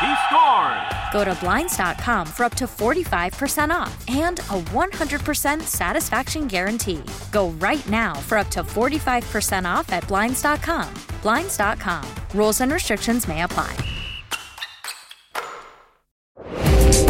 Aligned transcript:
He 0.00 0.14
scores. 0.28 0.90
Go 1.12 1.24
to 1.24 1.34
Blinds.com 1.40 2.26
for 2.26 2.44
up 2.44 2.54
to 2.54 2.64
45% 2.64 3.70
off 3.70 4.08
and 4.08 4.38
a 4.38 4.58
100% 4.72 5.60
satisfaction 5.62 6.46
guarantee. 6.46 7.02
Go 7.30 7.50
right 7.60 7.86
now 7.86 8.14
for 8.14 8.38
up 8.38 8.48
to 8.48 8.62
45% 8.62 9.66
off 9.66 9.92
at 9.92 10.08
Blinds.com. 10.08 10.94
Blinds.com. 11.20 12.08
Rules 12.34 12.62
and 12.62 12.72
restrictions 12.72 13.28
may 13.28 13.42
apply. 13.42 13.76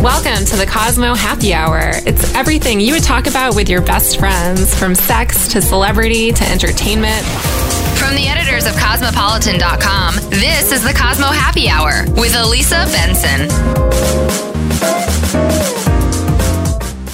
Welcome 0.02 0.46
to 0.46 0.56
the 0.56 0.66
Cosmo 0.66 1.14
Happy 1.14 1.52
Hour. 1.52 1.90
It's 2.06 2.34
everything 2.34 2.80
you 2.80 2.94
would 2.94 3.02
talk 3.02 3.26
about 3.26 3.54
with 3.54 3.68
your 3.68 3.82
best 3.82 4.18
friends, 4.18 4.74
from 4.76 4.94
sex 4.94 5.52
to 5.52 5.60
celebrity 5.60 6.32
to 6.32 6.44
entertainment. 6.48 7.69
From 8.10 8.16
the 8.16 8.26
editors 8.26 8.66
of 8.66 8.74
Cosmopolitan.com, 8.74 10.16
this 10.30 10.72
is 10.72 10.82
the 10.82 10.92
Cosmo 10.92 11.26
Happy 11.26 11.68
Hour 11.68 12.06
with 12.16 12.34
Elisa 12.34 12.84
Benson. 12.90 13.46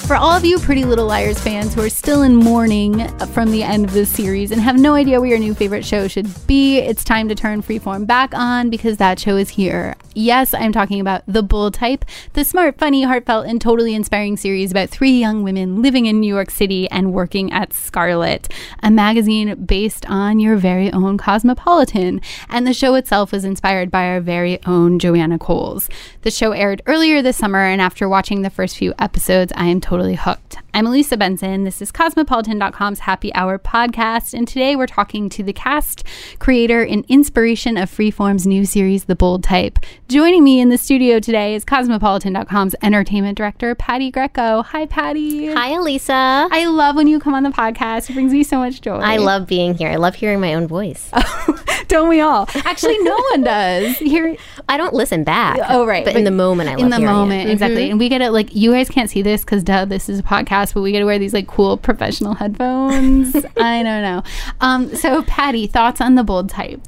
For 0.07 0.15
all 0.15 0.31
of 0.31 0.45
you 0.45 0.61
Pretty 0.61 0.85
Little 0.85 1.07
Liars 1.07 1.41
fans 1.41 1.75
who 1.75 1.83
are 1.83 1.91
still 1.91 2.23
in 2.23 2.37
mourning 2.37 3.09
from 3.33 3.51
the 3.51 3.65
end 3.65 3.85
of 3.87 3.93
this 3.93 4.09
series 4.09 4.53
and 4.53 4.61
have 4.61 4.79
no 4.79 4.95
idea 4.95 5.19
where 5.21 5.31
your 5.31 5.39
new 5.41 5.53
favorite 5.53 5.85
show 5.85 6.07
should 6.07 6.29
be, 6.47 6.79
it's 6.79 7.03
time 7.03 7.29
to 7.29 7.35
turn 7.35 7.61
Freeform 7.61 8.07
back 8.07 8.33
on 8.33 8.71
because 8.71 8.99
that 8.99 9.19
show 9.19 9.37
is 9.37 9.49
here. 9.49 9.97
Yes, 10.15 10.55
I'm 10.55 10.73
talking 10.73 11.01
about 11.01 11.25
The 11.27 11.43
Bold 11.43 11.75
Type, 11.75 12.05
the 12.35 12.45
smart, 12.45 12.79
funny, 12.79 13.03
heartfelt, 13.03 13.47
and 13.47 13.61
totally 13.61 13.95
inspiring 13.95 14.37
series 14.37 14.71
about 14.71 14.91
three 14.91 15.19
young 15.19 15.43
women 15.43 15.83
living 15.83 16.07
in 16.07 16.21
New 16.21 16.33
York 16.33 16.51
City 16.51 16.89
and 16.89 17.13
working 17.13 17.53
at 17.53 17.73
Scarlet, 17.73 18.49
a 18.85 18.93
magazine 18.93 19.57
based 19.67 20.09
on 20.09 20.39
your 20.39 20.57
very 20.57 20.91
own 20.93 21.19
Cosmopolitan. 21.19 22.21
And 22.49 22.65
the 22.65 22.73
show 22.73 22.95
itself 22.95 23.33
was 23.33 23.45
inspired 23.45 23.91
by 23.91 24.07
our 24.07 24.21
very 24.21 24.63
own 24.67 25.01
Joanna 25.01 25.39
Coles. 25.39 25.91
The 26.23 26.31
show 26.31 26.53
aired 26.53 26.81
earlier 26.87 27.23
this 27.23 27.37
summer, 27.37 27.59
and 27.59 27.81
after 27.81 28.09
watching 28.09 28.43
the 28.43 28.51
first 28.51 28.77
few 28.77 28.95
episodes, 29.01 29.53
I 29.57 29.67
am 29.67 29.81
totally 29.81 29.96
hooked. 30.15 30.59
I'm 30.77 30.87
Elisa 30.87 31.17
Benson. 31.17 31.65
This 31.65 31.81
is 31.81 31.91
Cosmopolitan.com's 31.91 32.99
Happy 32.99 33.33
Hour 33.33 33.59
podcast, 33.59 34.35
and 34.35 34.47
today 34.47 34.77
we're 34.77 34.87
talking 34.87 35.31
to 35.31 35.43
the 35.43 35.55
cast, 35.55 36.05
creator, 36.39 36.83
and 36.83 37.03
inspiration 37.09 37.79
of 37.79 37.91
Freeform's 37.91 38.47
new 38.47 38.67
series, 38.67 39.07
The 39.07 39.17
Bold 39.17 39.43
Type. 39.43 39.79
Joining 40.09 40.45
me 40.45 40.61
in 40.61 40.69
the 40.69 40.77
studio 40.77 41.19
today 41.19 41.55
is 41.55 41.65
Cosmopolitan.com's 41.65 42.75
entertainment 42.83 43.39
director, 43.39 43.75
Patty 43.75 44.11
Greco. 44.11 44.61
Hi, 44.65 44.85
Patty. 44.85 45.51
Hi, 45.51 45.71
Elisa. 45.71 46.47
I 46.53 46.67
love 46.67 46.95
when 46.95 47.07
you 47.07 47.21
come 47.21 47.33
on 47.33 47.43
the 47.43 47.49
podcast. 47.49 48.11
It 48.11 48.13
brings 48.13 48.35
me 48.35 48.43
so 48.43 48.59
much 48.59 48.83
joy. 48.83 48.99
I 48.99 49.17
love 49.17 49.47
being 49.47 49.77
here. 49.77 49.89
I 49.89 49.97
love 49.97 50.15
hearing 50.15 50.41
my 50.41 50.53
own 50.53 50.67
voice. 50.67 51.11
Don't 51.89 52.09
we 52.09 52.21
all? 52.21 52.49
Actually, 52.55 52.99
no 52.99 53.17
one 53.31 53.45
does. 53.45 53.97
Here, 53.99 54.37
I 54.69 54.77
don't 54.77 54.93
listen 54.93 55.25
back. 55.25 55.59
Oh, 55.69 55.87
right. 55.87 56.05
But, 56.05 56.15
But 56.15 56.19
in 56.19 56.25
the 56.25 56.31
moment, 56.31 56.69
I 56.69 56.75
love 56.75 56.81
in 56.81 56.91
the 56.91 56.99
moment, 57.01 57.41
it. 57.41 57.45
Mm-hmm. 57.45 57.53
exactly. 57.53 57.91
And 57.91 57.99
we 57.99 58.09
get 58.09 58.21
it 58.21 58.31
like 58.31 58.55
you 58.55 58.73
guys 58.73 58.89
can't 58.89 59.09
see 59.09 59.23
this 59.23 59.43
because 59.43 59.63
duh, 59.63 59.85
this 59.85 60.09
is 60.09 60.19
a 60.19 60.23
podcast, 60.23 60.66
but 60.73 60.83
we 60.83 60.93
get 60.93 61.01
to 61.01 61.05
wear 61.05 61.19
these 61.19 61.35
like 61.35 61.47
cool 61.47 61.77
professional 61.77 62.35
headphones. 62.35 63.35
I 63.57 63.83
don't 63.83 64.03
know. 64.03 64.23
Um, 64.61 64.95
so 64.95 65.23
Patty, 65.23 65.67
thoughts 65.67 66.01
on 66.01 66.15
the 66.15 66.25
bold 66.25 66.51
type? 66.51 66.81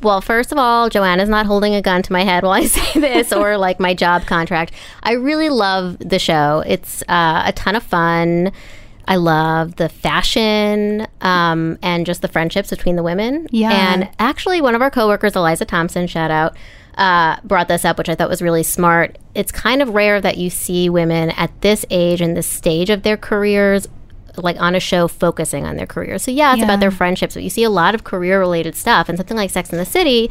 Well, 0.00 0.20
first 0.20 0.52
of 0.52 0.58
all, 0.58 0.88
Joanna's 0.88 1.28
not 1.28 1.46
holding 1.46 1.74
a 1.74 1.82
gun 1.82 2.02
to 2.02 2.12
my 2.12 2.22
head 2.22 2.44
while 2.44 2.52
I 2.52 2.66
say 2.66 3.00
this 3.00 3.32
or 3.32 3.56
like 3.56 3.80
my 3.80 3.94
job 3.94 4.26
contract. 4.26 4.72
I 5.02 5.12
really 5.12 5.48
love 5.48 5.98
the 5.98 6.18
show. 6.18 6.62
It's 6.66 7.02
uh, 7.08 7.42
a 7.46 7.52
ton 7.52 7.74
of 7.74 7.82
fun. 7.82 8.52
I 9.08 9.16
love 9.16 9.76
the 9.76 9.88
fashion 9.88 11.06
um, 11.22 11.78
and 11.82 12.04
just 12.04 12.20
the 12.20 12.28
friendships 12.28 12.68
between 12.70 12.96
the 12.96 13.02
women. 13.02 13.48
Yeah. 13.50 13.72
And 13.72 14.08
actually, 14.18 14.60
one 14.60 14.74
of 14.74 14.82
our 14.82 14.90
coworkers, 14.90 15.34
Eliza 15.34 15.64
Thompson, 15.64 16.06
shout 16.06 16.30
out, 16.30 16.54
uh, 16.98 17.36
brought 17.44 17.68
this 17.68 17.84
up, 17.84 17.96
which 17.96 18.08
I 18.10 18.14
thought 18.14 18.28
was 18.28 18.42
really 18.42 18.62
smart. 18.64 19.16
It's 19.34 19.50
kind 19.52 19.80
of 19.80 19.90
rare 19.90 20.20
that 20.20 20.36
you 20.36 20.50
see 20.50 20.90
women 20.90 21.30
at 21.30 21.50
this 21.62 21.86
age 21.90 22.20
and 22.20 22.36
this 22.36 22.46
stage 22.46 22.90
of 22.90 23.02
their 23.04 23.16
careers 23.16 23.86
like 24.36 24.60
on 24.60 24.74
a 24.74 24.80
show 24.80 25.08
focusing 25.08 25.64
on 25.64 25.76
their 25.76 25.86
careers. 25.86 26.22
So 26.22 26.30
yeah, 26.30 26.52
it's 26.52 26.58
Yeah. 26.58 26.64
about 26.66 26.80
their 26.80 26.90
friendships, 26.90 27.34
but 27.34 27.42
you 27.42 27.50
see 27.50 27.64
a 27.64 27.70
lot 27.70 27.94
of 27.94 28.04
career 28.04 28.38
related 28.38 28.74
stuff. 28.76 29.08
And 29.08 29.16
something 29.18 29.36
like 29.36 29.50
Sex 29.50 29.70
in 29.70 29.78
the 29.78 29.84
City, 29.84 30.30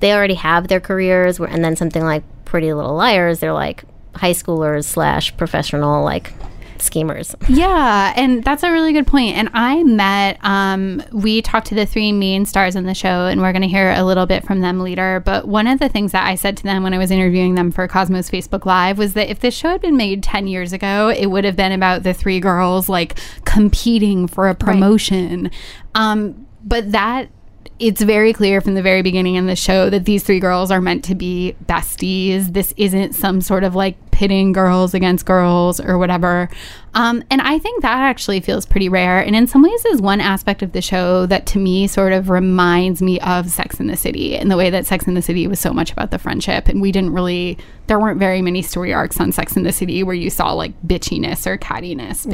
they 0.00 0.12
already 0.12 0.34
have 0.34 0.68
their 0.68 0.80
careers, 0.80 1.38
and 1.38 1.64
then 1.64 1.76
something 1.76 2.02
like 2.04 2.22
Pretty 2.44 2.72
Little 2.74 2.94
Liars, 2.94 3.40
they're 3.40 3.52
like 3.54 3.84
high 4.16 4.32
schoolers 4.32 4.84
slash 4.84 5.34
professional 5.36 6.02
like 6.04 6.32
schemers. 6.82 7.34
Yeah, 7.48 8.12
and 8.16 8.42
that's 8.44 8.62
a 8.62 8.70
really 8.70 8.92
good 8.92 9.06
point. 9.06 9.36
And 9.36 9.48
I 9.52 9.82
met, 9.82 10.38
um, 10.42 11.02
we 11.12 11.42
talked 11.42 11.66
to 11.68 11.74
the 11.74 11.86
three 11.86 12.12
main 12.12 12.46
stars 12.46 12.76
in 12.76 12.84
the 12.84 12.94
show, 12.94 13.26
and 13.26 13.40
we're 13.40 13.52
going 13.52 13.62
to 13.62 13.68
hear 13.68 13.92
a 13.92 14.02
little 14.02 14.26
bit 14.26 14.44
from 14.44 14.60
them 14.60 14.80
later. 14.80 15.20
But 15.20 15.48
one 15.48 15.66
of 15.66 15.78
the 15.78 15.88
things 15.88 16.12
that 16.12 16.26
I 16.26 16.34
said 16.34 16.56
to 16.58 16.62
them 16.62 16.82
when 16.82 16.94
I 16.94 16.98
was 16.98 17.10
interviewing 17.10 17.54
them 17.54 17.70
for 17.70 17.86
Cosmos 17.88 18.30
Facebook 18.30 18.66
Live 18.66 18.98
was 18.98 19.14
that 19.14 19.28
if 19.30 19.40
this 19.40 19.54
show 19.54 19.70
had 19.70 19.80
been 19.80 19.96
made 19.96 20.22
10 20.22 20.46
years 20.46 20.72
ago, 20.72 21.08
it 21.08 21.26
would 21.26 21.44
have 21.44 21.56
been 21.56 21.72
about 21.72 22.02
the 22.02 22.14
three 22.14 22.40
girls 22.40 22.88
like 22.88 23.18
competing 23.44 24.26
for 24.26 24.48
a 24.48 24.54
promotion. 24.54 25.50
Um, 25.94 26.46
but 26.62 26.92
that 26.92 27.30
it's 27.78 28.00
very 28.00 28.32
clear 28.32 28.60
from 28.60 28.74
the 28.74 28.82
very 28.82 29.02
beginning 29.02 29.34
in 29.34 29.46
the 29.46 29.56
show 29.56 29.90
that 29.90 30.04
these 30.04 30.22
three 30.22 30.40
girls 30.40 30.70
are 30.70 30.80
meant 30.80 31.04
to 31.04 31.14
be 31.14 31.54
besties. 31.66 32.52
This 32.52 32.72
isn't 32.76 33.14
some 33.14 33.40
sort 33.40 33.64
of 33.64 33.74
like 33.74 33.96
pitting 34.16 34.50
girls 34.52 34.94
against 34.94 35.26
girls 35.26 35.78
or 35.78 35.98
whatever. 35.98 36.48
Um, 36.94 37.22
and 37.30 37.42
I 37.42 37.58
think 37.58 37.82
that 37.82 37.98
actually 37.98 38.40
feels 38.40 38.64
pretty 38.64 38.88
rare. 38.88 39.20
And 39.20 39.36
in 39.36 39.46
some 39.46 39.62
ways, 39.62 39.84
is 39.84 40.00
one 40.00 40.22
aspect 40.22 40.62
of 40.62 40.72
the 40.72 40.80
show 40.80 41.26
that 41.26 41.44
to 41.48 41.58
me 41.58 41.86
sort 41.86 42.14
of 42.14 42.30
reminds 42.30 43.02
me 43.02 43.20
of 43.20 43.50
Sex 43.50 43.78
in 43.78 43.88
the 43.88 43.96
City 43.96 44.34
in 44.34 44.48
the 44.48 44.56
way 44.56 44.70
that 44.70 44.86
Sex 44.86 45.06
in 45.06 45.12
the 45.12 45.20
City 45.20 45.46
was 45.46 45.60
so 45.60 45.74
much 45.74 45.92
about 45.92 46.10
the 46.10 46.18
friendship. 46.18 46.68
And 46.68 46.80
we 46.80 46.92
didn't 46.92 47.12
really, 47.12 47.58
there 47.88 48.00
weren't 48.00 48.18
very 48.18 48.40
many 48.40 48.62
story 48.62 48.94
arcs 48.94 49.20
on 49.20 49.32
Sex 49.32 49.54
in 49.54 49.64
the 49.64 49.72
City 49.72 50.02
where 50.02 50.14
you 50.14 50.30
saw 50.30 50.52
like 50.52 50.72
bitchiness 50.86 51.46
or 51.46 51.58
cattiness 51.58 52.24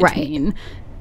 Right. 0.53 0.55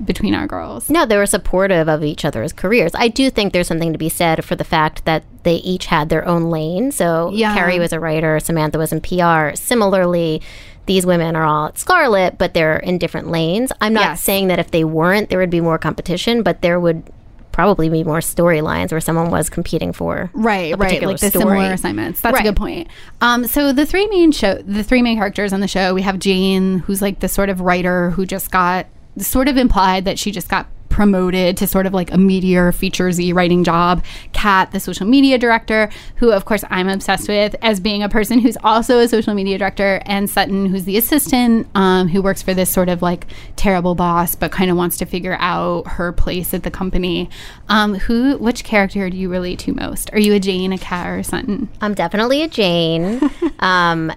Between. 0.06 0.32
Our 0.36 0.48
girls. 0.48 0.90
No, 0.90 1.06
they 1.06 1.18
were 1.18 1.26
supportive 1.26 1.88
of 1.90 2.04
each 2.04 2.24
other's 2.24 2.54
careers. 2.54 2.92
I 2.96 3.08
do 3.10 3.30
think 3.30 3.52
there's 3.54 3.68
something 3.68 3.92
to 3.92 3.98
be 3.98 4.08
said 4.10 4.46
for 4.46 4.56
the 4.56 4.64
fact 4.64 5.04
that 5.06 5.24
they 5.44 5.56
each 5.56 5.88
had 5.88 6.10
their 6.10 6.26
own 6.28 6.50
lane. 6.50 6.92
So 6.92 7.32
Yeah. 7.34 7.54
Carrie 7.56 7.80
was 7.80 7.92
a 7.92 8.00
writer, 8.00 8.40
Samantha 8.40 8.78
was 8.78 8.92
in 8.94 9.02
PR. 9.02 9.56
Similarly, 9.56 10.42
these 10.86 11.06
women 11.06 11.36
are 11.36 11.44
all 11.44 11.68
at 11.68 11.78
Scarlet, 11.78 12.38
but 12.38 12.54
they're 12.54 12.78
in 12.78 12.98
different 12.98 13.30
lanes. 13.30 13.72
I'm 13.82 13.94
not 13.94 14.02
Yes. 14.02 14.24
saying 14.24 14.48
that 14.48 14.60
if 14.60 14.72
they 14.72 14.84
weren't, 14.84 15.30
there 15.30 15.40
would 15.40 15.50
be 15.50 15.62
more 15.62 15.78
competition, 15.78 16.44
but 16.44 16.62
there 16.62 16.80
would 16.80 17.04
probably 17.52 17.90
be 17.90 18.04
more 18.06 18.20
storylines 18.20 18.92
where 18.92 19.02
someone 19.02 19.30
was 19.30 19.50
competing 19.50 19.92
for 19.92 20.30
right 20.34 20.78
right 20.80 21.04
like 21.04 21.20
the 21.20 21.30
story. 21.30 21.42
similar 21.58 21.74
assignments 21.74 22.22
that's 22.22 22.34
Right. 22.34 22.46
a 22.46 22.50
good 22.50 22.56
point 22.56 22.88
um 23.20 23.46
so 23.46 23.74
the 23.74 23.86
three 23.86 24.08
main 24.08 24.32
show 24.32 24.54
the 24.66 24.84
three 24.86 25.02
main 25.02 25.18
characters 25.18 25.52
on 25.52 25.60
the 25.60 25.68
show 25.68 25.94
we 25.94 26.02
have 26.02 26.18
jane 26.18 26.80
who's 26.80 27.02
like 27.02 27.20
the 27.20 27.28
sort 27.28 27.50
of 27.50 27.60
writer 27.60 28.12
who 28.12 28.26
just 28.26 28.52
got 28.52 28.86
sort 29.22 29.48
of 29.48 29.58
implied 29.58 30.06
that 30.06 30.20
she 30.20 30.32
just 30.32 30.50
got 30.50 30.68
promoted 30.92 31.58
to 31.58 31.66
sort 31.66 31.88
of 31.88 31.94
like 31.94 32.12
a 32.12 32.18
meteor 32.18 32.72
featuresy 32.72 33.34
writing 33.34 33.64
job. 33.64 34.04
Kat 34.34 34.72
the 34.72 34.80
social 34.80 35.08
media 35.08 35.38
director 35.38 35.90
who 36.16 36.32
of 36.32 36.46
course 36.46 36.64
i'm 36.70 36.90
obsessed 36.90 37.28
with 37.28 37.56
as 37.62 37.80
being 37.80 38.04
a 38.04 38.10
person 38.10 38.40
who's 38.40 38.58
also 38.64 39.00
a 39.00 39.08
social 39.08 39.34
media 39.34 39.58
director 39.58 40.02
and 40.06 40.30
sutton 40.30 40.66
who's 40.66 40.84
the 40.84 40.98
assistant 40.98 41.68
um, 41.76 42.08
who 42.08 42.22
works 42.22 42.42
for 42.42 42.54
this 42.54 42.70
sort 42.70 42.90
of 42.90 43.02
like 43.02 43.28
terrible 43.56 43.96
boss 43.96 44.36
but 44.36 44.52
kind 44.52 44.70
of 44.70 44.78
wants 44.78 44.98
to 44.98 45.06
figure 45.06 45.38
out 45.40 45.88
her 45.88 46.12
place 46.12 46.54
at 46.54 46.64
the 46.64 46.72
company. 46.72 47.30
Um, 47.70 47.96
who 47.96 48.38
which 48.38 48.64
character 48.64 49.10
do 49.10 49.18
you 49.18 49.30
relate 49.30 49.60
to 49.60 49.74
most? 49.74 50.12
Are 50.14 50.20
you 50.20 50.34
a 50.34 50.40
jane 50.40 50.74
a 50.74 50.78
kat 50.78 51.08
or 51.08 51.20
a 51.20 51.24
sutton? 51.24 51.70
I'm 51.80 51.94
definitely 51.94 52.42
a 52.44 52.48
Jane. 52.48 53.22
um, 53.60 54.12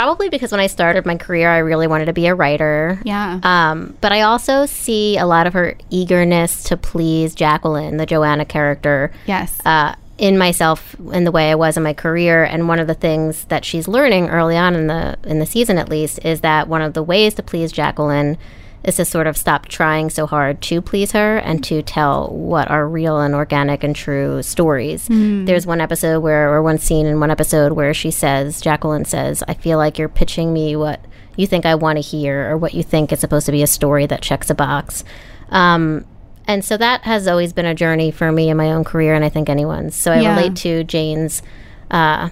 probably 0.00 0.30
because 0.30 0.50
when 0.50 0.60
I 0.60 0.66
started 0.66 1.04
my 1.04 1.18
career, 1.18 1.50
I 1.50 1.58
really 1.58 1.86
wanted 1.86 2.06
to 2.06 2.14
be 2.14 2.26
a 2.26 2.34
writer. 2.34 2.98
yeah 3.04 3.38
Um, 3.42 3.98
but 4.00 4.12
I 4.12 4.22
also 4.22 4.64
see 4.64 5.18
a 5.18 5.26
lot 5.26 5.46
of 5.46 5.52
her 5.52 5.76
eagerness 5.90 6.64
to 6.64 6.76
please 6.78 7.34
Jacqueline, 7.34 7.98
the 7.98 8.06
Joanna 8.06 8.46
character, 8.46 9.12
yes 9.26 9.60
uh, 9.66 9.94
in 10.16 10.38
myself 10.38 10.94
in 11.12 11.24
the 11.24 11.30
way 11.30 11.50
I 11.50 11.54
was 11.54 11.76
in 11.76 11.82
my 11.82 11.92
career. 11.92 12.44
And 12.44 12.66
one 12.66 12.78
of 12.78 12.86
the 12.86 12.94
things 12.94 13.44
that 13.46 13.64
she's 13.64 13.88
learning 13.88 14.30
early 14.30 14.56
on 14.56 14.74
in 14.74 14.86
the 14.86 15.18
in 15.24 15.38
the 15.38 15.46
season, 15.46 15.76
at 15.76 15.88
least, 15.90 16.24
is 16.24 16.40
that 16.40 16.66
one 16.66 16.80
of 16.80 16.94
the 16.94 17.02
ways 17.02 17.34
to 17.34 17.42
please 17.42 17.70
Jacqueline 17.70 18.38
is 18.84 18.96
to 18.96 19.04
sort 19.04 19.26
of 19.26 19.36
stop 19.36 19.66
trying 19.68 20.08
so 20.08 20.26
hard 20.26 20.60
to 20.62 20.80
please 20.80 21.12
her 21.12 21.36
and 21.38 21.62
to 21.64 21.82
tell 21.82 22.28
what 22.28 22.70
are 22.70 22.88
real 22.88 23.20
and 23.20 23.34
organic 23.34 23.84
and 23.84 23.94
true 23.94 24.42
stories. 24.42 25.06
There's 25.10 25.66
one 25.66 25.80
episode 25.80 26.20
where, 26.20 26.52
or 26.52 26.62
one 26.62 26.78
scene 26.78 27.04
in 27.06 27.20
one 27.20 27.30
episode 27.30 27.72
where 27.72 27.92
she 27.92 28.10
says, 28.10 28.60
Jacqueline 28.60 29.04
says, 29.04 29.42
I 29.46 29.54
feel 29.54 29.76
like 29.78 29.98
you're 29.98 30.08
pitching 30.08 30.52
me 30.52 30.76
what 30.76 31.04
you 31.36 31.46
think 31.46 31.66
I 31.66 31.74
want 31.74 31.96
to 31.98 32.00
hear 32.02 32.50
or 32.50 32.56
what 32.56 32.72
you 32.74 32.82
think 32.82 33.12
is 33.12 33.20
supposed 33.20 33.46
to 33.46 33.52
be 33.52 33.62
a 33.62 33.66
story 33.66 34.06
that 34.06 34.22
checks 34.22 34.48
a 34.50 34.54
box. 34.54 35.04
Um, 35.50 36.06
and 36.46 36.64
so 36.64 36.76
that 36.78 37.02
has 37.02 37.28
always 37.28 37.52
been 37.52 37.66
a 37.66 37.74
journey 37.74 38.10
for 38.10 38.32
me 38.32 38.48
in 38.48 38.56
my 38.56 38.72
own 38.72 38.82
career, 38.82 39.14
and 39.14 39.24
I 39.24 39.28
think 39.28 39.48
anyone's. 39.48 39.94
So 39.94 40.10
I 40.10 40.20
Yeah. 40.20 40.30
relate 40.36 40.56
to 40.56 40.84
Jane's, 40.84 41.42
uh, 41.90 42.30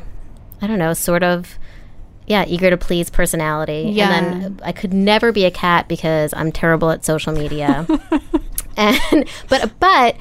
I 0.60 0.66
don't 0.66 0.78
know, 0.78 0.92
sort 0.94 1.22
of, 1.22 1.58
yeah, 2.28 2.44
eager 2.46 2.70
to 2.70 2.76
please 2.76 3.10
personality. 3.10 3.90
Yeah. 3.92 4.14
And 4.14 4.42
then 4.42 4.60
I 4.62 4.72
could 4.72 4.92
never 4.92 5.32
be 5.32 5.44
a 5.44 5.50
Kat 5.50 5.88
because 5.88 6.32
I'm 6.34 6.52
terrible 6.52 6.90
at 6.90 7.04
social 7.04 7.32
media. 7.32 7.86
and 8.76 9.28
but 9.48 9.72
but 9.80 10.16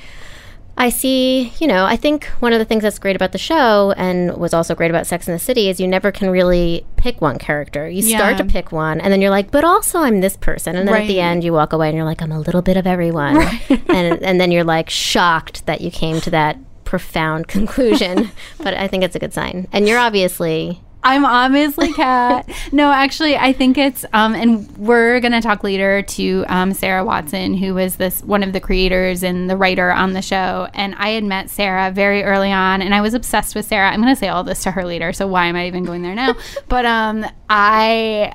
I 0.80 0.90
see, 0.90 1.52
you 1.60 1.66
know, 1.66 1.86
I 1.86 1.96
think 1.96 2.26
one 2.40 2.54
of 2.54 2.60
the 2.60 2.66
things 2.66 2.84
that's 2.84 3.00
great 3.00 3.16
about 3.16 3.32
the 3.32 3.40
show 3.40 3.96
and 3.98 4.38
was 4.38 4.54
also 4.54 4.76
great 4.76 4.92
about 4.92 5.08
Sex 5.08 5.28
in 5.28 5.34
the 5.34 5.40
City 5.40 5.70
is 5.70 5.80
you 5.80 5.88
never 5.88 6.12
can 6.12 6.30
really 6.30 6.86
pick 6.98 7.20
one 7.20 7.40
character. 7.40 7.90
You 7.90 8.04
start 8.04 8.38
to 8.38 8.46
pick 8.46 8.72
one 8.72 9.02
and 9.02 9.12
then 9.12 9.20
you're 9.20 9.32
like, 9.32 9.50
but 9.50 9.64
also 9.64 10.00
I'm 10.00 10.22
this 10.22 10.38
person. 10.38 10.76
And 10.76 10.88
then 10.88 10.96
at 10.96 11.08
the 11.08 11.20
end 11.20 11.44
you 11.44 11.52
walk 11.52 11.74
away 11.74 11.88
and 11.88 11.96
you're 11.96 12.06
like, 12.06 12.22
I'm 12.22 12.32
a 12.32 12.40
little 12.40 12.62
bit 12.62 12.78
of 12.78 12.86
everyone. 12.86 13.38
and 13.90 14.22
and 14.24 14.40
then 14.40 14.52
you're 14.52 14.64
like 14.64 14.90
shocked 14.90 15.66
that 15.66 15.82
you 15.82 15.90
came 15.90 16.22
to 16.22 16.30
that 16.30 16.60
profound 16.84 17.48
conclusion. 17.50 18.30
but 18.60 18.76
I 18.76 18.88
think 18.88 19.04
it's 19.04 19.16
a 19.16 19.20
good 19.20 19.34
sign. 19.34 19.68
And 19.74 19.88
you're 19.88 20.00
obviously 20.00 20.82
I'm 21.08 21.24
obviously 21.24 21.94
Kat. 21.94 22.50
no, 22.74 22.92
actually, 22.92 23.38
I 23.38 23.54
think 23.54 23.78
it's 23.78 24.04
um, 24.12 24.36
and 24.36 24.70
we're 24.78 25.22
gonna 25.22 25.42
talk 25.42 25.64
later 25.64 26.02
to 26.02 26.44
um, 26.50 26.74
Sarah 26.74 27.06
Watson, 27.06 27.54
who 27.54 27.74
was 27.74 27.96
this 27.96 28.22
one 28.24 28.44
of 28.44 28.52
the 28.52 28.60
creators 28.60 29.24
and 29.24 29.50
the 29.50 29.56
writer 29.56 29.90
on 29.90 30.12
the 30.12 30.22
show. 30.22 30.68
And 30.74 30.96
I 30.96 31.10
had 31.10 31.24
met 31.24 31.50
Sarah 31.50 31.92
very 31.92 32.24
early 32.24 32.52
on, 32.52 32.82
and 32.82 32.94
I 32.94 33.00
was 33.00 33.14
obsessed 33.14 33.56
with 33.56 33.66
Sarah. 33.66 33.90
I'm 33.90 34.02
gonna 34.02 34.18
say 34.18 34.28
all 34.28 34.44
this 34.44 34.62
to 34.64 34.72
her 34.72 34.84
later, 34.86 35.14
so 35.14 35.28
why 35.28 35.46
am 35.46 35.56
I 35.56 35.68
even 35.68 35.86
going 35.86 36.02
there 36.02 36.16
now? 36.16 36.36
but 36.68 36.86
um, 36.86 37.26
I 37.50 38.34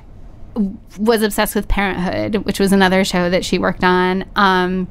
was 0.97 1.21
obsessed 1.21 1.55
with 1.55 1.67
Parenthood, 1.67 2.45
which 2.45 2.59
was 2.59 2.71
another 2.71 3.03
show 3.03 3.29
that 3.29 3.45
she 3.45 3.59
worked 3.59 3.83
on. 3.83 4.25
Um, 4.35 4.87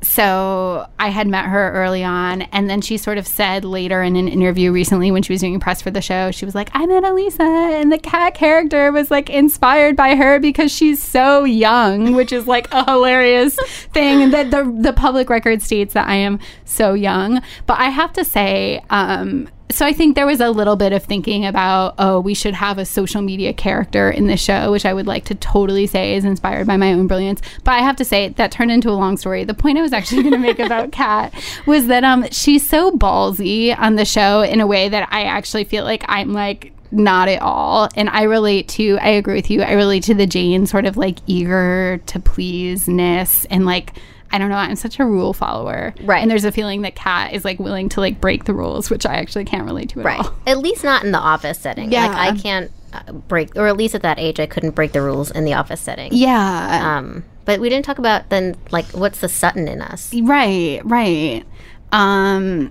so 0.00 0.86
I 0.98 1.08
had 1.08 1.26
met 1.26 1.46
her 1.46 1.72
early 1.72 2.04
on, 2.04 2.42
and 2.42 2.70
then 2.70 2.80
she 2.80 2.96
sort 2.96 3.18
of 3.18 3.26
said 3.26 3.64
later 3.64 4.02
in 4.02 4.16
an 4.16 4.28
interview 4.28 4.70
recently 4.70 5.10
when 5.10 5.22
she 5.22 5.32
was 5.32 5.40
doing 5.40 5.58
press 5.58 5.82
for 5.82 5.90
the 5.90 6.00
show, 6.00 6.30
she 6.30 6.44
was 6.44 6.54
like, 6.54 6.70
"I 6.72 6.86
met 6.86 7.04
Elisa, 7.04 7.42
and 7.42 7.90
the 7.90 7.98
Kat 7.98 8.34
character 8.34 8.92
was 8.92 9.10
like 9.10 9.28
inspired 9.28 9.96
by 9.96 10.14
her 10.14 10.38
because 10.38 10.70
she's 10.70 11.02
so 11.02 11.44
young," 11.44 12.14
which 12.14 12.32
is 12.32 12.46
like 12.46 12.72
a 12.72 12.88
hilarious 12.88 13.56
thing. 13.92 14.22
And 14.22 14.32
that 14.32 14.50
the 14.50 14.72
the 14.78 14.92
public 14.92 15.28
record 15.30 15.62
states 15.62 15.94
that 15.94 16.06
I 16.06 16.14
am 16.14 16.38
so 16.64 16.94
young, 16.94 17.42
but 17.66 17.78
I 17.78 17.90
have 17.90 18.12
to 18.14 18.24
say, 18.24 18.82
um, 18.90 19.48
so 19.70 19.84
I 19.84 19.92
think 19.92 20.14
there 20.14 20.26
was 20.26 20.40
a 20.40 20.50
little 20.50 20.76
bit 20.76 20.92
of 20.92 21.04
thinking 21.04 21.44
about, 21.44 21.94
oh, 21.98 22.20
we 22.20 22.34
should 22.34 22.54
have 22.54 22.78
a 22.78 22.86
social 22.86 23.20
media 23.20 23.52
character 23.52 24.10
in 24.10 24.26
the 24.26 24.36
show, 24.36 24.72
which 24.72 24.86
I 24.86 24.94
would 24.94 25.06
like 25.06 25.26
to 25.26 25.34
totally 25.34 25.86
say 25.86 26.14
is 26.14 26.24
inspired 26.24 26.66
by 26.66 26.76
my 26.76 26.92
own 26.92 27.06
brilliance. 27.06 27.42
But 27.64 27.72
I 27.72 27.80
have 27.80 27.96
to 27.96 28.04
say 28.04 28.30
that 28.30 28.50
turned 28.50 28.70
into 28.70 28.90
a 28.90 28.92
long 28.92 29.16
story. 29.18 29.44
The 29.44 29.54
point 29.54 29.78
I 29.78 29.82
was 29.82 29.92
actually 29.92 30.22
going 30.22 30.32
to 30.34 30.38
make 30.38 30.58
about 30.58 30.92
Kat 30.98 31.34
was 31.66 31.86
that 31.88 32.02
um 32.02 32.26
she's 32.30 32.66
so 32.66 32.92
ballsy 32.92 33.78
on 33.78 33.96
the 33.96 34.04
show 34.04 34.40
in 34.40 34.60
a 34.60 34.66
way 34.66 34.88
that 34.88 35.08
I 35.12 35.24
actually 35.24 35.64
feel 35.64 35.84
like 35.84 36.04
I'm 36.08 36.32
like 36.32 36.72
not 36.90 37.28
at 37.28 37.42
all. 37.42 37.88
And 37.94 38.08
I 38.08 38.22
relate 38.22 38.68
to, 38.70 38.98
I 39.00 39.10
agree 39.10 39.34
with 39.34 39.50
you, 39.50 39.62
I 39.62 39.72
relate 39.72 40.04
to 40.04 40.14
the 40.14 40.26
Jane 40.26 40.66
sort 40.66 40.86
of 40.86 40.96
like 40.96 41.18
eager 41.26 42.00
to 42.06 42.20
please 42.20 42.88
ness 42.88 43.44
and 43.50 43.66
like 43.66 43.92
I 44.30 44.38
don't 44.38 44.50
know. 44.50 44.56
I'm 44.56 44.76
such 44.76 44.98
a 45.00 45.04
rule 45.06 45.32
follower, 45.32 45.94
Right. 46.02 46.20
And 46.20 46.30
there's 46.30 46.44
a 46.44 46.52
feeling 46.52 46.82
that 46.82 46.94
Kat 46.94 47.32
is 47.32 47.44
like 47.44 47.58
willing 47.58 47.88
to 47.90 48.00
like 48.00 48.20
break 48.20 48.44
the 48.44 48.52
rules, 48.54 48.90
which 48.90 49.06
I 49.06 49.14
actually 49.14 49.44
can't 49.46 49.64
relate 49.64 49.88
to 49.90 50.00
at 50.00 50.04
Right. 50.06 50.20
all. 50.20 50.34
At 50.46 50.58
least 50.58 50.84
not 50.84 51.02
in 51.04 51.12
the 51.12 51.18
office 51.18 51.58
setting. 51.58 51.90
Yeah. 51.90 52.06
Like 52.08 52.16
I 52.34 52.36
can't 52.36 52.70
uh, 52.92 53.12
break, 53.12 53.56
or 53.56 53.66
at 53.68 53.76
least 53.76 53.94
at 53.94 54.02
that 54.02 54.18
age, 54.18 54.38
I 54.40 54.46
couldn't 54.46 54.72
break 54.74 54.92
the 54.92 55.00
rules 55.02 55.30
in 55.30 55.44
the 55.44 55.54
office 55.54 55.80
setting. 55.80 56.10
Yeah. 56.12 56.98
Um, 56.98 57.24
but 57.46 57.60
we 57.60 57.68
didn't 57.70 57.84
talk 57.86 57.98
about 57.98 58.28
then, 58.28 58.56
like, 58.70 58.86
what's 58.92 59.20
the 59.20 59.28
Sutton 59.28 59.66
in 59.68 59.80
us? 59.80 60.12
right. 60.22 60.80
Right. 60.84 61.44
Um, 61.92 62.70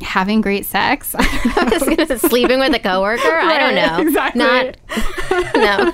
having 0.00 0.40
great 0.40 0.66
sex. 0.66 1.08
Sleeping 2.18 2.58
with 2.58 2.74
a 2.74 2.78
coworker? 2.78 3.22
I 3.22 3.58
don't 3.58 3.74
know. 3.74 3.98
exactly. 4.00 4.38
Not. 4.40 4.76
no. 5.54 5.92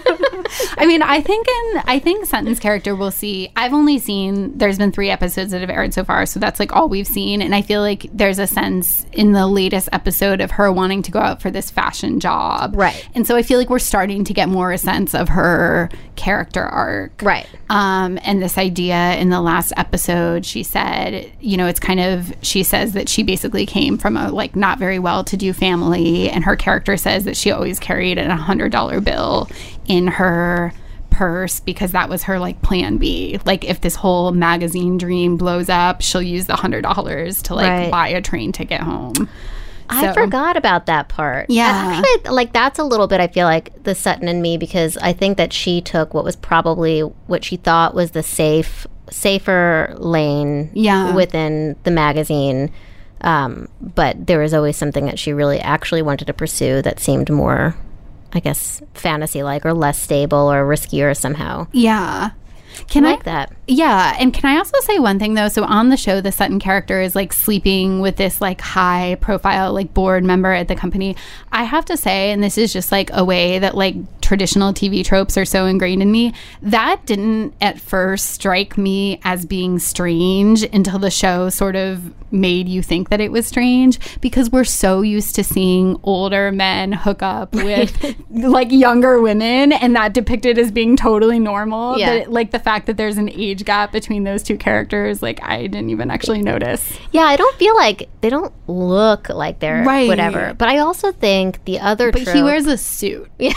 I 0.77 0.87
mean, 0.87 1.03
I 1.03 1.21
think 1.21 1.47
in 1.49 1.83
I 1.87 1.99
think 1.99 2.27
Sutton's 2.27 2.59
character 2.59 2.95
we'll 2.95 3.11
see. 3.11 3.51
I've 3.57 3.73
only 3.73 3.99
seen 3.99 4.57
there's 4.59 4.79
been 4.79 4.93
three 4.93 5.11
episodes 5.11 5.53
that 5.53 5.61
have 5.61 5.71
aired 5.71 5.95
so 5.95 6.05
far, 6.05 6.27
so 6.27 6.41
that's 6.41 6.59
like 6.59 6.75
all 6.75 6.89
we've 6.89 7.07
seen. 7.07 7.43
And 7.43 7.55
I 7.55 7.63
feel 7.63 7.81
like 7.81 8.07
there's 8.13 8.39
a 8.39 8.47
sense 8.47 9.07
in 9.13 9.33
the 9.33 9.47
latest 9.47 9.89
episode 9.93 10.41
of 10.41 10.53
her 10.53 10.73
wanting 10.73 11.03
to 11.03 11.11
go 11.11 11.19
out 11.21 11.41
for 11.43 11.51
this 11.51 11.71
fashion 11.71 12.21
job, 12.21 12.75
Right. 12.75 13.09
And 13.15 13.27
so 13.27 13.37
I 13.37 13.43
feel 13.43 13.59
like 13.59 13.71
we're 13.71 13.79
starting 13.79 14.25
to 14.25 14.35
get 14.35 14.49
more 14.49 14.73
a 14.73 14.79
sense 14.79 15.15
of 15.15 15.29
her 15.29 15.89
character 16.17 16.63
arc, 16.63 17.21
Right. 17.23 17.47
Um, 17.69 18.19
and 18.23 18.43
this 18.43 18.59
idea 18.59 19.15
in 19.17 19.31
the 19.31 19.41
last 19.41 19.73
episode, 19.77 20.45
she 20.45 20.63
said, 20.63 21.31
you 21.41 21.57
know, 21.57 21.67
it's 21.67 21.81
kind 21.81 22.01
of, 22.01 22.33
she 22.43 22.63
says 22.63 22.93
that 22.93 23.09
she 23.09 23.23
basically 23.23 23.67
came 23.67 23.99
from 24.01 24.17
a 24.17 24.31
like 24.31 24.57
not 24.57 24.79
very 24.79 24.99
well 24.99 25.23
to 25.25 25.37
do 25.37 25.53
family. 25.53 26.29
And 26.31 26.45
her 26.45 26.57
character 26.57 26.97
says 26.97 27.25
that 27.25 27.37
she 27.37 27.51
always 27.51 27.79
carried 27.79 28.19
a 28.19 28.35
hundred 28.37 28.73
dollar 28.73 29.01
bill 29.01 29.49
in 29.87 30.07
her 30.09 30.73
purse 31.11 31.61
because 31.61 31.93
that 31.93 32.09
was 32.09 32.23
her 32.25 32.39
like 32.39 32.63
plan 32.63 32.97
B. 32.97 33.39
Like 33.45 33.65
if 33.65 33.81
this 33.81 33.97
whole 33.97 34.33
magazine 34.33 34.97
dream 34.97 35.37
blows 35.37 35.69
up, 35.69 36.01
she'll 36.03 36.23
use 36.23 36.47
the 36.47 36.57
hundred 36.57 36.83
dollars 36.83 37.43
to 37.43 37.55
like 37.55 37.69
Right. 37.69 37.91
buy 37.91 38.09
a 38.09 38.21
train 38.23 38.53
ticket 38.53 38.81
home. 38.81 39.29
I 39.93 40.03
So- 40.07 40.13
forgot 40.15 40.57
about 40.57 40.87
that 40.87 41.09
part. 41.09 41.47
Yeah. 41.51 42.01
Actually, 42.05 42.31
like 42.31 42.53
that's 42.53 42.79
a 42.79 42.85
little 42.85 43.09
bit. 43.09 43.21
I 43.21 43.27
feel 43.27 43.47
like 43.47 43.83
the 43.83 43.95
Sutton 43.97 44.29
and 44.29 44.41
me 44.41 44.57
because 44.57 44.97
I 44.99 45.13
think 45.13 45.37
that 45.37 45.53
she 45.53 45.81
took 45.81 46.15
what 46.15 46.25
was 46.25 46.37
probably 46.37 47.01
what 47.01 47.45
she 47.45 47.57
thought 47.57 47.93
was 47.93 48.13
the 48.13 48.23
safe, 48.23 48.87
safer 49.11 49.93
lane. 49.99 50.71
Yeah. 50.75 51.13
Within 51.15 51.75
the 51.83 51.91
magazine, 51.91 52.71
um, 53.23 53.69
but 53.81 54.27
there 54.27 54.41
was 54.41 54.55
always 54.55 54.77
something 54.77 55.07
that 55.07 55.19
she 55.19 55.33
really 55.33 55.61
actually 55.61 56.03
wanted 56.03 56.27
to 56.27 56.33
pursue 56.33 56.83
that 56.83 57.01
seemed 57.01 57.31
more, 57.31 57.77
I 58.33 58.41
guess, 58.41 58.83
fantasy-like 58.95 59.65
or 59.67 59.75
less 59.75 60.01
stable 60.01 60.51
or 60.51 60.65
riskier 60.65 61.17
somehow. 61.17 61.67
Yeah. 61.73 62.31
Can 62.89 63.05
I 63.05 63.13
like 63.13 63.25
that. 63.25 63.53
Yeah, 63.67 64.17
and 64.19 64.33
can 64.35 64.51
I 64.51 64.59
also 64.59 64.79
say 64.81 64.99
one 64.99 65.19
thing 65.19 65.35
though? 65.35 65.49
So 65.49 65.65
on 65.65 65.89
the 65.89 65.97
show, 65.97 66.21
the 66.21 66.33
Sutton 66.33 66.59
character 66.59 67.01
is 67.01 67.15
like 67.15 67.33
sleeping 67.33 68.01
with 68.01 68.17
this 68.17 68.41
like 68.41 68.61
high 68.61 69.17
profile 69.21 69.73
like 69.73 69.95
board 69.95 70.25
member 70.25 70.53
at 70.53 70.69
the 70.69 70.77
company. 70.77 71.17
I 71.53 71.65
have 71.65 71.85
to 71.87 71.97
say, 71.97 72.33
and 72.33 72.43
this 72.43 72.59
is 72.59 72.73
just 72.73 72.91
like 72.91 73.11
a 73.13 73.25
way 73.25 73.59
that 73.59 73.77
like 73.77 73.97
traditional 74.21 74.73
TV 74.73 75.05
tropes 75.05 75.37
are 75.37 75.45
so 75.45 75.67
ingrained 75.67 76.03
in 76.03 76.13
me. 76.13 76.33
That 76.63 77.05
didn't 77.05 77.55
at 77.61 77.81
first 77.81 78.31
strike 78.31 78.79
me 78.79 79.21
as 79.25 79.45
being 79.45 79.79
strange 79.79 80.63
until 80.63 80.99
the 80.99 81.11
show 81.11 81.49
sort 81.49 81.77
of 81.77 82.15
made 82.33 82.69
you 82.69 82.83
think 82.83 83.09
that 83.09 83.21
it 83.21 83.33
was 83.33 83.47
strange 83.47 83.99
because 84.21 84.51
we're 84.51 84.63
so 84.63 85.03
used 85.03 85.35
to 85.35 85.43
seeing 85.43 85.99
older 86.05 86.53
men 86.53 86.93
hook 86.93 87.23
up 87.23 87.53
with 87.55 88.17
like 88.31 88.71
younger 88.71 89.21
women 89.21 89.73
and 89.73 89.97
that 89.97 90.13
depicted 90.13 90.59
as 90.59 90.71
being 90.71 90.97
totally 90.97 91.39
normal. 91.39 91.99
Yeah. 91.99 92.19
That, 92.19 92.31
like 92.31 92.53
the 92.53 92.59
fact 92.59 92.70
that 92.87 92.97
there's 92.97 93.17
an 93.19 93.29
age 93.31 93.65
gap 93.65 93.93
between 93.93 94.25
those 94.25 94.43
two 94.43 94.57
characters, 94.57 95.23
like 95.23 95.43
I 95.43 95.63
didn't 95.67 95.91
even 95.91 96.11
actually 96.11 96.43
notice. 96.43 96.97
Yeah, 97.13 97.23
I 97.23 97.37
don't 97.37 97.57
feel 97.57 97.75
like 97.77 98.09
they 98.21 98.31
don't 98.31 98.53
look 98.67 99.29
like 99.29 99.59
they're 99.59 99.83
Right. 99.85 100.09
whatever. 100.09 100.55
But 100.57 100.69
I 100.69 100.79
also 100.79 101.13
think 101.13 101.65
the 101.65 101.81
other. 101.81 102.13
But 102.13 102.23
he 102.29 102.43
wears 102.43 102.67
a 102.67 102.77
suit. 102.79 103.29
Yeah, 103.39 103.53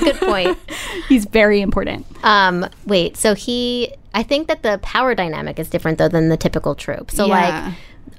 good 0.00 0.16
point. 0.20 0.58
He's 1.08 1.24
very 1.26 1.60
important. 1.60 2.06
Um, 2.22 2.66
wait, 2.86 3.16
so 3.16 3.34
he 3.34 3.92
I 4.14 4.22
think 4.22 4.48
that 4.48 4.62
the 4.62 4.78
power 4.82 5.14
dynamic 5.14 5.58
is 5.58 5.68
different 5.68 5.98
though 5.98 6.08
than 6.08 6.28
the 6.28 6.36
typical 6.36 6.74
trope. 6.74 7.10
So 7.10 7.26
Yeah. 7.26 7.32
like 7.66 7.74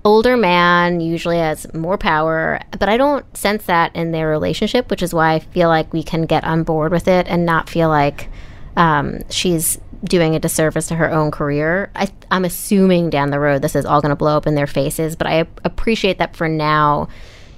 older 0.05 0.37
man 0.37 1.01
usually 1.01 1.37
has 1.37 1.71
more 1.73 1.97
power, 1.97 2.59
but 2.79 2.87
I 2.87 2.95
don't 2.95 3.25
sense 3.35 3.65
that 3.65 3.93
in 3.95 4.11
their 4.11 4.27
relationship, 4.29 4.89
which 4.89 5.03
is 5.03 5.13
why 5.13 5.33
I 5.33 5.39
feel 5.39 5.67
like 5.67 5.91
we 5.91 6.03
can 6.03 6.21
get 6.25 6.43
on 6.45 6.63
board 6.63 6.91
with 6.93 7.07
it 7.07 7.27
and 7.27 7.45
not 7.45 7.69
feel 7.69 7.89
like 7.89 8.29
um, 8.77 9.19
she's 9.29 9.77
doing 10.03 10.35
a 10.35 10.39
disservice 10.39 10.87
to 10.87 10.95
her 10.95 11.09
own 11.11 11.31
career. 11.31 11.91
I, 11.95 12.09
I'm 12.31 12.45
assuming 12.45 13.09
down 13.09 13.31
the 13.31 13.39
road 13.39 13.61
this 13.61 13.75
is 13.75 13.85
all 13.85 14.01
going 14.01 14.11
to 14.11 14.15
blow 14.15 14.37
up 14.37 14.47
in 14.47 14.55
their 14.55 14.67
faces, 14.67 15.15
but 15.15 15.27
I 15.27 15.45
appreciate 15.63 16.17
that 16.19 16.35
for 16.35 16.47
now 16.47 17.07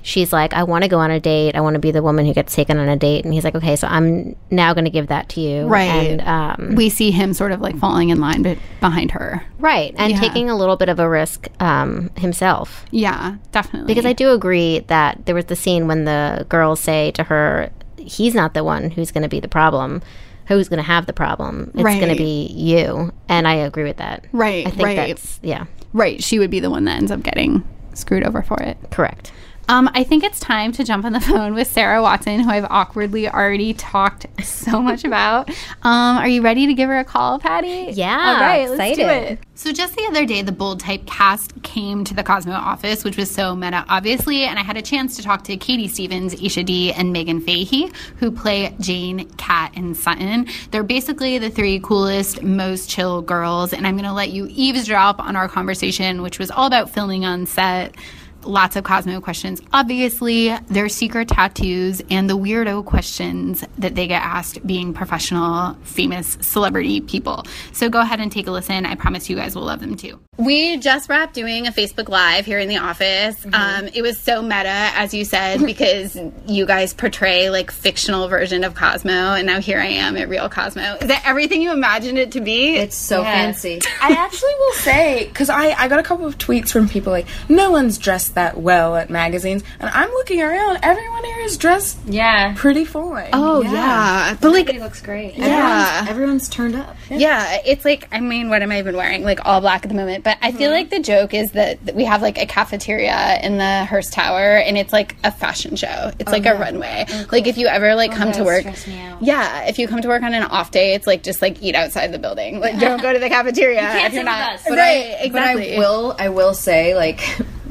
she's 0.03 0.33
like, 0.33 0.51
I 0.53 0.63
want 0.63 0.83
to 0.83 0.87
go 0.87 0.97
on 0.97 1.11
a 1.11 1.19
date. 1.19 1.55
I 1.55 1.61
want 1.61 1.75
to 1.75 1.79
be 1.79 1.91
the 1.91 2.01
woman 2.01 2.25
who 2.25 2.33
gets 2.33 2.55
taken 2.55 2.79
on 2.79 2.89
a 2.89 2.95
date. 2.97 3.23
And 3.23 3.35
he's 3.35 3.43
like, 3.43 3.53
okay, 3.53 3.75
so 3.75 3.87
I'm 3.87 4.35
now 4.49 4.73
going 4.73 4.85
to 4.85 4.89
give 4.91 5.07
that 5.09 5.29
to 5.29 5.39
you. 5.41 5.67
Right. 5.67 6.19
And, 6.19 6.21
um, 6.21 6.75
we 6.75 6.89
see 6.89 7.11
him 7.11 7.35
sort 7.35 7.51
of 7.51 7.61
like 7.61 7.77
falling 7.77 8.09
in 8.09 8.19
line 8.19 8.41
be- 8.41 8.57
behind 8.79 9.11
her. 9.11 9.45
right. 9.59 9.93
And 9.99 10.13
Yeah. 10.13 10.19
taking 10.19 10.49
a 10.49 10.55
little 10.57 10.75
bit 10.75 10.89
of 10.89 10.99
a 10.99 11.07
risk 11.07 11.47
um, 11.59 12.09
himself. 12.17 12.83
Yeah, 12.89 13.35
definitely. 13.51 13.93
Because 13.93 14.07
I 14.07 14.13
do 14.13 14.31
agree 14.31 14.79
that 14.87 15.27
there 15.27 15.35
was 15.35 15.45
the 15.45 15.55
scene 15.55 15.87
when 15.87 16.05
the 16.05 16.47
girls 16.49 16.79
say 16.79 17.11
to 17.11 17.23
her, 17.25 17.69
he's 17.97 18.33
not 18.33 18.55
the 18.55 18.63
one 18.63 18.89
who's 18.89 19.11
going 19.11 19.21
to 19.21 19.29
be 19.29 19.39
the 19.39 19.47
problem. 19.47 20.01
Who's 20.47 20.67
going 20.69 20.77
to 20.77 20.83
have 20.83 21.05
the 21.05 21.13
problem? 21.13 21.71
It's 21.73 21.83
going 21.83 22.09
to 22.09 22.15
be 22.15 22.47
you. 22.47 23.13
And 23.29 23.47
I 23.47 23.55
agree 23.55 23.83
with 23.83 23.97
that. 23.97 24.25
Right, 24.31 24.67
I 24.67 24.69
think 24.69 24.83
right. 24.83 24.95
that's, 24.95 25.39
yeah, 25.41 25.65
right, 25.93 26.21
she 26.23 26.39
would 26.39 26.51
be 26.51 26.59
the 26.59 26.69
one 26.69 26.85
that 26.85 26.97
ends 26.97 27.11
up 27.11 27.23
getting 27.23 27.67
screwed 27.93 28.23
over 28.23 28.41
for 28.41 28.61
it. 28.61 28.77
correct. 28.91 29.31
Um, 29.71 29.89
I 29.93 30.03
think 30.03 30.25
it's 30.25 30.37
time 30.37 30.73
to 30.73 30.83
jump 30.83 31.05
on 31.05 31.13
the 31.13 31.19
phone 31.21 31.53
with 31.53 31.65
Sarah 31.65 32.01
Watson, 32.01 32.41
who 32.41 32.49
I've 32.49 32.65
awkwardly 32.65 33.29
already 33.29 33.73
talked 33.73 34.25
so 34.43 34.81
much 34.81 35.05
about. 35.05 35.49
Um, 35.81 36.17
are 36.17 36.27
you 36.27 36.41
ready 36.41 36.67
to 36.67 36.73
give 36.73 36.89
her 36.89 36.99
a 36.99 37.05
call, 37.05 37.39
Patty? 37.39 37.93
Yeah, 37.93 38.09
All 38.09 38.41
right, 38.41 38.69
let's 38.69 38.97
do 38.97 39.03
excited. 39.03 39.39
it. 39.39 39.39
So 39.55 39.71
just 39.71 39.95
the 39.95 40.05
other 40.07 40.25
day, 40.25 40.41
the 40.41 40.51
bold 40.51 40.81
type 40.81 41.05
cast 41.05 41.63
came 41.63 42.03
to 42.03 42.13
the 42.13 42.21
Cosmo 42.21 42.51
office, 42.51 43.05
which 43.05 43.15
was 43.15 43.31
so 43.31 43.55
meta, 43.55 43.85
obviously, 43.87 44.43
and 44.43 44.59
I 44.59 44.61
had 44.61 44.75
a 44.75 44.81
chance 44.81 45.15
to 45.15 45.23
talk 45.23 45.45
to 45.45 45.55
Katie 45.55 45.87
Stevens, 45.87 46.35
Aisha 46.35 46.65
Dee, 46.65 46.91
and 46.91 47.15
Meghann 47.15 47.41
Fahy, 47.41 47.95
who 48.17 48.29
play 48.29 48.75
Jane, 48.81 49.29
Kat, 49.37 49.71
and 49.77 49.95
Sutton. 49.95 50.47
They're 50.71 50.83
basically 50.83 51.37
the 51.37 51.49
three 51.49 51.79
coolest, 51.79 52.43
most 52.43 52.89
chill 52.89 53.21
girls, 53.21 53.71
and 53.71 53.87
I'm 53.87 53.95
going 53.95 54.03
to 54.03 54.13
let 54.13 54.31
you 54.31 54.47
eavesdrop 54.49 55.21
on 55.21 55.37
our 55.37 55.47
conversation, 55.47 56.21
which 56.23 56.39
was 56.39 56.51
all 56.51 56.67
about 56.67 56.89
filming 56.89 57.23
on 57.23 57.45
set 57.45 57.95
lots 58.43 58.75
of 58.75 58.83
Cosmo 58.83 59.21
questions. 59.21 59.61
Obviously, 59.73 60.55
their 60.67 60.89
secret 60.89 61.27
tattoos 61.27 62.01
and 62.09 62.29
the 62.29 62.37
weirdo 62.37 62.85
questions 62.85 63.63
that 63.77 63.95
they 63.95 64.07
get 64.07 64.21
asked 64.21 64.65
being 64.65 64.93
professional, 64.93 65.75
famous 65.83 66.37
celebrity 66.41 67.01
people. 67.01 67.45
So 67.73 67.89
go 67.89 68.01
ahead 68.01 68.19
and 68.19 68.31
take 68.31 68.47
a 68.47 68.51
listen. 68.51 68.85
I 68.85 68.95
promise 68.95 69.29
you 69.29 69.35
guys 69.35 69.55
will 69.55 69.63
love 69.63 69.79
them 69.79 69.95
too. 69.95 70.19
We 70.37 70.77
just 70.77 71.09
wrapped 71.09 71.33
doing 71.33 71.67
a 71.67 71.71
Facebook 71.71 72.09
Live 72.09 72.45
here 72.45 72.59
in 72.59 72.67
the 72.67 72.77
office. 72.77 73.45
Um, 73.53 73.87
it 73.93 74.01
was 74.01 74.17
so 74.17 74.41
meta, 74.41 74.89
as 74.95 75.13
you 75.13 75.25
said, 75.25 75.59
because 75.65 76.17
you 76.47 76.65
guys 76.65 76.93
portray 76.93 77.49
like 77.49 77.69
fictional 77.69 78.27
version 78.27 78.63
of 78.63 78.73
Cosmo, 78.73 79.11
and 79.33 79.45
now 79.45 79.59
here 79.59 79.79
I 79.79 79.87
am 79.87 80.17
at 80.17 80.29
real 80.29 80.49
Cosmo. 80.49 80.97
Is 81.01 81.07
that 81.07 81.23
everything 81.25 81.61
you 81.61 81.71
imagined 81.71 82.17
it 82.17 82.31
to 82.31 82.41
be? 82.41 82.75
It's 82.75 82.95
so 82.95 83.23
fancy. 83.23 83.81
I 84.01 84.13
actually 84.13 84.53
will 84.59 84.73
say 84.73 85.27
because 85.27 85.49
I, 85.49 85.71
I 85.71 85.87
got 85.87 85.99
a 85.99 86.03
couple 86.03 86.25
of 86.25 86.37
tweets 86.37 86.71
from 86.71 86.89
people 86.89 87.11
like 87.11 87.27
no 87.49 87.71
one's 87.71 87.97
dressed 87.97 88.30
that 88.31 88.57
well 88.57 88.95
at 88.95 89.09
magazines 89.09 89.63
and 89.79 89.89
I'm 89.89 90.09
looking 90.09 90.41
around 90.41 90.79
everyone 90.83 91.23
here 91.23 91.39
is 91.41 91.57
dressed 91.57 91.99
Yeah. 92.05 92.53
pretty 92.55 92.85
fine 92.85 93.29
oh 93.33 93.61
yeah. 93.61 94.35
but 94.39 94.51
like 94.51 94.69
It 94.69 94.79
looks 94.81 95.01
great. 95.01 95.35
yeah. 95.35 96.05
Everyone's 96.07 96.49
turned 96.49 96.75
up. 96.75 96.95
Yeah, 97.09 97.59
it's 97.65 97.85
like 97.85 98.07
I 98.11 98.19
mean, 98.19 98.49
what 98.49 98.61
am 98.61 98.71
I 98.71 98.79
even 98.79 98.95
wearing? 98.95 99.23
Like 99.23 99.45
all 99.45 99.61
black 99.61 99.83
at 99.83 99.89
the 99.89 99.95
moment. 99.95 100.23
But 100.23 100.37
I 100.41 100.51
feel 100.51 100.69
mm-hmm. 100.69 100.73
like 100.73 100.89
the 100.89 100.99
joke 100.99 101.33
is 101.33 101.51
that, 101.53 101.83
that 101.85 101.95
we 101.95 102.05
have 102.05 102.21
like 102.21 102.37
a 102.37 102.45
cafeteria 102.45 103.39
in 103.41 103.57
the 103.57 103.85
Hearst 103.85 104.13
Tower, 104.13 104.57
and 104.57 104.77
it's 104.77 104.93
like 104.93 105.15
a 105.23 105.31
fashion 105.31 105.75
show. 105.75 106.11
It's 106.19 106.29
oh, 106.29 106.31
like 106.31 106.45
a 106.45 106.53
runway. 106.53 107.05
Oh, 107.09 107.25
like 107.31 107.47
if 107.47 107.57
you 107.57 107.67
ever 107.67 107.95
like 107.95 108.11
oh, 108.11 108.15
come 108.15 108.31
to 108.33 108.43
work, 108.43 108.65
me 108.87 108.99
out. 108.99 109.21
yeah, 109.21 109.63
if 109.63 109.79
you 109.79 109.87
come 109.87 110.01
to 110.01 110.07
work 110.07 110.23
on 110.23 110.33
an 110.33 110.43
off 110.43 110.71
day, 110.71 110.93
it's 110.93 111.07
like 111.07 111.23
just 111.23 111.41
like 111.41 111.61
eat 111.61 111.75
outside 111.75 112.11
the 112.11 112.19
building. 112.19 112.59
Like 112.59 112.79
don't 112.79 113.01
go 113.01 113.11
to 113.11 113.19
the 113.19 113.29
cafeteria 113.29 114.05
if 114.05 114.13
you're 114.13 114.23
not 114.23 114.53
with 114.53 114.61
us. 114.61 114.65
But 114.69 114.77
right. 114.77 115.15
But 115.19 115.25
exactly. 115.25 115.75
I 115.75 115.79
will 115.79 116.15
I 116.17 116.29
will 116.29 116.53
say 116.53 116.95
like 116.95 117.19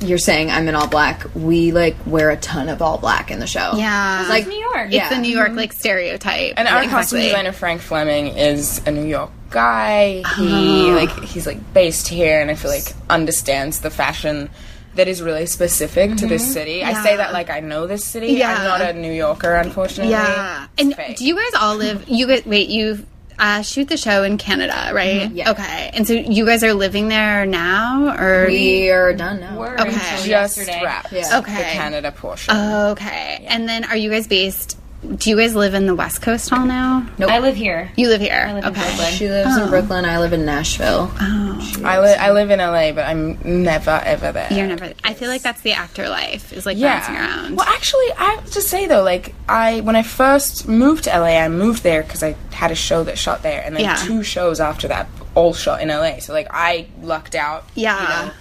you're 0.01 0.19
saying 0.19 0.51
I'm 0.51 0.69
in 0.69 0.75
all 0.75 0.89
black. 0.89 1.27
We 1.35 1.73
like 1.73 1.97
wear 2.07 2.31
a 2.31 2.37
ton 2.37 2.69
of 2.69 2.83
all 2.83 2.99
black 2.99 3.31
in 3.31 3.39
the 3.39 3.47
show. 3.47 3.73
Yeah, 3.77 4.27
Like 4.29 4.47
New 4.47 4.59
York. 4.59 4.87
It's 4.87 4.95
Yeah. 4.95 5.09
the 5.11 5.19
New 5.19 5.31
York 5.37 5.53
like 5.53 5.73
stereotype. 5.73 6.55
and 6.57 6.67
our 6.69 6.83
Exactly. 6.83 6.89
costume 6.91 7.21
designer 7.21 7.53
Frank 7.53 7.81
Fleming 7.81 8.29
is 8.29 8.81
a 8.87 8.91
New 8.91 9.05
York 9.05 9.31
guy 9.51 10.23
he 10.37 10.91
uh-huh. 10.93 10.93
like 10.95 11.11
he's 11.25 11.45
like 11.45 11.75
based 11.75 12.07
here 12.07 12.41
and 12.41 12.53
I 12.53 12.55
feel 12.55 12.71
like 12.71 12.93
understands 13.09 13.81
the 13.81 13.91
fashion 13.91 14.49
that 14.95 15.09
is 15.09 15.21
really 15.23 15.47
specific 15.47 16.17
to 16.19 16.27
this 16.29 16.43
mm-hmm. 16.43 16.53
city 16.53 16.85
I 16.85 17.03
say 17.03 17.17
that 17.17 17.33
like 17.33 17.51
I 17.51 17.59
know 17.59 17.89
this 17.89 18.05
city 18.05 18.29
Yeah. 18.29 18.55
I'm 18.55 18.65
not 18.65 18.81
a 18.81 18.93
New 18.93 19.13
Yorker 19.13 19.53
unfortunately 19.57 20.13
Yeah. 20.13 20.67
It's 20.79 20.83
And 20.83 20.95
fake. 20.95 21.17
do 21.17 21.25
you 21.27 21.35
guys 21.35 21.61
all 21.61 21.75
live? 21.77 22.09
You 22.09 22.29
guys 22.29 22.47
wait. 22.47 22.69
You 22.69 23.05
uh, 23.39 23.63
shoot 23.63 23.89
the 23.89 23.97
show 23.97 24.23
in 24.23 24.37
Canada, 24.39 24.91
right? 24.93 25.31
Yeah. 25.31 25.51
Okay. 25.53 25.91
And 25.95 26.07
so 26.07 26.13
you 26.15 26.45
guys 26.45 26.63
are 26.65 26.75
living 26.75 27.09
there 27.09 27.47
now, 27.47 28.17
or 28.19 28.47
We 28.49 28.91
are 28.91 29.13
done 29.13 29.41
now. 29.41 29.63
okay? 29.63 29.91
just 30.25 30.59
wrapped 30.59 31.13
Yeah. 31.13 31.39
Okay. 31.39 31.57
the 31.57 31.63
Canada 31.63 32.13
portion 32.13 32.55
Okay. 32.57 33.45
And 33.49 33.69
then 33.69 33.85
are 33.85 33.97
you 33.97 34.11
guys 34.11 34.27
based? 34.27 34.77
Do 35.17 35.31
you 35.31 35.37
guys 35.37 35.55
live 35.55 35.73
in 35.73 35.87
the 35.87 35.95
West 35.95 36.21
Coast 36.21 36.53
all 36.53 36.67
now? 36.67 37.09
Nope. 37.17 37.31
I 37.31 37.39
live 37.39 37.57
here. 37.57 37.91
You 37.97 38.09
live 38.09 38.21
here. 38.21 38.45
I 38.47 38.53
live 38.53 38.65
in 38.65 38.71
okay. 38.71 38.83
Brooklyn. 38.83 39.13
She 39.13 39.29
lives 39.31 39.57
in 39.57 39.63
oh. 39.63 39.69
Brooklyn. 39.71 40.05
I 40.05 40.19
live 40.19 40.35
in 40.35 40.45
Nashville. 40.45 41.11
Oh. 41.19 41.81
I, 41.83 42.01
li- 42.01 42.17
I 42.19 42.33
live 42.33 42.51
in 42.51 42.59
LA, 42.59 42.93
but 42.93 43.07
I'm 43.07 43.39
never 43.43 44.03
ever 44.05 44.31
there. 44.33 44.53
You're 44.53 44.67
never. 44.67 44.93
I 45.03 45.15
feel 45.15 45.29
like 45.29 45.41
that's 45.41 45.63
the 45.63 45.73
actor 45.73 46.07
life. 46.11 46.53
Is 46.53 46.67
like 46.67 46.77
yeah. 46.77 46.99
bouncing 46.99 47.17
around. 47.17 47.57
Well, 47.57 47.67
actually, 47.67 48.13
I 48.13 48.25
have 48.35 48.51
to 48.51 48.61
say 48.61 48.87
though, 48.89 49.03
like 49.03 49.35
I 49.49 49.81
when 49.81 49.97
I 49.97 50.03
first 50.03 50.69
moved 50.69 51.05
to 51.05 51.19
LA, 51.19 51.39
I 51.39 51.49
moved 51.49 51.83
there 51.83 52.03
because 52.03 52.23
I 52.23 52.37
had 52.53 52.71
a 52.71 52.75
show 52.75 53.03
that 53.05 53.17
shot 53.17 53.43
there, 53.43 53.63
and 53.65 53.75
then 53.75 53.85
Yeah. 53.85 53.97
two 53.97 54.23
shows 54.23 54.61
after 54.61 54.87
that 54.89 55.09
all 55.35 55.55
shot 55.55 55.81
in 55.81 55.89
LA. 55.89 56.19
So 56.19 56.35
like 56.35 56.49
I 56.51 56.89
lucked 57.01 57.35
out. 57.35 57.65
Yeah. 57.75 58.03
You 58.03 58.27
know, 58.27 58.35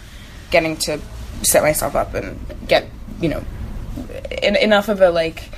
getting 0.52 0.76
to 0.78 1.00
set 1.44 1.64
myself 1.64 1.96
up 1.96 2.14
and 2.16 2.38
get 2.68 2.86
you 3.22 3.30
know 3.30 3.46
en- 4.42 4.58
enough 4.58 4.90
of 4.90 5.00
a 5.00 5.10
like 5.10 5.44
a 5.44 5.52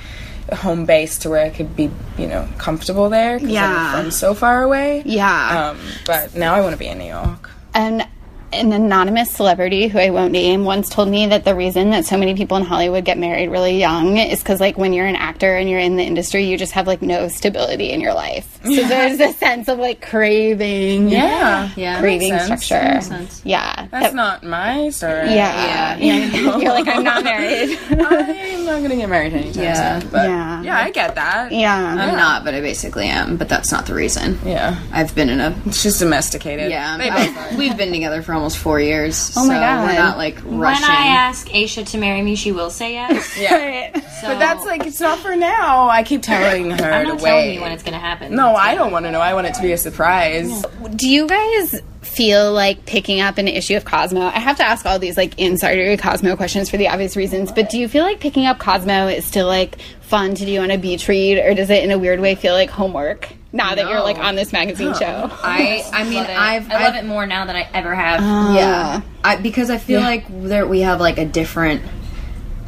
home 0.54 0.86
base 0.86 1.18
to 1.18 1.30
where 1.30 1.44
I 1.44 1.50
could 1.50 1.74
be 1.76 1.90
you 2.18 2.26
know 2.26 2.48
comfortable 2.58 3.08
there. 3.08 3.38
Yeah. 3.38 3.94
I'm 3.96 4.02
from 4.04 4.10
so 4.10 4.34
far 4.34 4.62
away. 4.62 5.02
Yeah. 5.04 5.70
Um, 5.70 5.80
but 6.06 6.34
now 6.34 6.54
I 6.54 6.60
want 6.60 6.72
to 6.72 6.78
be 6.78 6.86
in 6.86 6.98
New 6.98 7.06
York. 7.06 7.50
And 7.74 8.06
an 8.52 8.72
anonymous 8.72 9.30
celebrity 9.30 9.88
who 9.88 9.98
I 9.98 10.10
won't 10.10 10.32
name 10.32 10.64
once 10.64 10.88
told 10.88 11.08
me 11.08 11.26
that 11.26 11.44
the 11.44 11.54
reason 11.54 11.90
that 11.90 12.04
so 12.04 12.16
many 12.18 12.34
people 12.34 12.56
in 12.56 12.64
Hollywood 12.64 13.04
get 13.04 13.18
married 13.18 13.48
really 13.48 13.78
young 13.78 14.18
is 14.18 14.40
because, 14.40 14.60
like, 14.60 14.76
when 14.76 14.92
you're 14.92 15.06
an 15.06 15.16
actor 15.16 15.56
and 15.56 15.68
you're 15.70 15.80
in 15.80 15.96
the 15.96 16.04
industry, 16.04 16.44
you 16.44 16.56
just 16.58 16.72
have 16.72 16.86
like 16.86 17.02
no 17.02 17.28
stability 17.28 17.90
in 17.90 18.00
your 18.00 18.14
life. 18.14 18.48
So 18.64 18.70
there's 18.70 19.18
a 19.20 19.32
sense 19.32 19.68
of 19.68 19.78
like 19.78 20.00
craving, 20.02 21.08
Yeah. 21.08 21.70
Yeah. 21.76 21.98
craving 22.00 22.30
makes 22.32 22.46
sense. 22.46 22.64
structure. 22.64 22.92
Makes 22.94 23.06
sense. 23.08 23.42
Yeah, 23.44 23.86
That's 23.90 24.06
That- 24.06 24.14
not 24.14 24.44
my 24.44 24.90
story. 24.90 25.30
Yeah, 25.34 25.96
yeah. 25.96 26.56
you're 26.58 26.72
like 26.72 26.86
I'm 26.88 27.02
not 27.04 27.24
married. 27.24 27.76
I'm 27.90 28.64
not 28.64 28.82
gonna 28.82 28.96
get 28.96 29.08
married 29.08 29.32
anytime 29.32 29.64
Yeah. 29.64 29.98
soon. 30.00 30.08
But 30.10 30.28
Yeah. 30.28 30.62
yeah, 30.62 30.76
I 30.78 30.90
get 30.90 31.14
that. 31.16 31.52
yeah, 31.52 31.74
I'm 31.98 32.16
not, 32.16 32.44
but 32.44 32.54
I 32.54 32.60
basically 32.60 33.06
am. 33.06 33.36
But 33.36 33.48
that's 33.48 33.72
not 33.72 33.86
the 33.86 33.94
reason. 33.94 34.38
Yeah. 34.44 34.76
I've 34.92 35.14
been 35.14 35.28
in 35.30 35.40
a 35.40 35.54
It's 35.66 35.82
just 35.82 35.98
domesticated. 36.00 36.70
yeah. 36.70 36.96
They 36.98 37.10
I- 37.10 37.26
both 37.32 37.58
we've 37.58 37.76
been 37.76 37.92
together 37.92 38.22
for 38.22 38.34
almost 38.34 38.41
four 38.50 38.80
years. 38.80 39.32
Oh 39.36 39.46
my 39.46 39.54
so 39.54 39.60
God. 39.60 39.86
We're 39.86 39.94
not 39.94 40.16
like 40.18 40.36
rushing. 40.44 40.82
When 40.82 40.90
I 40.90 41.06
ask 41.08 41.48
Aisha 41.48 41.86
to 41.90 41.98
marry 41.98 42.22
me, 42.22 42.34
she 42.36 42.52
will 42.52 42.70
say 42.70 42.92
yes. 42.94 43.38
Yeah. 43.40 43.98
So 44.20 44.28
But 44.28 44.38
that's 44.38 44.64
like 44.64 44.86
it's 44.86 45.00
not 45.00 45.18
for 45.18 45.34
now. 45.36 45.88
I 45.88 46.02
keep 46.02 46.22
telling 46.32 46.70
her 46.70 46.92
I'm 46.92 47.06
to 47.06 47.12
not 47.12 47.20
telling 47.20 47.22
wait. 47.22 47.54
you 47.54 47.60
when 47.60 47.72
it's 47.72 47.82
gonna 47.82 47.98
happen. 47.98 48.34
no, 48.34 48.54
I 48.54 48.74
don't 48.74 48.92
want 48.92 49.04
to 49.06 49.10
know. 49.10 49.20
I 49.20 49.34
want 49.34 49.46
it 49.46 49.54
to 49.54 49.62
be 49.62 49.72
a 49.72 49.78
surprise. 49.78 50.64
Do 50.96 51.08
you 51.08 51.26
guys 51.26 51.80
feel 52.02 52.52
like 52.52 52.84
picking 52.84 53.20
up 53.20 53.38
an 53.38 53.48
issue 53.48 53.76
of 53.76 53.84
Cosmo? 53.84 54.20
I 54.22 54.38
have 54.38 54.56
to 54.58 54.64
ask 54.64 54.84
all 54.86 54.98
these 54.98 55.16
like 55.16 55.38
insider 55.38 55.96
Cosmo 55.96 56.36
questions 56.36 56.68
for 56.70 56.76
the 56.76 56.88
obvious 56.88 57.16
reasons, 57.16 57.50
but 57.52 57.70
do 57.70 57.78
you 57.78 57.88
feel 57.88 58.04
like 58.04 58.20
picking 58.20 58.46
up 58.46 58.58
Cosmo 58.58 59.08
is 59.08 59.24
still 59.24 59.46
like 59.46 59.80
fun 60.00 60.34
to 60.34 60.44
do 60.44 60.60
on 60.60 60.70
a 60.70 60.78
beach 60.78 61.08
read, 61.08 61.38
or 61.38 61.54
does 61.54 61.70
it 61.70 61.82
in 61.82 61.90
a 61.90 61.98
weird 61.98 62.20
way 62.20 62.34
feel 62.34 62.52
like 62.54 62.70
homework 62.70 63.32
now 63.52 63.74
that 63.74 63.88
you're 63.88 64.00
like 64.00 64.18
on 64.18 64.34
this 64.34 64.52
magazine 64.52 64.94
show? 64.94 65.28
I 65.42 65.84
I 65.92 66.04
mean 66.04 66.14
Love 66.14 66.28
it. 66.28 66.36
I've 66.38 66.70
I 66.70 66.74
love 66.74 66.94
I've- 66.94 66.98
it 66.98 67.04
more 67.04 67.26
now 67.26 67.44
than 67.44 67.56
I 67.56 67.68
ever 67.74 67.94
have. 67.94 68.20
Ah. 68.22 68.56
yeah 68.56 69.00
I, 69.24 69.36
because 69.36 69.70
I 69.70 69.78
feel 69.78 70.00
like 70.00 70.24
there 70.28 70.66
we 70.66 70.80
have 70.80 71.00
like 71.00 71.18
a 71.18 71.24
different 71.24 71.82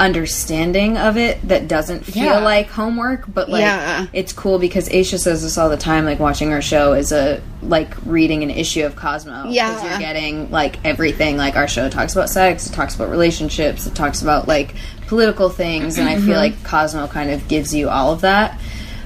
understanding 0.00 0.98
of 0.98 1.16
it 1.16 1.40
that 1.46 1.68
doesn't 1.68 2.04
feel 2.04 2.24
Yeah. 2.24 2.38
like 2.40 2.68
homework 2.68 3.32
but 3.32 3.48
like 3.48 3.60
Yeah. 3.60 4.06
it's 4.12 4.32
cool 4.32 4.58
because 4.58 4.88
Aisha 4.88 5.20
says 5.20 5.42
this 5.42 5.56
all 5.56 5.68
the 5.68 5.76
time 5.76 6.04
like 6.04 6.18
watching 6.18 6.52
our 6.52 6.60
show 6.60 6.94
is 6.94 7.12
a 7.12 7.40
like 7.62 7.94
reading 8.04 8.42
an 8.42 8.50
issue 8.50 8.84
of 8.84 8.96
Cosmo 8.96 9.44
Yeah. 9.48 9.72
because 9.72 9.90
you're 9.90 9.98
getting 10.00 10.50
like 10.50 10.84
everything 10.84 11.36
like 11.36 11.54
our 11.54 11.68
show 11.68 11.88
talks 11.88 12.12
about 12.12 12.28
sex 12.28 12.66
it 12.66 12.72
talks 12.72 12.96
about 12.96 13.08
relationships 13.08 13.86
it 13.86 13.94
talks 13.94 14.20
about 14.20 14.48
like 14.48 14.74
political 15.06 15.48
things 15.48 15.96
and 15.96 16.08
I 16.08 16.16
feel 16.16 16.22
mm-hmm. 16.24 16.54
like 16.54 16.64
Cosmo 16.64 17.06
kind 17.06 17.30
of 17.30 17.46
gives 17.46 17.72
you 17.72 17.88
all 17.88 18.12
of 18.12 18.22
that 18.22 18.58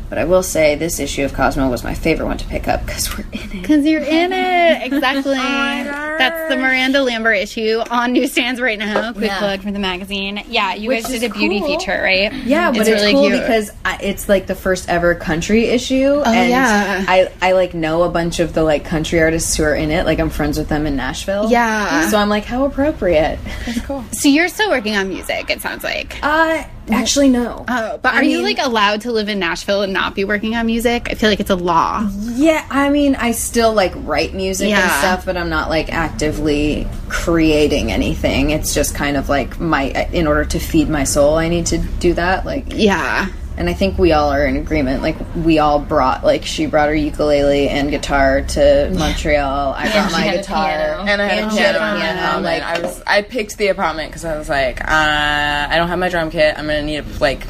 But 0.09 0.19
I 0.19 0.25
will 0.25 0.43
say 0.43 0.75
this 0.75 0.99
issue 1.01 1.25
of 1.25 1.35
Cosmo 1.35 1.69
was 1.69 1.85
my 1.85 1.93
favorite 1.95 2.27
one 2.27 2.39
to 2.39 2.47
pick 2.47 2.67
up 2.67 2.85
because 2.87 3.17
we're 3.17 3.25
in 3.33 3.41
it. 3.43 3.51
Because 3.53 3.85
you're 3.85 4.03
in 4.03 4.33
it. 4.33 4.59
Exactly. 4.99 5.35
That's 5.35 6.49
the 6.51 6.57
Miranda 6.57 7.03
Lambert 7.03 7.37
issue 7.37 7.81
on 7.91 8.13
newsstands 8.13 8.61
right 8.61 8.79
now. 8.79 9.13
Quick 9.13 9.27
Yeah. 9.27 9.39
plug 9.39 9.61
for 9.63 9.71
the 9.71 9.79
magazine. 9.79 10.43
Yeah, 10.49 10.75
you 10.75 10.89
Which 10.89 11.05
guys 11.05 11.21
did 11.21 11.31
a 11.31 11.33
beauty 11.35 11.61
cool. 11.61 11.79
feature, 11.79 12.01
right? 12.03 12.33
Yeah, 12.33 12.71
but 12.71 12.81
it's, 12.81 12.91
really 12.91 13.13
cool 13.13 13.29
cute. 13.29 13.41
because 13.41 13.71
I, 13.85 13.99
it's 14.03 14.29
like 14.29 14.47
the 14.47 14.55
first 14.55 14.89
ever 14.89 15.15
country 15.15 15.67
issue. 15.67 16.07
Oh, 16.07 16.23
and 16.25 16.51
yeah. 16.51 17.05
I, 17.07 17.31
I 17.41 17.53
like 17.53 17.75
know 17.75 18.03
a 18.03 18.09
bunch 18.09 18.41
of 18.41 18.53
the 18.55 18.63
like 18.63 18.85
country 18.85 19.21
artists 19.21 19.57
who 19.57 19.63
are 19.65 19.75
in 19.75 19.91
it. 19.91 20.07
Like 20.07 20.19
I'm 20.21 20.31
friends 20.31 20.59
with 20.59 20.69
them 20.69 20.87
in 20.87 20.97
Nashville. 20.97 21.51
Yeah. 21.51 22.09
So 22.11 22.19
I'm 22.19 22.29
like, 22.29 22.45
how 22.45 22.65
appropriate. 22.65 23.39
That's 23.67 23.81
cool. 23.83 24.05
So 24.13 24.29
you're 24.29 24.49
still 24.49 24.71
working 24.71 24.97
on 24.97 25.09
music, 25.09 25.51
it 25.51 25.61
sounds 25.61 25.85
like. 25.85 26.19
Uh, 26.23 26.65
actually, 26.91 27.29
no. 27.29 27.65
Oh, 27.69 27.99
but 27.99 28.15
I 28.15 28.19
are 28.19 28.23
you 28.23 28.43
like 28.43 28.59
allowed 28.59 29.03
to 29.03 29.13
live 29.13 29.29
in 29.29 29.39
Nashville 29.39 29.83
and 29.83 29.93
not 29.93 30.15
be 30.15 30.25
working 30.25 30.55
on 30.55 30.67
music? 30.67 31.09
I 31.11 31.15
feel 31.15 31.31
like 31.31 31.41
it's 31.41 31.51
a 31.51 31.57
law. 31.57 32.09
Yeah, 32.21 32.67
I 32.71 32.91
mean, 32.91 33.15
I 33.15 33.33
still 33.33 33.73
like 33.73 33.93
write 33.97 34.35
music 34.35 34.69
and 34.71 34.91
stuff, 34.99 35.25
but 35.27 35.37
I'm 35.37 35.49
not 35.49 35.69
like 35.69 35.93
actively 35.93 36.87
creating 37.09 37.93
anything. 37.93 38.51
It's 38.51 38.75
just 38.75 38.95
kind 38.95 39.17
of 39.17 39.29
like 39.29 39.59
my 39.61 39.85
in 40.13 40.27
order 40.27 40.45
to 40.47 40.59
feed 40.59 40.89
my 40.89 41.05
soul, 41.05 41.37
I 41.37 41.49
need 41.49 41.67
to 41.67 41.79
do 41.79 42.15
that. 42.15 42.45
Like, 42.45 42.65
Yeah. 42.69 43.29
And 43.59 43.69
I 43.69 43.75
think 43.75 43.99
we 43.99 44.13
all 44.13 44.31
are 44.31 44.47
in 44.47 44.57
agreement. 44.57 45.03
Like, 45.03 45.17
we 45.35 45.59
all 45.59 45.81
brought 45.81 46.25
like 46.25 46.45
she 46.45 46.67
brought 46.67 46.89
her 46.89 46.95
ukulele 46.95 47.69
and 47.69 47.91
guitar 47.91 48.43
to 48.43 48.91
Montreal. 48.97 49.75
I 49.77 49.91
brought 49.93 50.13
my 50.13 50.31
guitar. 50.31 51.05
And 51.07 51.21
I 51.21 51.27
had 51.27 51.39
and 51.43 51.51
a 51.51 51.55
she 51.55 51.59
had 51.61 51.75
piano 51.75 51.97
a 51.97 52.01
piano. 52.01 52.19
apartment. 52.21 52.45
Like, 52.45 52.63
I 52.63 52.81
was, 52.81 53.03
I 53.07 53.23
picked 53.23 53.59
the 53.59 53.69
apartment 53.69 54.11
because 54.11 54.25
I 54.25 54.39
was 54.39 54.49
like, 54.49 54.81
uh, 54.81 54.87
I 54.89 55.77
don't 55.77 55.89
have 55.89 55.99
my 55.99 56.09
drum 56.09 56.31
kit. 56.31 56.55
I'm 56.57 56.67
gonna 56.67 56.83
need 56.83 56.99
a, 56.99 57.19
like, 57.19 57.45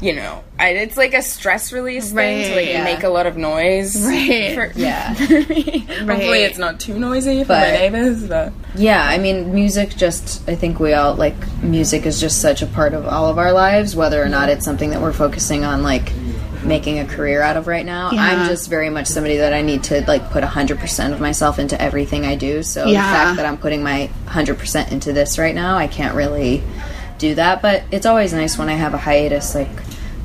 you 0.00 0.14
know, 0.14 0.44
I, 0.58 0.70
it's 0.70 0.96
like 0.96 1.12
a 1.14 1.22
stress 1.22 1.72
release 1.72 2.12
thing 2.12 2.44
to 2.48 2.54
like 2.56 2.68
Right. 2.74 2.84
make 2.84 3.02
a 3.02 3.08
lot 3.08 3.26
of 3.26 3.36
noise. 3.36 3.96
Right. 4.06 4.54
For, 4.54 4.72
Yeah. 4.78 5.14
for 5.14 5.32
me. 5.52 5.80
Hopefully, 5.80 6.42
it's 6.42 6.58
not 6.58 6.78
too 6.80 6.98
noisy 6.98 7.42
for 7.44 7.52
my 7.52 7.60
But- 7.60 7.72
neighbors. 7.72 8.24
But 8.28 8.52
Yeah, 8.76 9.02
I 9.04 9.18
mean, 9.18 9.54
music 9.54 9.90
just, 9.96 10.48
I 10.48 10.54
think 10.54 10.78
we 10.80 10.92
all, 10.94 11.14
like, 11.14 11.34
music 11.62 12.06
is 12.06 12.20
just 12.20 12.40
such 12.40 12.62
a 12.62 12.66
part 12.66 12.94
of 12.94 13.06
all 13.06 13.26
of 13.26 13.38
our 13.38 13.52
lives, 13.52 13.96
whether 13.96 14.22
or 14.22 14.28
not 14.28 14.48
it's 14.48 14.64
something 14.64 14.90
that 14.90 15.00
we're 15.00 15.12
focusing 15.12 15.64
on, 15.64 15.82
like, 15.82 16.12
making 16.64 16.98
a 16.98 17.04
career 17.04 17.40
out 17.40 17.56
of 17.56 17.66
right 17.66 17.86
now. 17.86 18.10
Yeah. 18.10 18.20
I'm 18.22 18.48
just 18.48 18.68
very 18.68 18.90
much 18.90 19.06
somebody 19.06 19.36
that 19.38 19.52
I 19.52 19.62
need 19.62 19.84
to, 19.84 20.04
like, 20.06 20.30
put 20.30 20.42
100% 20.44 21.12
of 21.12 21.20
myself 21.20 21.58
into 21.58 21.80
everything 21.80 22.26
I 22.26 22.34
do. 22.34 22.62
So 22.62 22.84
the 22.86 22.94
fact 22.94 23.36
that 23.36 23.46
I'm 23.46 23.58
putting 23.58 23.82
my 23.82 24.10
100% 24.26 24.90
into 24.92 25.12
this 25.12 25.38
right 25.38 25.54
now, 25.54 25.76
I 25.76 25.86
can't 25.86 26.14
really 26.14 26.62
do 27.18 27.34
that. 27.34 27.62
But 27.62 27.84
it's 27.90 28.06
always 28.06 28.32
nice 28.32 28.58
when 28.58 28.68
I 28.68 28.74
have 28.74 28.94
a 28.94 28.98
hiatus, 28.98 29.54
like, 29.54 29.68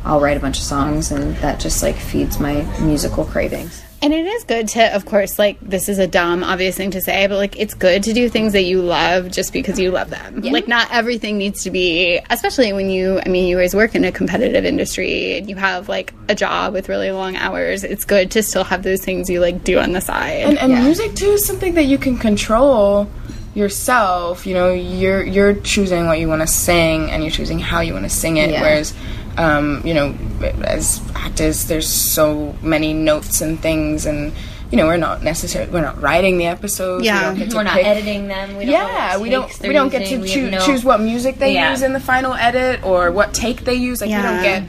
I'll 0.06 0.20
write 0.20 0.38
a 0.38 0.40
bunch 0.40 0.58
of 0.58 0.64
songs, 0.64 1.12
and 1.12 1.36
that 1.38 1.60
just, 1.60 1.82
like, 1.82 1.96
feeds 1.96 2.40
my 2.40 2.64
musical 2.80 3.26
cravings. 3.26 3.84
And 4.04 4.14
it 4.14 4.26
is 4.26 4.44
good 4.44 4.68
to, 4.70 4.94
of 4.94 5.06
course, 5.06 5.40
like, 5.40 5.58
this 5.62 5.88
is 5.88 5.98
a 5.98 6.06
dumb, 6.06 6.44
obvious 6.44 6.76
thing 6.76 6.92
to 6.92 7.00
say, 7.00 7.26
but 7.26 7.38
like, 7.38 7.58
it's 7.58 7.74
good 7.74 8.04
to 8.04 8.12
do 8.12 8.28
things 8.28 8.52
that 8.52 8.64
you 8.64 8.82
love 8.82 9.32
just 9.32 9.54
because 9.54 9.80
you 9.80 9.92
love 9.92 10.10
them. 10.10 10.42
Like, 10.42 10.68
not 10.68 10.90
everything 10.92 11.38
needs 11.38 11.64
to 11.64 11.72
be, 11.72 12.20
especially 12.30 12.74
when 12.74 12.90
you, 12.90 13.22
I 13.26 13.30
mean, 13.30 13.48
you 13.48 13.56
guys 13.56 13.74
work 13.74 13.96
in 13.96 14.04
a 14.04 14.12
competitive 14.12 14.66
industry 14.66 15.38
and 15.38 15.50
you 15.50 15.56
have 15.56 15.88
like 15.88 16.14
a 16.28 16.36
job 16.36 16.74
with 16.74 16.90
really 16.90 17.14
long 17.14 17.38
hours. 17.38 17.86
It's 17.86 18.04
good 18.04 18.30
to 18.32 18.44
still 18.44 18.66
have 18.66 18.84
those 18.84 19.00
things 19.00 19.30
you 19.30 19.40
like 19.40 19.64
do 19.64 19.80
on 19.80 19.94
the 19.94 20.02
side. 20.02 20.42
and, 20.42 20.58
and 20.58 20.84
music 20.84 21.16
too 21.16 21.28
is 21.28 21.46
something 21.46 21.76
that 21.76 21.86
you 21.86 21.98
can 21.98 22.18
control 22.18 23.08
yourself. 23.54 24.46
You 24.46 24.54
know, 24.54 24.74
you're 24.74 25.24
you're 25.24 25.54
choosing 25.56 26.08
what 26.08 26.20
you 26.20 26.28
want 26.28 26.42
to 26.42 26.48
sing, 26.48 27.12
and 27.12 27.24
you're 27.24 27.32
choosing 27.32 27.60
how 27.60 27.82
you 27.82 27.94
want 27.94 28.06
to 28.06 28.10
sing 28.10 28.38
it. 28.38 28.50
Yeah. 28.52 28.62
Whereas, 28.62 28.94
um, 29.38 29.82
you 29.86 29.94
know, 29.94 30.16
as 30.64 31.02
actors, 31.16 31.66
there's 31.68 31.88
so 31.88 32.56
many 32.62 32.94
notes 32.94 33.42
and 33.42 33.60
things, 33.60 34.06
and 34.06 34.34
you 34.72 34.78
know, 34.78 34.88
we're 34.88 34.98
not 34.98 35.22
necessarily 35.24 35.72
we're 35.72 35.82
not 35.82 36.02
writing 36.02 36.38
the 36.38 36.46
episodes. 36.48 37.06
Yeah. 37.06 37.34
we 37.34 37.48
we're 37.48 37.64
not 37.64 37.78
editing 37.78 38.28
them. 38.28 38.58
We 38.58 38.66
yeah, 38.66 39.18
we 39.18 39.30
don't 39.30 39.52
we 39.62 39.74
don't 39.74 39.90
get 39.90 40.08
to 40.08 40.28
choo- 40.28 40.50
no- 40.50 40.66
choose 40.66 40.84
what 40.84 41.00
music 41.00 41.38
they 41.38 41.54
Yeah. 41.54 41.72
use 41.72 41.84
in 41.84 41.94
the 41.94 42.00
final 42.00 42.34
edit 42.34 42.84
or 42.84 43.12
what 43.12 43.34
take 43.34 43.66
they 43.66 43.76
use. 43.76 44.02
Like 44.02 44.10
we 44.10 44.16
don't 44.22 44.42
get 44.42 44.64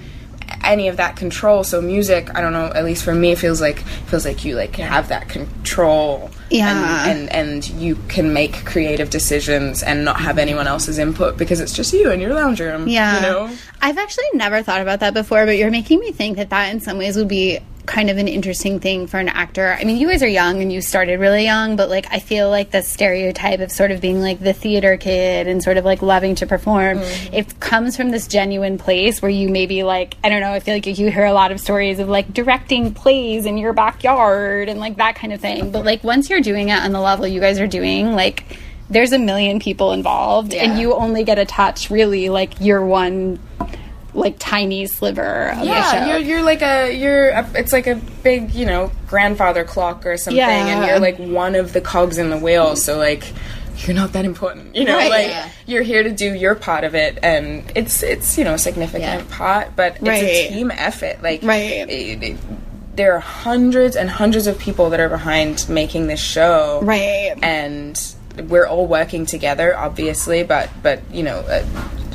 any 0.62 0.88
of 0.88 0.98
that 0.98 1.16
control. 1.16 1.64
So 1.64 1.80
music, 1.80 2.30
I 2.34 2.40
don't 2.42 2.52
know. 2.52 2.66
At 2.66 2.84
least 2.84 3.02
for 3.04 3.14
me, 3.14 3.32
it 3.32 3.38
feels 3.38 3.60
like 3.62 3.78
feels 3.78 4.26
like 4.26 4.44
you 4.44 4.56
like 4.56 4.76
have 4.76 5.08
that 5.08 5.28
control. 5.28 6.30
Yeah. 6.50 7.08
and, 7.08 7.30
and 7.30 7.68
and 7.68 7.80
you 7.80 7.96
can 8.08 8.32
make 8.32 8.64
creative 8.64 9.10
decisions 9.10 9.82
and 9.82 10.04
not 10.04 10.20
have 10.20 10.38
anyone 10.38 10.66
else's 10.66 10.98
input 10.98 11.36
because 11.36 11.60
it's 11.60 11.72
just 11.72 11.92
you 11.92 12.10
in 12.10 12.20
your 12.20 12.34
lounge 12.34 12.60
room. 12.60 12.88
Yeah. 12.88 13.16
you 13.16 13.22
know. 13.22 13.56
I've 13.80 13.98
actually 13.98 14.24
never 14.34 14.62
thought 14.62 14.80
about 14.80 15.00
that 15.00 15.14
before, 15.14 15.44
but 15.46 15.56
you're 15.56 15.70
making 15.70 16.00
me 16.00 16.12
think 16.12 16.36
that 16.36 16.50
that 16.50 16.72
in 16.72 16.80
some 16.80 16.98
ways 16.98 17.16
would 17.16 17.28
be 17.28 17.60
kind 17.86 18.10
of 18.10 18.16
an 18.16 18.28
interesting 18.28 18.80
thing 18.80 19.06
for 19.06 19.18
an 19.18 19.28
actor. 19.28 19.76
I 19.78 19.84
mean, 19.84 19.98
you 19.98 20.08
guys 20.08 20.22
are 20.22 20.28
young 20.28 20.62
and 20.62 20.72
you 20.72 20.80
started 20.80 21.20
really 21.20 21.44
young, 21.44 21.76
but 21.76 21.88
like 21.88 22.06
I 22.10 22.18
feel 22.18 22.50
like 22.50 22.70
the 22.70 22.82
stereotype 22.82 23.60
of 23.60 23.70
sort 23.70 23.90
of 23.90 24.00
being 24.00 24.20
like 24.20 24.40
the 24.40 24.52
theater 24.52 24.96
kid 24.96 25.46
and 25.46 25.62
sort 25.62 25.76
of 25.76 25.84
like 25.84 26.02
loving 26.02 26.34
to 26.36 26.46
perform, 26.46 26.98
mm. 26.98 27.32
it 27.32 27.60
comes 27.60 27.96
from 27.96 28.10
this 28.10 28.26
genuine 28.26 28.78
place 28.78 29.20
where 29.20 29.30
you 29.30 29.48
maybe 29.48 29.82
like 29.82 30.16
I 30.24 30.28
don't 30.28 30.40
know, 30.40 30.52
I 30.52 30.60
feel 30.60 30.74
like 30.74 30.86
you 30.86 31.10
hear 31.10 31.24
a 31.24 31.32
lot 31.32 31.52
of 31.52 31.60
stories 31.60 31.98
of 31.98 32.08
like 32.08 32.32
directing 32.32 32.94
plays 32.94 33.46
in 33.46 33.58
your 33.58 33.72
backyard 33.72 34.68
and 34.68 34.80
like 34.80 34.96
that 34.96 35.16
kind 35.16 35.32
of 35.32 35.40
thing. 35.40 35.70
But 35.70 35.84
like 35.84 36.02
once 36.04 36.30
you're 36.30 36.40
doing 36.40 36.70
it 36.70 36.78
on 36.78 36.92
the 36.92 37.00
level 37.00 37.26
you 37.26 37.40
guys 37.40 37.60
are 37.60 37.66
doing, 37.66 38.12
like 38.12 38.58
there's 38.90 39.12
a 39.12 39.18
million 39.18 39.60
people 39.60 39.92
involved 39.92 40.54
and 40.54 40.78
you 40.78 40.94
only 40.94 41.24
get 41.24 41.38
a 41.38 41.44
touch 41.44 41.90
really 41.90 42.28
like 42.28 42.60
your 42.60 42.84
one 42.84 43.38
like 44.14 44.36
tiny 44.38 44.86
sliver 44.86 45.48
of 45.50 45.58
the 45.60 45.66
Yeah, 45.66 46.06
you're 46.08 46.18
you're 46.18 46.42
like 46.42 46.62
a 46.62 46.92
you're 46.92 47.30
a, 47.30 47.50
it's 47.54 47.72
like 47.72 47.86
a 47.86 47.96
big 48.22 48.52
you 48.54 48.64
know 48.66 48.90
grandfather 49.08 49.64
clock 49.64 50.06
or 50.06 50.16
something, 50.16 50.36
Yeah. 50.38 50.48
and 50.66 50.86
you're 50.86 51.00
like 51.00 51.18
one 51.18 51.54
of 51.54 51.72
the 51.72 51.80
cogs 51.80 52.18
in 52.18 52.30
the 52.30 52.38
wheel. 52.38 52.76
So 52.76 52.96
like 52.98 53.24
you're 53.78 53.94
not 53.96 54.12
that 54.12 54.24
important, 54.24 54.76
you 54.76 54.84
know. 54.84 54.96
Right. 54.96 55.10
like 55.10 55.26
Yeah. 55.28 55.48
you're 55.66 55.82
here 55.82 56.02
to 56.04 56.12
do 56.12 56.32
your 56.32 56.54
part 56.54 56.84
of 56.84 56.94
it, 56.94 57.18
and 57.22 57.70
it's 57.74 58.02
it's 58.02 58.38
you 58.38 58.44
know 58.44 58.54
a 58.54 58.58
significant 58.58 59.02
Yeah. 59.28 59.36
part, 59.36 59.74
but 59.74 59.94
it's 59.96 60.02
Right. 60.02 60.22
a 60.22 60.48
team 60.48 60.70
effort. 60.70 61.22
Like 61.22 61.42
Right. 61.42 61.88
it- 61.88 62.22
it- 62.22 62.36
there 62.96 63.12
are 63.14 63.20
hundreds 63.20 63.96
and 63.96 64.08
hundreds 64.08 64.46
of 64.46 64.56
people 64.56 64.90
that 64.90 65.00
are 65.00 65.08
behind 65.08 65.68
making 65.68 66.06
this 66.06 66.20
show, 66.20 66.78
Right. 66.84 67.34
And 67.42 68.00
we're 68.48 68.66
all 68.66 68.86
working 68.86 69.26
together, 69.26 69.76
obviously, 69.76 70.44
but 70.44 70.68
but 70.82 71.00
you 71.12 71.24
know. 71.24 71.38
Uh, 71.40 71.64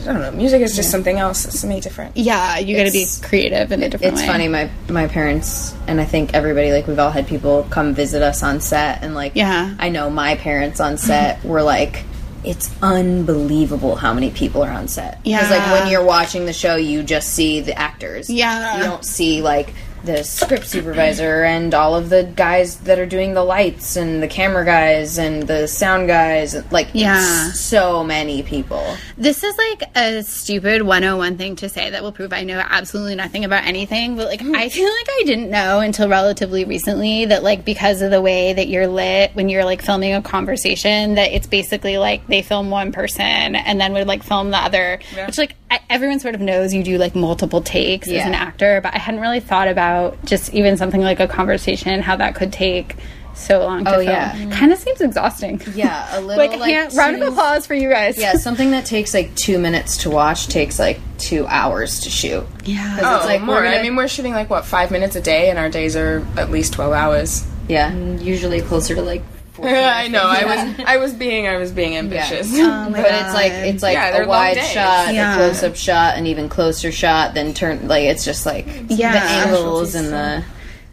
I 0.08 0.14
don't 0.14 0.22
know. 0.22 0.32
Music 0.32 0.62
is 0.62 0.76
just 0.76 0.90
something 0.92 1.18
else. 1.18 1.46
It's 1.46 1.60
something 1.60 1.80
different. 1.80 2.16
yeah, 2.18 2.58
you 2.58 2.76
got 2.78 2.86
to 2.86 2.92
be 2.92 3.06
creative 3.22 3.72
in 3.72 3.84
a 3.84 3.90
different 3.90 4.14
it's 4.14 4.22
way. 4.22 4.28
funny 4.28 4.48
my 4.48 4.70
my 4.90 5.08
parents 5.08 5.74
and 5.88 6.00
i 6.02 6.06
think 6.06 6.34
everybody 6.34 6.72
like 6.72 6.88
we've 6.88 7.00
all 7.00 7.12
had 7.12 7.28
people 7.28 7.66
come 7.70 7.94
visit 7.94 8.22
us 8.22 8.42
on 8.44 8.60
set 8.62 9.04
and 9.04 9.14
like 9.16 9.34
Yeah. 9.36 9.76
i 9.80 9.90
know 9.90 10.10
my 10.10 10.36
parents 10.36 10.80
on 10.80 10.98
set 10.98 11.44
were 11.52 11.62
like 11.62 12.04
it's 12.44 12.72
unbelievable 12.82 13.96
how 13.96 14.14
many 14.14 14.30
people 14.32 14.64
are 14.64 14.72
on 14.72 14.88
set 14.88 15.20
Yeah. 15.24 15.38
because 15.40 15.52
like 15.52 15.72
when 15.82 15.92
you're 15.92 16.04
watching 16.06 16.46
the 16.46 16.54
show 16.54 16.76
you 16.76 17.04
just 17.04 17.30
see 17.34 17.60
the 17.62 17.78
actors 17.78 18.30
Yeah. 18.30 18.78
you 18.78 18.84
don't 18.84 19.04
see 19.04 19.42
like 19.42 19.74
the 20.04 20.24
script 20.24 20.68
supervisor 20.68 21.44
and 21.44 21.74
all 21.74 21.96
of 21.96 22.10
the 22.10 22.24
guys 22.36 22.78
that 22.82 23.00
are 23.00 23.06
doing 23.06 23.34
the 23.34 23.44
lights 23.44 23.96
and 23.96 24.22
the 24.22 24.28
camera 24.28 24.66
guys 24.66 25.18
and 25.18 25.44
the 25.44 25.68
sound 25.68 26.08
guys. 26.08 26.56
Like 26.72 26.90
Yeah. 26.94 27.52
so 27.52 28.04
many 28.04 28.44
people. 28.44 28.98
This 29.18 29.44
is 29.44 29.58
like 29.58 29.84
a 29.96 30.24
stupid 30.24 30.82
101 30.84 31.38
thing 31.38 31.56
to 31.58 31.70
say 31.70 31.90
that 31.90 32.02
will 32.02 32.12
prove 32.12 32.34
I 32.34 32.44
know 32.44 32.64
absolutely 32.68 33.16
nothing 33.16 33.46
about 33.46 33.66
anything, 33.66 34.16
but 34.16 34.28
like 34.28 34.42
I 34.42 34.46
mm. 34.46 34.72
feel 34.72 34.90
like 34.90 35.08
I 35.10 35.24
didn't 35.26 35.50
know 35.50 35.80
until 35.80 36.10
relatively 36.10 36.66
recently 36.66 37.26
that 37.26 37.44
like 37.44 37.66
because 37.66 38.02
of 38.02 38.12
the 38.12 38.22
way 38.22 38.54
that 38.54 38.68
you're 38.68 38.88
lit 38.88 39.32
when 39.34 39.50
you're 39.50 39.66
like 39.66 39.82
filming 39.82 40.14
a 40.14 40.22
conversation 40.22 41.16
that 41.16 41.32
it's 41.32 41.48
basically 41.48 41.98
like 41.98 42.26
they 42.28 42.42
film 42.42 42.70
one 42.70 42.92
person 42.92 43.56
and 43.56 43.80
then 43.80 43.94
would 43.94 44.08
like 44.08 44.24
film 44.24 44.52
the 44.52 44.58
other, 44.58 45.00
which 45.26 45.38
like 45.38 45.56
I, 45.72 45.80
everyone 45.90 46.20
sort 46.20 46.36
of 46.36 46.42
knows 46.42 46.74
you 46.74 46.84
do 46.84 46.98
like 46.98 47.16
multiple 47.16 47.62
takes 47.62 48.08
as 48.08 48.26
an 48.26 48.34
actor, 48.34 48.82
but 48.82 48.94
I 48.94 48.98
hadn't 48.98 49.22
really 49.22 49.40
thought 49.40 49.68
about 49.68 50.24
just 50.26 50.54
even 50.54 50.78
something 50.78 51.02
like 51.02 51.20
a 51.20 51.28
conversation 51.28 52.02
how 52.02 52.16
that 52.16 52.36
could 52.36 52.52
take 52.52 52.96
so 53.36 53.60
long 53.60 53.86
to 53.86 53.92
Oh, 53.92 53.94
film. 54.00 54.08
yeah. 54.08 54.32
Mm. 54.36 54.52
Kind 54.52 54.74
of 54.74 54.80
seems 54.80 55.00
exhausting. 55.00 55.62
yeah 55.76 56.18
a 56.18 56.22
little 56.22 56.38
like, 56.48 56.60
like, 56.60 56.72
hand, 56.74 56.94
round 56.96 57.22
of 57.22 57.30
applause 57.30 57.66
for 57.68 57.74
you 57.76 57.88
guys. 57.90 58.18
Yeah, 58.18 58.34
something 58.34 58.72
that 58.72 58.86
takes 58.86 59.14
like 59.14 59.34
two 59.36 59.58
minutes 59.60 59.98
to 59.98 60.10
watch 60.10 60.48
takes 60.48 60.78
like 60.80 61.00
two 61.20 61.46
hours 61.48 62.02
to 62.02 62.10
shoot. 62.10 62.46
Yeah, 62.66 62.98
Oh, 63.02 63.16
it's 63.18 63.26
like 63.26 63.42
more. 63.42 63.62
gonna- 63.64 63.78
I 63.78 63.82
mean, 63.84 63.96
we're 63.96 64.08
shooting 64.10 64.34
like 64.34 64.50
what 64.50 64.66
five 64.66 64.92
minutes 64.92 65.16
a 65.16 65.22
day, 65.22 65.50
and 65.50 65.58
our 65.60 65.70
days 65.70 65.96
are 65.96 66.26
at 66.38 66.50
least 66.52 66.74
twelve 66.74 66.92
hours. 66.94 67.46
yeah, 67.70 67.92
mm, 67.92 68.22
Usually 68.22 68.60
closer 68.62 68.96
to 68.96 69.02
like. 69.02 69.24
I 69.64 70.08
know. 70.08 70.24
I 70.24 70.46
was. 70.46 70.80
I 70.86 70.98
was 70.98 71.14
being. 71.14 71.48
I 71.48 71.58
was 71.58 71.72
being 71.72 71.96
ambitious. 71.98 72.52
Oh 72.54 72.90
my 72.90 73.02
but 73.02 73.12
it's 73.12 73.34
like 73.34 73.52
it's 73.52 73.84
like 73.84 73.94
Yeah, 73.96 74.24
a 74.24 74.28
wide 74.28 74.58
shot, 74.58 75.14
Yeah. 75.14 75.34
a 75.34 75.38
close 75.38 75.64
up 75.64 75.76
shot, 75.76 76.18
an 76.18 76.28
even 76.28 76.50
closer 76.50 76.92
shot, 76.92 77.34
then 77.34 77.54
turn 77.54 77.88
like 77.88 78.04
it's 78.06 78.26
just 78.26 78.46
like 78.46 78.66
Yeah. 78.88 79.12
the 79.14 79.22
angles 79.22 79.96
and 79.96 80.08
the 80.10 80.44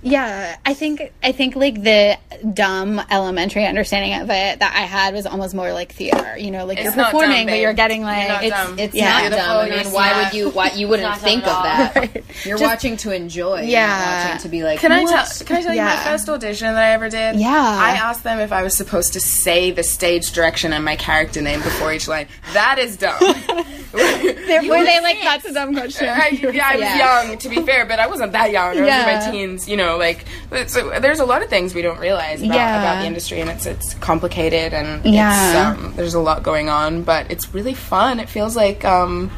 Yeah, 0.09 0.57
I 0.65 0.73
think 0.75 1.13
I 1.21 1.33
think 1.33 1.57
like 1.57 1.83
the 1.83 2.17
dumb 2.55 3.03
elementary 3.11 3.67
understanding 3.67 4.15
of 4.15 4.31
it 4.31 4.61
that 4.61 4.73
I 4.73 4.83
had 4.83 5.15
was 5.15 5.27
almost 5.27 5.53
more 5.53 5.73
like 5.73 5.93
theater. 5.93 6.39
You 6.39 6.53
know, 6.53 6.65
like 6.65 6.79
It's 6.79 6.95
you're 6.95 7.05
performing, 7.05 7.39
dumb, 7.39 7.47
but 7.47 7.59
you're 7.59 7.73
getting 7.73 8.03
You're 8.03 8.11
like 8.11 8.43
it's 8.45 8.51
dumb. 8.57 8.79
it's 8.79 8.95
Not 8.95 9.01
yeah. 9.03 9.29
dumb. 9.31 9.67
I 9.73 9.83
mean, 9.83 9.93
why 9.93 10.23
would 10.23 10.33
you? 10.33 10.51
Why 10.51 10.71
you 10.77 10.87
wouldn't 10.87 11.17
think 11.19 11.43
of 11.43 11.65
at 11.67 11.95
that? 11.95 12.15
You're 12.47 12.57
Just- 12.59 12.63
watching 12.71 12.97
to 12.99 13.13
enjoy. 13.13 13.63
You're 13.63 13.71
Yeah. 13.71 13.87
not 13.89 14.25
watching 14.27 14.43
to 14.43 14.49
be 14.49 14.63
like. 14.63 14.79
Can 14.79 14.93
I 14.93 15.05
tell? 15.05 15.27
Can 15.45 15.57
I 15.57 15.63
tell 15.63 15.75
you 15.75 15.81
my 15.83 15.93
Yeah. 15.95 16.05
first 16.05 16.29
audition 16.29 16.73
that 16.73 16.83
I 16.83 16.91
ever 16.93 17.09
did? 17.09 17.37
Yeah. 17.37 17.49
I 17.51 17.91
asked 17.97 18.23
them 18.23 18.39
if 18.39 18.53
I 18.53 18.63
was 18.63 18.77
supposed 18.77 19.15
to 19.15 19.21
say 19.21 19.73
the 19.73 19.83
stage 19.83 20.31
direction 20.33 20.73
and 20.73 20.85
my 20.85 20.95
character 20.97 21.43
name 21.43 21.63
before 21.63 21.93
each 21.93 22.07
line. 22.07 22.29
That 22.53 22.79
is 22.79 22.97
dumb. 22.97 23.19
They're- 23.93 24.63
Were 24.69 24.85
they 24.85 25.01
like 25.01 25.19
that's 25.23 25.45
a 25.47 25.53
dumb 25.53 25.75
question? 25.75 26.09
I, 26.09 26.29
yeah, 26.29 26.69
I 26.69 26.75
was 26.77 26.83
Yeah. 26.85 27.23
young, 27.29 27.39
to 27.39 27.49
be 27.49 27.57
fair, 27.63 27.87
but 27.87 27.99
I 27.99 28.07
wasn't 28.07 28.33
that 28.33 28.51
young. 28.51 28.77
I 28.77 28.81
was 28.81 28.87
Yeah. 28.87 29.11
in 29.11 29.25
my 29.27 29.31
teens, 29.33 29.69
you 29.69 29.77
know, 29.77 29.96
like, 29.99 30.25
so 30.69 30.99
there's 31.01 31.21
a 31.21 31.25
lot 31.25 31.43
of 31.43 31.49
things 31.49 31.75
we 31.75 31.83
don't 31.83 31.99
realize 32.01 32.43
about, 32.43 32.55
Yeah. 32.55 32.79
about 32.81 33.01
the 33.03 33.07
industry, 33.07 33.41
and 33.41 33.51
it's 33.51 33.67
it's 33.67 33.95
complicated, 33.95 34.73
and 34.75 35.05
Yeah. 35.05 35.73
it's, 35.73 35.79
um, 35.81 35.95
there's 35.97 36.15
a 36.15 36.21
lot 36.21 36.43
going 36.43 36.69
on, 36.69 37.03
but 37.03 37.31
it's 37.31 37.53
really 37.55 37.75
fun. 37.75 38.21
It 38.21 38.29
feels 38.29 38.57
like, 38.57 38.85
um, 38.85 39.31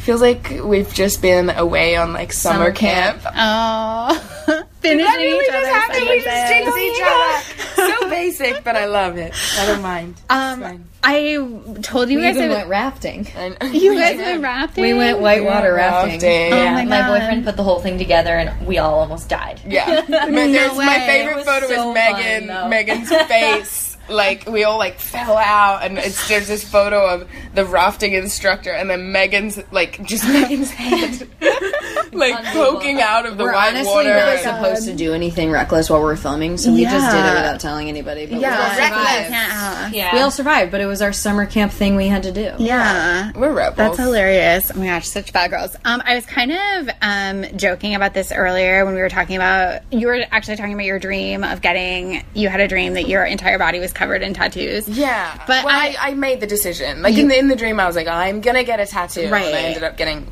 feels 0.00 0.20
like 0.20 0.52
we've 0.64 0.92
just 0.92 1.22
been 1.22 1.48
away 1.50 1.94
on, 1.96 2.12
like, 2.12 2.32
summer, 2.32 2.56
Summer 2.66 2.70
camp. 2.72 3.22
camp. 3.22 3.34
Oh, 3.38 4.64
finishing 4.80 5.04
That 5.06 5.16
really 5.18 5.38
each 5.38 5.46
just 5.46 5.56
other's 5.56 5.68
happened. 5.68 6.08
We 6.08 6.14
just 6.16 6.24
sentences. 6.24 6.74
jinxed 6.74 6.98
each 6.98 7.02
other. 7.06 7.98
So 8.00 8.08
basic, 8.10 8.64
but 8.64 8.76
I 8.76 8.86
love 8.86 9.16
it. 9.16 9.32
I 9.60 9.66
don't 9.66 9.82
mind. 9.82 10.14
It's 10.24 10.30
Um, 10.30 10.60
fine. 10.60 10.84
I 11.04 11.34
told 11.82 12.10
you 12.10 12.18
We 12.18 12.22
guys 12.22 12.36
even 12.36 12.50
I- 12.50 12.54
went 12.54 12.68
rafting. 12.68 13.26
And- 13.36 13.56
you 13.74 13.94
guys 13.94 14.16
went 14.18 14.42
rafting. 14.42 14.82
We 14.84 14.94
went 14.94 15.18
whitewater 15.20 15.74
rafting. 15.74 16.12
Rafting. 16.20 16.52
Oh 16.52 16.56
Yeah, 16.62 16.72
my 16.74 16.84
my, 16.84 17.08
boyfriend 17.08 17.44
put 17.44 17.56
the 17.56 17.62
whole 17.64 17.80
thing 17.80 17.98
together, 17.98 18.30
and 18.36 18.66
we 18.66 18.78
all 18.78 19.00
almost 19.00 19.28
died. 19.28 19.60
Yeah. 19.66 20.04
My, 20.08 20.28
there's, 20.30 20.76
my 20.76 21.00
favorite 21.00 21.32
It 21.32 21.36
was 21.38 21.44
photo 21.46 21.66
so 21.66 21.90
is 21.92 21.98
Meghann. 21.98 22.46
fun. 22.48 22.70
Meghann's 22.70 23.08
face. 23.28 23.88
Like 24.08 24.46
we 24.48 24.64
all 24.64 24.78
like 24.78 24.98
fell 24.98 25.36
out, 25.38 25.84
and 25.84 25.96
it's 25.96 26.28
there's 26.28 26.48
this 26.48 26.68
photo 26.68 27.06
of 27.08 27.28
the 27.54 27.64
rafting 27.64 28.14
instructor, 28.14 28.72
and 28.72 28.90
then 28.90 29.12
Meghann's 29.12 29.62
like 29.70 30.02
just 30.04 30.24
Meghann's 30.24 30.70
head, 30.72 31.28
like 32.12 32.44
poking 32.46 33.00
out 33.00 33.26
of 33.26 33.36
the 33.38 33.44
We're 33.44 33.52
white 33.52 33.68
honestly 33.74 33.92
water. 33.92 34.14
not 34.14 34.38
supposed 34.40 34.84
to 34.86 34.94
do 34.94 35.12
anything 35.14 35.50
reckless 35.50 35.88
while 35.90 36.00
we're 36.02 36.16
filming, 36.16 36.56
so 36.56 36.72
we 36.72 36.84
just 36.84 37.10
did 37.10 37.18
it 37.18 37.22
Yeah. 37.24 37.34
without 37.34 37.60
telling 37.60 37.88
anybody. 37.88 38.26
But 38.26 38.40
Yeah, 38.40 38.50
we 38.50 38.62
all 38.72 38.78
reckless. 38.78 39.26
survived. 39.26 39.94
Yeah. 39.94 40.14
We 40.14 40.20
all 40.20 40.30
survived, 40.30 40.70
but 40.70 40.80
it 40.80 40.86
was 40.86 41.02
our 41.02 41.12
summer 41.12 41.46
camp 41.46 41.72
thing 41.72 41.96
we 41.96 42.08
had 42.08 42.22
to 42.24 42.32
do. 42.32 42.52
Yeah. 42.58 43.32
We're 43.34 43.52
rebels. 43.52 43.76
That's 43.76 43.98
hilarious. 43.98 44.70
Oh 44.74 44.78
my 44.78 44.86
gosh, 44.86 45.08
such 45.08 45.32
bad 45.32 45.50
girls. 45.50 45.76
Um, 45.84 46.02
I 46.04 46.14
was 46.14 46.26
kind 46.26 46.52
of 46.52 46.90
um, 47.02 47.44
joking 47.56 47.94
about 47.94 48.14
this 48.14 48.32
earlier 48.32 48.84
when 48.84 48.94
we 48.94 49.00
were 49.00 49.08
talking 49.08 49.36
about 49.36 49.82
you 49.92 50.06
were 50.06 50.24
actually 50.30 50.56
talking 50.56 50.74
about 50.74 50.84
your 50.86 50.98
dream 50.98 51.44
of 51.44 51.60
getting 51.62 52.24
you 52.34 52.48
had 52.48 52.60
a 52.60 52.68
dream 52.68 52.94
that 52.94 53.08
your 53.08 53.24
entire 53.24 53.58
body 53.58 53.78
was 53.78 53.92
covered 53.92 54.22
in 54.22 54.34
tattoos. 54.34 54.88
Yeah, 54.88 55.32
But 55.46 55.64
well, 55.64 55.74
I- 55.74 55.96
I, 56.00 56.10
I 56.10 56.14
made 56.14 56.40
the 56.40 56.46
decision. 56.46 57.02
Like 57.02 57.16
in 57.16 57.28
the 57.28 57.38
in 57.38 57.48
the 57.48 57.56
dream, 57.56 57.80
I 57.80 57.86
was 57.86 57.96
like, 57.96 58.06
I'm 58.06 58.40
gonna 58.40 58.64
get 58.64 58.80
a 58.80 58.86
tattoo, 58.86 59.28
Right. 59.28 59.46
And 59.46 59.54
I 59.56 59.60
ended 59.60 59.82
up 59.82 59.96
getting 59.96 60.26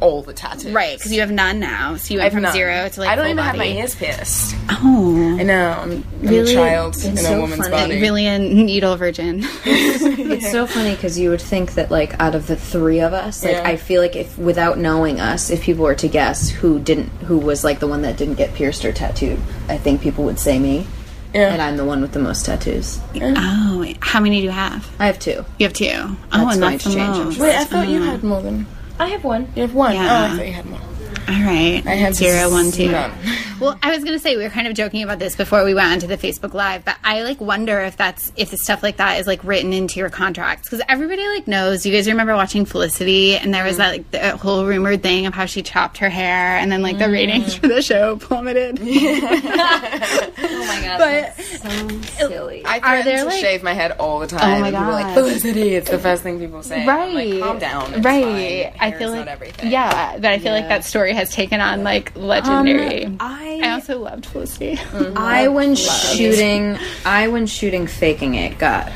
all 0.00 0.22
the 0.22 0.32
tattoos. 0.34 0.72
Right, 0.72 0.96
because 0.98 1.12
you 1.12 1.20
have 1.20 1.30
none 1.30 1.60
now. 1.60 1.96
So 1.96 2.14
you 2.14 2.18
went 2.20 2.26
I've 2.26 2.32
from 2.32 2.42
none. 2.42 2.52
zero 2.52 2.88
to 2.88 3.00
like 3.00 3.08
I 3.08 3.14
don't 3.16 3.24
full 3.24 3.30
even 3.32 3.44
have 3.44 3.56
my 3.56 3.66
ears 3.66 3.94
pierced. 3.94 4.54
Oh, 4.68 5.36
I 5.38 5.42
know. 5.44 5.70
I'm, 5.70 5.90
I'm 5.92 6.04
Really? 6.20 6.52
a 6.52 6.54
child 6.54 6.96
in 7.04 7.16
so 7.16 7.36
a 7.36 7.40
woman's 7.40 7.60
funny. 7.68 7.70
body. 7.70 8.00
really 8.00 8.26
a 8.26 8.38
needle 8.38 8.96
virgin. 8.96 9.44
It's 9.66 10.50
so 10.50 10.66
funny 10.66 10.94
because 10.94 11.18
you 11.18 11.30
would 11.30 11.40
think 11.40 11.74
that 11.74 11.90
like 11.90 12.20
out 12.20 12.34
of 12.34 12.46
the 12.46 12.56
three 12.56 13.00
of 13.00 13.12
us, 13.12 13.42
like 13.44 13.52
Yeah. 13.54 13.62
I 13.68 13.76
feel 13.76 14.00
like 14.02 14.16
if 14.16 14.36
without 14.36 14.78
knowing 14.78 15.20
us, 15.20 15.48
if 15.50 15.62
people 15.62 15.84
were 15.84 15.94
to 15.94 16.08
guess 16.08 16.48
who 16.50 16.78
didn't, 16.80 17.08
who 17.26 17.38
was 17.38 17.62
like 17.64 17.78
the 17.78 17.86
one 17.86 18.02
that 18.02 18.16
didn't 18.16 18.34
get 18.34 18.52
pierced 18.54 18.84
or 18.84 18.92
tattooed, 18.92 19.38
I 19.68 19.78
think 19.78 20.00
people 20.02 20.24
would 20.24 20.38
say 20.38 20.58
me. 20.58 20.86
Yeah. 21.32 21.52
And 21.52 21.60
I'm 21.62 21.76
the 21.76 21.84
one 21.84 22.00
with 22.00 22.12
the 22.12 22.20
most 22.20 22.46
tattoos. 22.46 23.00
oh, 23.20 23.92
how 24.00 24.20
many 24.20 24.38
do 24.38 24.44
you 24.44 24.50
have? 24.50 24.88
I 25.00 25.06
have 25.06 25.18
two. 25.18 25.44
You 25.58 25.66
have 25.66 25.72
two. 25.72 25.88
Oh, 25.92 26.16
That's 26.32 26.54
and 26.54 26.62
that's 26.62 26.84
the 26.84 26.90
change, 26.90 27.16
I'm 27.16 27.24
most. 27.26 27.38
Wait, 27.38 27.54
I 27.56 27.64
thought 27.64 27.88
you 27.88 28.00
had 28.02 28.22
more 28.22 28.40
than. 28.42 28.66
I 28.98 29.08
have 29.08 29.24
one. 29.24 29.52
You 29.54 29.62
have 29.62 29.74
one. 29.74 29.94
Yeah. 29.94 30.02
Oh, 30.02 30.34
I 30.34 30.36
thought 30.36 30.46
you 30.46 30.52
had 30.52 30.66
more. 30.66 30.80
All 31.26 31.42
right. 31.42 31.82
I 31.86 31.94
have 31.94 32.14
zero, 32.14 32.50
one, 32.50 32.70
two. 32.70 32.90
none. 32.90 33.12
Well, 33.60 33.78
I 33.82 33.94
was 33.94 34.04
gonna 34.04 34.18
say 34.18 34.36
we 34.36 34.42
were 34.42 34.50
kind 34.50 34.66
of 34.66 34.74
joking 34.74 35.02
about 35.02 35.18
this 35.18 35.36
before 35.36 35.64
we 35.64 35.74
went 35.74 35.92
onto 35.92 36.06
the 36.06 36.18
Facebook 36.18 36.54
Live, 36.54 36.84
but 36.84 36.96
I 37.02 37.22
like 37.22 37.40
wonder 37.40 37.80
if 37.80 37.96
that's 37.96 38.32
if 38.36 38.50
the 38.50 38.58
stuff 38.58 38.82
like 38.82 38.98
that 38.98 39.20
is 39.20 39.26
like 39.26 39.42
written 39.44 39.72
into 39.72 40.00
your 40.00 40.10
contracts 40.10 40.68
because 40.68 40.84
everybody 40.88 41.26
like 41.28 41.46
knows. 41.46 41.86
You 41.86 41.92
guys 41.92 42.08
remember 42.08 42.34
watching 42.34 42.66
Felicity, 42.66 43.36
and 43.36 43.54
there 43.54 43.64
was 43.64 43.76
mm. 43.76 43.78
that 43.78 43.88
like 43.90 44.10
the 44.10 44.36
whole 44.36 44.66
rumored 44.66 45.02
thing 45.02 45.26
of 45.26 45.34
how 45.34 45.46
she 45.46 45.62
chopped 45.62 45.98
her 45.98 46.10
hair, 46.10 46.58
and 46.58 46.70
then 46.70 46.82
like 46.82 46.98
the 46.98 47.04
mm. 47.04 47.12
ratings 47.12 47.54
for 47.54 47.68
the 47.68 47.80
show 47.80 48.16
plummeted. 48.16 48.78
Oh 50.54 50.66
my 50.66 50.80
god. 50.80 50.98
But 50.98 51.44
so 51.44 52.28
silly. 52.28 52.64
I 52.64 52.78
Are 52.78 52.80
threaten 52.80 53.04
there, 53.04 53.18
to 53.18 53.24
like- 53.26 53.40
shave 53.40 53.62
my 53.62 53.72
head 53.72 53.92
all 53.92 54.18
the 54.18 54.26
oh 54.26 54.38
time. 54.38 54.58
Oh 54.58 54.60
my 54.60 54.68
and 54.68 54.76
people 54.76 54.92
like 54.92 55.06
God. 55.06 55.14
Felicity. 55.14 55.74
It's 55.74 55.90
the 55.90 55.98
first 55.98 56.22
thing 56.22 56.38
people 56.38 56.62
say. 56.62 56.82
I'm 56.82 56.88
right, 56.88 57.14
like, 57.14 57.42
calm 57.42 57.58
down. 57.58 57.94
It's 57.94 58.04
right. 58.04 58.72
fine. 58.72 58.80
I 58.80 58.90
feel 58.96 59.08
is 59.08 59.16
like 59.16 59.26
not 59.26 59.28
everything. 59.28 59.70
yeah, 59.70 60.16
but 60.16 60.26
I 60.26 60.38
feel 60.38 60.52
like 60.52 60.68
that 60.68 60.84
story 60.84 61.13
has 61.14 61.30
taken 61.32 61.60
on 61.60 61.82
like 61.82 62.14
legendary. 62.16 63.04
Um, 63.06 63.16
I 63.20 63.60
I 63.62 63.70
also 63.70 63.98
loved 63.98 64.26
Felicity. 64.26 64.78
I 65.16 65.48
when 65.48 65.74
shooting 65.74 66.78
I 67.04 67.28
when 67.28 67.46
shooting 67.46 67.86
faking 67.86 68.34
it 68.34 68.58
got 68.58 68.92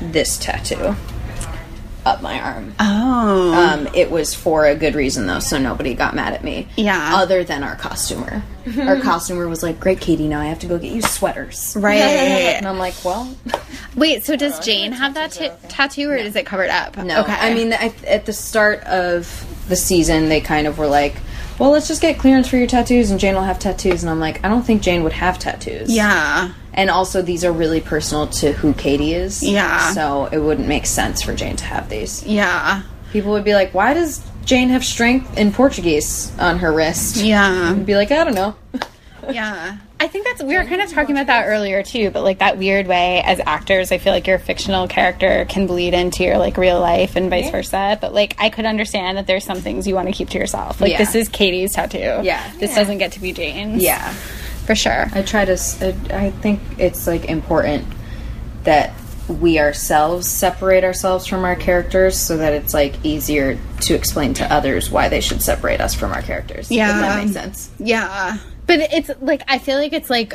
this 0.00 0.38
tattoo 0.38 0.94
up 2.04 2.22
my 2.22 2.38
arm. 2.40 2.72
Oh, 2.78 3.52
Um, 3.52 3.88
it 3.92 4.12
was 4.12 4.32
for 4.32 4.64
a 4.64 4.76
good 4.76 4.94
reason 4.94 5.26
though, 5.26 5.40
so 5.40 5.58
nobody 5.58 5.92
got 5.94 6.14
mad 6.14 6.34
at 6.34 6.44
me. 6.44 6.68
Yeah. 6.76 7.16
Other 7.16 7.42
than 7.42 7.64
our 7.64 7.74
costumer. 7.74 8.44
our 8.80 9.00
costumer 9.00 9.48
was 9.48 9.64
like, 9.64 9.80
"Great, 9.80 10.00
Katie. 10.00 10.28
Now 10.28 10.40
I 10.40 10.44
have 10.46 10.60
to 10.60 10.68
go 10.68 10.78
get 10.78 10.92
you 10.92 11.02
sweaters." 11.02 11.76
right. 11.78 11.96
And 12.56 12.66
I'm 12.68 12.78
like, 12.78 12.94
"Well, 13.04 13.34
Wait, 13.96 14.24
so 14.24 14.36
does 14.36 14.60
Jane 14.64 14.92
have 14.92 15.14
that 15.14 15.32
t- 15.32 15.50
tattoo, 15.68 16.10
or 16.10 16.16
is 16.16 16.36
it 16.36 16.46
covered 16.46 16.70
up? 16.70 16.96
no." 16.96 17.22
Okay. 17.22 17.32
I 17.32 17.52
mean, 17.52 17.72
I, 17.72 17.92
at 18.06 18.24
the 18.24 18.32
start 18.32 18.84
of 18.84 19.26
the 19.68 19.74
season, 19.76 20.28
they 20.28 20.40
kind 20.40 20.68
of 20.68 20.78
were 20.78 20.86
like, 20.86 21.16
"Well, 21.58 21.70
let's 21.70 21.88
just 21.88 22.02
get 22.02 22.18
clearance 22.18 22.48
for 22.48 22.56
your 22.56 22.66
tattoos, 22.66 23.10
and 23.10 23.18
Jane 23.20 23.34
will 23.34 23.42
have 23.42 23.58
tattoos." 23.58 24.02
And 24.02 24.10
I'm 24.10 24.20
like, 24.20 24.44
"I 24.44 24.48
don't 24.48 24.62
think 24.62 24.82
Jane 24.82 25.02
would 25.04 25.12
have 25.14 25.38
tattoos." 25.38 25.90
yeah. 25.94 26.50
And 26.74 26.90
also, 26.90 27.22
these 27.22 27.42
are 27.42 27.52
really 27.52 27.80
personal 27.80 28.26
to 28.26 28.52
who 28.52 28.74
Katie 28.74 29.14
is. 29.14 29.42
Yeah. 29.42 29.92
So 29.94 30.28
it 30.30 30.38
wouldn't 30.38 30.68
make 30.68 30.84
sense 30.84 31.22
for 31.22 31.32
Jane 31.34 31.56
to 31.56 31.64
have 31.64 31.88
these. 31.88 32.22
Yeah. 32.26 32.82
People 33.12 33.32
would 33.32 33.44
be 33.44 33.54
like, 33.54 33.72
"Why 33.72 33.94
does 33.94 34.20
Jane 34.44 34.68
have 34.68 34.84
strength 34.84 35.38
in 35.38 35.52
Portuguese 35.52 36.30
on 36.38 36.58
her 36.58 36.72
wrist?" 36.72 37.16
Yeah. 37.16 37.70
I'd 37.70 37.86
be 37.86 37.96
like, 37.96 38.10
"I 38.12 38.24
don't 38.24 38.34
know." 38.34 38.54
Yeah. 39.32 39.78
I 39.98 40.08
think 40.08 40.26
that's 40.26 40.42
we 40.42 40.54
were 40.56 40.64
kind 40.64 40.82
of 40.82 40.90
talking 40.90 41.16
about 41.16 41.26
that 41.28 41.46
earlier 41.46 41.82
too, 41.82 42.10
but 42.10 42.22
like 42.22 42.38
that 42.40 42.58
weird 42.58 42.86
way 42.86 43.22
as 43.24 43.40
actors, 43.46 43.90
I 43.90 43.98
feel 43.98 44.12
like 44.12 44.26
your 44.26 44.38
fictional 44.38 44.86
character 44.88 45.46
can 45.48 45.66
bleed 45.66 45.94
into 45.94 46.22
your 46.22 46.36
like 46.36 46.58
real 46.58 46.78
life 46.80 47.16
and 47.16 47.30
vice 47.30 47.50
versa. 47.50 47.96
But 48.00 48.12
like 48.12 48.36
I 48.38 48.50
could 48.50 48.66
understand 48.66 49.16
that 49.16 49.26
there's 49.26 49.44
some 49.44 49.60
things 49.60 49.86
you 49.86 49.94
want 49.94 50.08
to 50.08 50.12
keep 50.12 50.28
to 50.30 50.38
yourself. 50.38 50.80
Like 50.82 50.92
Yeah. 50.92 50.98
this 50.98 51.14
is 51.14 51.28
Katie's 51.30 51.72
tattoo. 51.72 52.20
Yeah. 52.22 52.52
This 52.58 52.74
doesn't 52.74 52.98
get 52.98 53.12
to 53.12 53.20
be 53.20 53.32
Jane's. 53.32 53.82
Yeah. 53.82 54.12
For 54.66 54.74
sure. 54.74 55.08
I 55.14 55.22
try 55.22 55.44
to. 55.46 55.52
I 56.10 56.30
think 56.30 56.60
it's 56.76 57.06
like 57.06 57.24
important 57.26 57.86
that 58.64 58.92
we 59.28 59.58
ourselves 59.58 60.28
separate 60.28 60.84
ourselves 60.84 61.26
from 61.26 61.44
our 61.44 61.56
characters, 61.56 62.16
so 62.18 62.36
that 62.36 62.52
it's 62.52 62.74
like 62.74 62.94
easier 63.04 63.58
to 63.80 63.94
explain 63.94 64.34
to 64.34 64.52
others 64.52 64.90
why 64.90 65.08
they 65.08 65.20
should 65.20 65.40
separate 65.42 65.80
us 65.80 65.94
from 65.94 66.12
our 66.12 66.22
characters. 66.22 66.70
Yeah. 66.70 66.90
if 66.96 67.00
that 67.00 67.18
makes 67.24 67.32
sense. 67.32 67.70
Yeah. 67.78 68.36
But 68.66 68.80
it's 68.92 69.10
like 69.20 69.42
I 69.48 69.58
feel 69.58 69.78
like 69.78 69.92
it's 69.92 70.10
like 70.10 70.34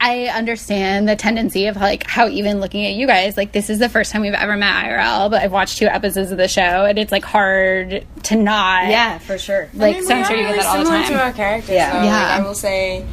I 0.00 0.26
understand 0.26 1.08
the 1.08 1.16
tendency 1.16 1.66
of 1.66 1.76
like 1.76 2.06
how 2.06 2.28
even 2.28 2.60
looking 2.60 2.86
at 2.86 2.92
you 2.94 3.06
guys, 3.06 3.36
like 3.36 3.50
this 3.52 3.68
is 3.68 3.78
the 3.80 3.88
first 3.88 4.12
time 4.12 4.22
we've 4.22 4.32
ever 4.32 4.56
met 4.56 4.84
IRL, 4.84 5.28
but 5.30 5.42
I've 5.42 5.50
watched 5.52 5.78
two 5.78 5.86
episodes 5.86 6.30
of 6.30 6.38
the 6.38 6.46
show 6.48 6.84
and 6.86 6.98
it's 6.98 7.10
like 7.12 7.24
hard 7.24 8.06
to 8.24 8.36
not 8.36 8.86
Yeah, 8.88 9.18
for 9.18 9.38
sure. 9.38 9.68
like 9.74 9.96
I 9.96 9.98
mean, 9.98 10.08
so 10.08 10.14
I'm 10.14 10.24
sure 10.24 10.36
you 10.36 10.42
get 10.44 10.50
really 10.52 10.58
that 10.58 10.66
all 10.66 10.78
the 10.78 10.84
similar 10.84 11.02
time. 11.02 11.12
to 11.12 11.22
our 11.24 11.32
characters. 11.32 11.70
Yeah. 11.74 11.92
though. 11.98 12.04
Yeah. 12.04 12.12
Like, 12.22 12.40
I 12.40 12.46
will 12.46 12.54
say, 12.54 13.06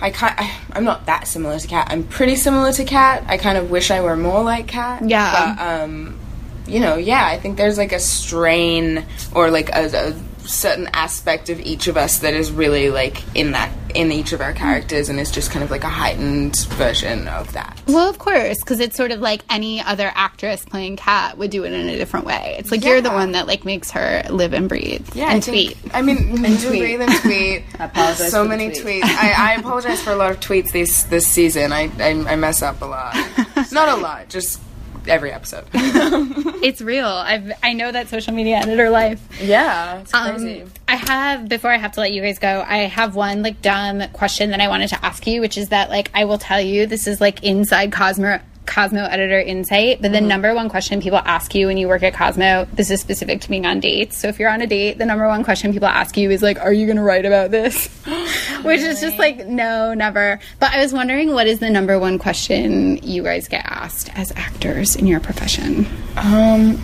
I 0.00 0.10
can't. 0.10 0.40
I, 0.40 0.56
I'm 0.72 0.84
not 0.84 1.06
that 1.06 1.26
similar 1.26 1.58
to 1.58 1.68
Kat. 1.68 1.88
I'm 1.90 2.04
pretty 2.04 2.36
similar 2.36 2.72
to 2.72 2.84
Kat. 2.84 3.24
I 3.26 3.36
kind 3.36 3.58
of 3.58 3.70
wish 3.70 3.90
I 3.90 4.00
were 4.00 4.16
more 4.16 4.42
like 4.42 4.68
Kat. 4.68 5.02
Yeah. 5.08 5.54
But 5.56 5.62
um, 5.84 6.18
you 6.66 6.80
know, 6.80 6.96
yeah. 6.96 7.26
I 7.26 7.38
think 7.38 7.56
there's 7.58 7.76
like 7.76 7.92
a 7.92 7.98
strain 8.00 9.04
or 9.34 9.50
like 9.50 9.68
a, 9.70 10.08
a 10.10 10.14
certain 10.48 10.88
aspect 10.94 11.48
of 11.50 11.60
each 11.60 11.88
of 11.88 11.96
us 11.96 12.18
that 12.20 12.34
is 12.34 12.50
really 12.50 12.90
like 12.90 13.22
in 13.36 13.52
that 13.52 13.70
in 13.94 14.12
each 14.12 14.32
of 14.32 14.40
our 14.42 14.52
characters, 14.52 15.08
and 15.08 15.18
is 15.18 15.30
just 15.30 15.50
kind 15.50 15.64
of 15.64 15.70
like 15.70 15.82
a 15.82 15.88
heightened 15.88 16.56
version 16.72 17.26
of 17.28 17.50
that. 17.54 17.80
Well, 17.86 18.08
of 18.10 18.18
course, 18.18 18.58
because 18.58 18.80
it's 18.80 18.96
sort 18.96 19.12
of 19.12 19.20
like 19.20 19.42
any 19.48 19.80
other 19.80 20.12
actress 20.14 20.62
playing 20.64 20.96
Kat 20.96 21.38
would 21.38 21.50
do 21.50 21.64
it 21.64 21.72
in 21.72 21.88
a 21.88 21.96
different 21.96 22.26
way. 22.26 22.56
It's 22.58 22.70
like 22.70 22.84
you're 22.84 23.00
the 23.00 23.10
one 23.10 23.32
that 23.32 23.46
like 23.46 23.64
makes 23.64 23.90
her 23.92 24.22
live 24.30 24.52
and 24.52 24.68
breathe 24.68 25.08
Yeah, 25.14 25.30
and 25.30 25.38
I 25.38 25.40
think- 25.40 25.78
tweet. 25.80 25.94
I 25.94 26.02
mean, 26.02 26.18
and 26.44 26.60
tweet. 26.60 26.80
breathe 26.80 27.00
and 27.00 27.14
tweet. 27.22 27.62
I 27.80 27.84
apologize 27.86 28.30
So 28.30 28.44
many 28.46 28.68
tweet. 28.72 29.02
tweets. 29.02 29.04
I, 29.04 29.52
I 29.52 29.54
apologize 29.54 30.02
for 30.02 30.10
a 30.12 30.16
lot 30.16 30.30
of 30.32 30.40
tweets 30.40 30.70
this 30.72 31.04
this 31.04 31.26
season. 31.26 31.72
I 31.72 31.90
I, 31.98 32.10
I 32.32 32.36
mess 32.36 32.60
up 32.62 32.82
a 32.82 32.86
lot. 32.86 33.14
Not 33.72 33.88
a 33.88 33.96
lot, 34.00 34.28
just 34.28 34.60
every 35.06 35.30
episode. 35.32 35.64
it's 35.74 36.80
real. 36.80 37.06
I've 37.06 37.52
I 37.62 37.72
know 37.72 37.90
that 37.92 38.08
social 38.08 38.32
media 38.34 38.56
editor 38.56 38.90
life. 38.90 39.20
yeah, 39.40 40.00
it's 40.00 40.12
Um, 40.14 40.30
crazy. 40.36 40.64
I 40.88 40.96
have 40.96 41.48
before 41.48 41.70
I 41.70 41.76
have 41.76 41.92
to 41.92 42.00
let 42.00 42.12
you 42.12 42.22
guys 42.22 42.38
go. 42.38 42.64
I 42.66 42.78
have 42.78 43.14
one 43.14 43.42
like 43.42 43.60
dumb 43.62 44.02
question 44.12 44.50
that 44.50 44.60
I 44.60 44.68
wanted 44.68 44.88
to 44.88 45.04
ask 45.04 45.26
you, 45.26 45.40
which 45.40 45.56
is 45.58 45.68
that 45.68 45.90
like 45.90 46.10
I 46.14 46.24
will 46.24 46.38
tell 46.38 46.60
you 46.60 46.86
this 46.86 47.06
is 47.06 47.20
like 47.20 47.42
inside 47.44 47.92
Cosmo 47.92 48.40
Cosmo 48.68 49.04
editor 49.04 49.40
insight. 49.40 50.00
But 50.00 50.12
the 50.12 50.20
number 50.20 50.54
one 50.54 50.68
question 50.68 51.00
people 51.00 51.18
ask 51.24 51.54
you 51.54 51.66
when 51.66 51.76
you 51.78 51.88
work 51.88 52.02
at 52.02 52.14
Cosmo, 52.14 52.66
this 52.72 52.90
is 52.90 53.00
specific 53.00 53.40
to 53.40 53.48
being 53.48 53.66
on 53.66 53.80
dates. 53.80 54.16
So 54.16 54.28
if 54.28 54.38
you're 54.38 54.50
on 54.50 54.60
a 54.60 54.66
date, 54.66 54.98
the 54.98 55.06
number 55.06 55.26
one 55.26 55.42
question 55.42 55.72
people 55.72 55.88
ask 55.88 56.16
you 56.16 56.30
is 56.30 56.42
like, 56.42 56.60
"Are 56.60 56.72
you 56.72 56.86
going 56.86 56.98
to 56.98 57.02
write 57.02 57.24
about 57.24 57.50
this?" 57.50 57.88
which 58.62 58.80
is 58.80 59.00
just 59.00 59.18
like, 59.18 59.46
no, 59.46 59.94
never. 59.94 60.38
But 60.60 60.72
I 60.72 60.80
was 60.80 60.92
wondering, 60.92 61.32
what 61.32 61.46
is 61.46 61.58
the 61.58 61.70
number 61.70 61.98
one 61.98 62.18
question 62.18 62.98
you 62.98 63.22
guys 63.22 63.48
get 63.48 63.64
asked 63.64 64.10
as 64.16 64.32
actors 64.36 64.96
in 64.96 65.06
your 65.06 65.20
profession? 65.20 65.86
Um. 66.16 66.80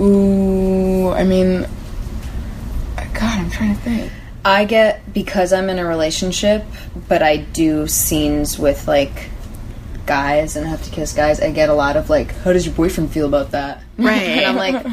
Ooh, 0.00 1.10
I 1.10 1.24
mean, 1.24 1.66
God, 2.96 3.38
I'm 3.38 3.50
trying 3.50 3.74
to 3.74 3.80
think. 3.82 4.12
I 4.44 4.64
get 4.64 5.12
because 5.12 5.52
I'm 5.52 5.68
in 5.68 5.78
a 5.78 5.84
relationship, 5.84 6.64
but 7.08 7.22
I 7.22 7.38
do 7.38 7.88
scenes 7.88 8.58
with 8.58 8.86
like 8.86 9.28
guys 10.08 10.56
and 10.56 10.66
have 10.66 10.82
to 10.82 10.90
kiss 10.90 11.12
guys. 11.12 11.38
I 11.40 11.52
get 11.52 11.68
a 11.68 11.74
lot 11.74 11.96
of 11.96 12.10
like, 12.10 12.34
"How 12.38 12.52
does 12.52 12.66
your 12.66 12.74
boyfriend 12.74 13.12
feel 13.12 13.26
about 13.26 13.52
that?" 13.52 13.82
Right. 13.96 14.22
and 14.22 14.46
I'm 14.46 14.56
like, 14.56 14.84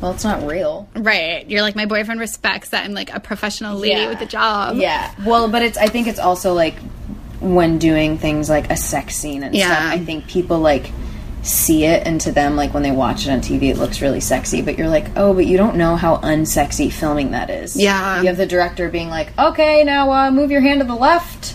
"Well, 0.00 0.10
it's 0.12 0.24
not 0.24 0.44
real." 0.44 0.88
Right. 0.96 1.48
You're 1.48 1.62
like, 1.62 1.76
my 1.76 1.86
boyfriend 1.86 2.18
respects 2.18 2.70
that 2.70 2.84
I'm 2.84 2.94
like 2.94 3.14
a 3.14 3.20
professional 3.20 3.78
lady 3.78 4.00
Yeah. 4.00 4.08
with 4.08 4.20
a 4.22 4.26
job. 4.26 4.76
Yeah. 4.76 5.12
Well, 5.24 5.48
but 5.48 5.62
it's. 5.62 5.78
I 5.78 5.86
think 5.86 6.08
it's 6.08 6.18
also 6.18 6.54
like 6.54 6.74
when 7.40 7.78
doing 7.78 8.16
things 8.18 8.48
like 8.48 8.70
a 8.70 8.76
sex 8.76 9.14
scene 9.14 9.42
and 9.44 9.54
Yeah. 9.54 9.66
stuff. 9.66 9.92
I 10.00 10.04
think 10.04 10.26
people 10.26 10.58
like 10.60 10.90
see 11.42 11.84
it, 11.84 12.06
and 12.06 12.18
to 12.22 12.32
them, 12.32 12.56
like 12.56 12.72
when 12.72 12.82
they 12.82 12.90
watch 12.90 13.26
it 13.26 13.30
on 13.30 13.40
TV, 13.42 13.68
it 13.68 13.76
looks 13.76 14.00
really 14.00 14.20
sexy. 14.20 14.62
But 14.62 14.78
you're 14.78 14.88
like, 14.88 15.06
oh, 15.14 15.34
but 15.34 15.44
you 15.46 15.58
don't 15.58 15.76
know 15.76 15.94
how 15.94 16.16
unsexy 16.16 16.90
filming 16.90 17.32
that 17.32 17.50
is. 17.50 17.76
Yeah. 17.76 18.22
You 18.22 18.28
have 18.28 18.38
the 18.38 18.46
director 18.46 18.88
being 18.88 19.10
like, 19.10 19.38
okay, 19.38 19.84
now 19.84 20.10
uh, 20.10 20.30
move 20.30 20.50
your 20.50 20.62
hand 20.62 20.80
to 20.80 20.86
the 20.86 20.94
left. 20.94 21.54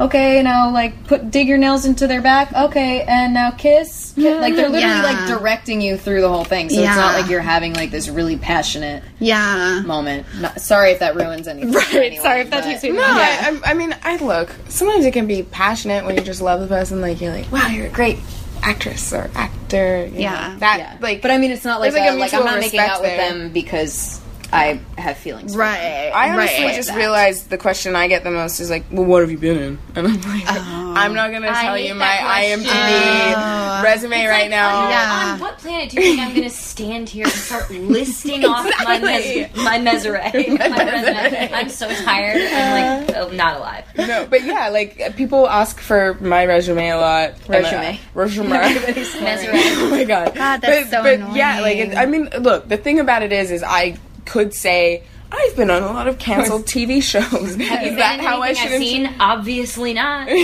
Okay, 0.00 0.42
now 0.42 0.70
like 0.70 1.06
put 1.06 1.30
dig 1.30 1.46
your 1.46 1.58
nails 1.58 1.84
into 1.84 2.06
their 2.06 2.22
back. 2.22 2.52
Okay, 2.54 3.02
and 3.02 3.34
now 3.34 3.50
kiss. 3.50 4.14
Like 4.16 4.54
they're 4.56 4.68
literally 4.70 4.80
Yeah. 4.80 5.02
like 5.02 5.26
directing 5.28 5.80
you 5.82 5.96
through 5.98 6.22
the 6.22 6.28
whole 6.28 6.44
thing. 6.44 6.70
So 6.70 6.80
it's 6.80 6.96
not 6.96 7.20
like 7.20 7.30
you're 7.30 7.40
having 7.42 7.74
like 7.74 7.90
this 7.90 8.08
really 8.08 8.36
passionate 8.38 9.02
Yeah. 9.18 9.82
moment. 9.84 10.26
Not, 10.40 10.60
sorry 10.60 10.92
if 10.92 11.00
that 11.00 11.16
ruins 11.16 11.46
anything. 11.46 11.72
Right. 11.72 11.94
anyway, 11.94 12.16
Sorry 12.22 12.40
if 12.40 12.50
that 12.50 12.64
but- 12.64 12.70
takes 12.70 12.82
me 12.82 12.90
No, 12.92 13.02
I, 13.04 13.60
I, 13.64 13.70
I 13.70 13.74
mean, 13.74 13.94
I 14.02 14.16
look. 14.16 14.54
Sometimes 14.68 15.04
it 15.04 15.12
can 15.12 15.26
be 15.26 15.42
passionate 15.42 16.04
when 16.06 16.16
you 16.16 16.22
just 16.22 16.40
love 16.40 16.60
the 16.60 16.66
person. 16.66 17.00
Like 17.02 17.20
you're 17.20 17.32
like, 17.32 17.50
wow, 17.52 17.66
you're 17.68 17.86
a 17.86 17.90
great 17.90 18.18
actress 18.62 19.12
or 19.12 19.30
actor. 19.34 20.04
you 20.06 20.12
know, 20.12 20.18
Yeah. 20.20 20.56
that 20.60 20.78
Yeah. 20.78 20.96
like. 21.00 21.22
But 21.22 21.30
I 21.30 21.38
mean, 21.38 21.50
it's 21.50 21.64
not 21.64 21.80
like, 21.80 21.92
there's, 21.92 22.04
like, 22.04 22.12
a, 22.12 22.16
a 22.16 22.18
like 22.18 22.34
I'm 22.34 22.44
not 22.44 22.58
making 22.60 22.78
respect 22.80 22.90
out 22.96 23.02
with 23.02 23.16
them 23.16 23.50
because 23.52 24.19
I 24.52 24.80
have 24.98 25.16
feelings. 25.16 25.52
for. 25.52 25.60
Right. 25.60 26.10
I 26.14 26.30
honestly 26.30 26.64
right. 26.64 26.74
just 26.74 26.88
that. 26.88 26.96
realized 26.96 27.50
the 27.50 27.58
question 27.58 27.96
I 27.96 28.08
get 28.08 28.24
the 28.24 28.30
most 28.30 28.60
is 28.60 28.70
like, 28.70 28.84
"Well, 28.90 29.04
what 29.04 29.20
have 29.20 29.30
you 29.30 29.38
been 29.38 29.58
in?" 29.58 29.78
And 29.96 30.06
I'm 30.06 30.20
like, 30.22 30.44
"I'm 30.46 31.14
not 31.14 31.30
gonna 31.30 31.52
tell 31.52 31.78
you 31.78 31.94
my 31.94 32.06
that 32.06 32.58
IMDb 32.58 33.84
resume 33.84 34.26
right 34.26 34.50
now." 34.50 34.88
Yeah. 34.88 35.32
On 35.34 35.40
what 35.40 35.58
planet 35.58 35.90
do 35.90 35.96
you 35.96 36.02
think 36.02 36.20
I'm 36.20 36.34
going 36.34 36.48
to 36.48 36.54
stand 36.54 37.08
here 37.08 37.24
and 37.24 37.32
start 37.32 37.70
listing 37.70 38.44
off 38.44 38.64
my 38.84 38.98
mes- 38.98 39.54
my 39.56 39.78
mesuré, 39.78 40.32
my 40.58 40.84
resume? 40.84 41.52
I'm 41.52 41.68
so 41.68 41.88
tired. 41.88 42.40
I'm 42.40 43.06
like, 43.06 43.16
oh, 43.16 43.28
not 43.30 43.56
alive. 43.56 43.84
No, 43.96 44.26
but 44.28 44.44
yeah, 44.44 44.68
like 44.68 45.16
people 45.16 45.48
ask 45.48 45.80
for 45.80 46.14
my 46.20 46.44
resume 46.46 46.88
a 46.88 46.96
lot. 46.96 47.30
And, 47.48 47.54
uh, 47.54 47.58
Resume. 47.58 48.00
resume. 48.14 48.50
Mesuré. 48.50 49.52
oh 49.54 49.90
my 49.90 50.04
god. 50.04 50.34
God, 50.34 50.60
that's 50.60 50.90
but, 50.90 50.90
so 50.90 51.02
but 51.02 51.36
yeah, 51.36 51.60
like 51.60 51.76
it, 51.76 51.96
I 51.96 52.06
mean, 52.06 52.28
look, 52.40 52.68
the 52.68 52.76
thing 52.76 53.00
about 53.00 53.22
it 53.22 53.32
is, 53.32 53.50
is 53.50 53.62
I 53.62 53.98
could 54.30 54.54
say 54.54 55.02
I've 55.32 55.54
been 55.56 55.70
on 55.70 55.82
a 55.84 55.92
lot 55.92 56.08
of 56.08 56.18
canceled 56.18 56.64
TV 56.66 57.00
shows. 57.02 57.54
Have 57.54 57.86
is 57.86 57.96
that 57.96 58.18
how 58.20 58.40
I 58.42 58.52
should? 58.52 58.72
I've 58.72 58.78
seen? 58.78 59.06
Obviously 59.20 59.92
not. 59.94 60.28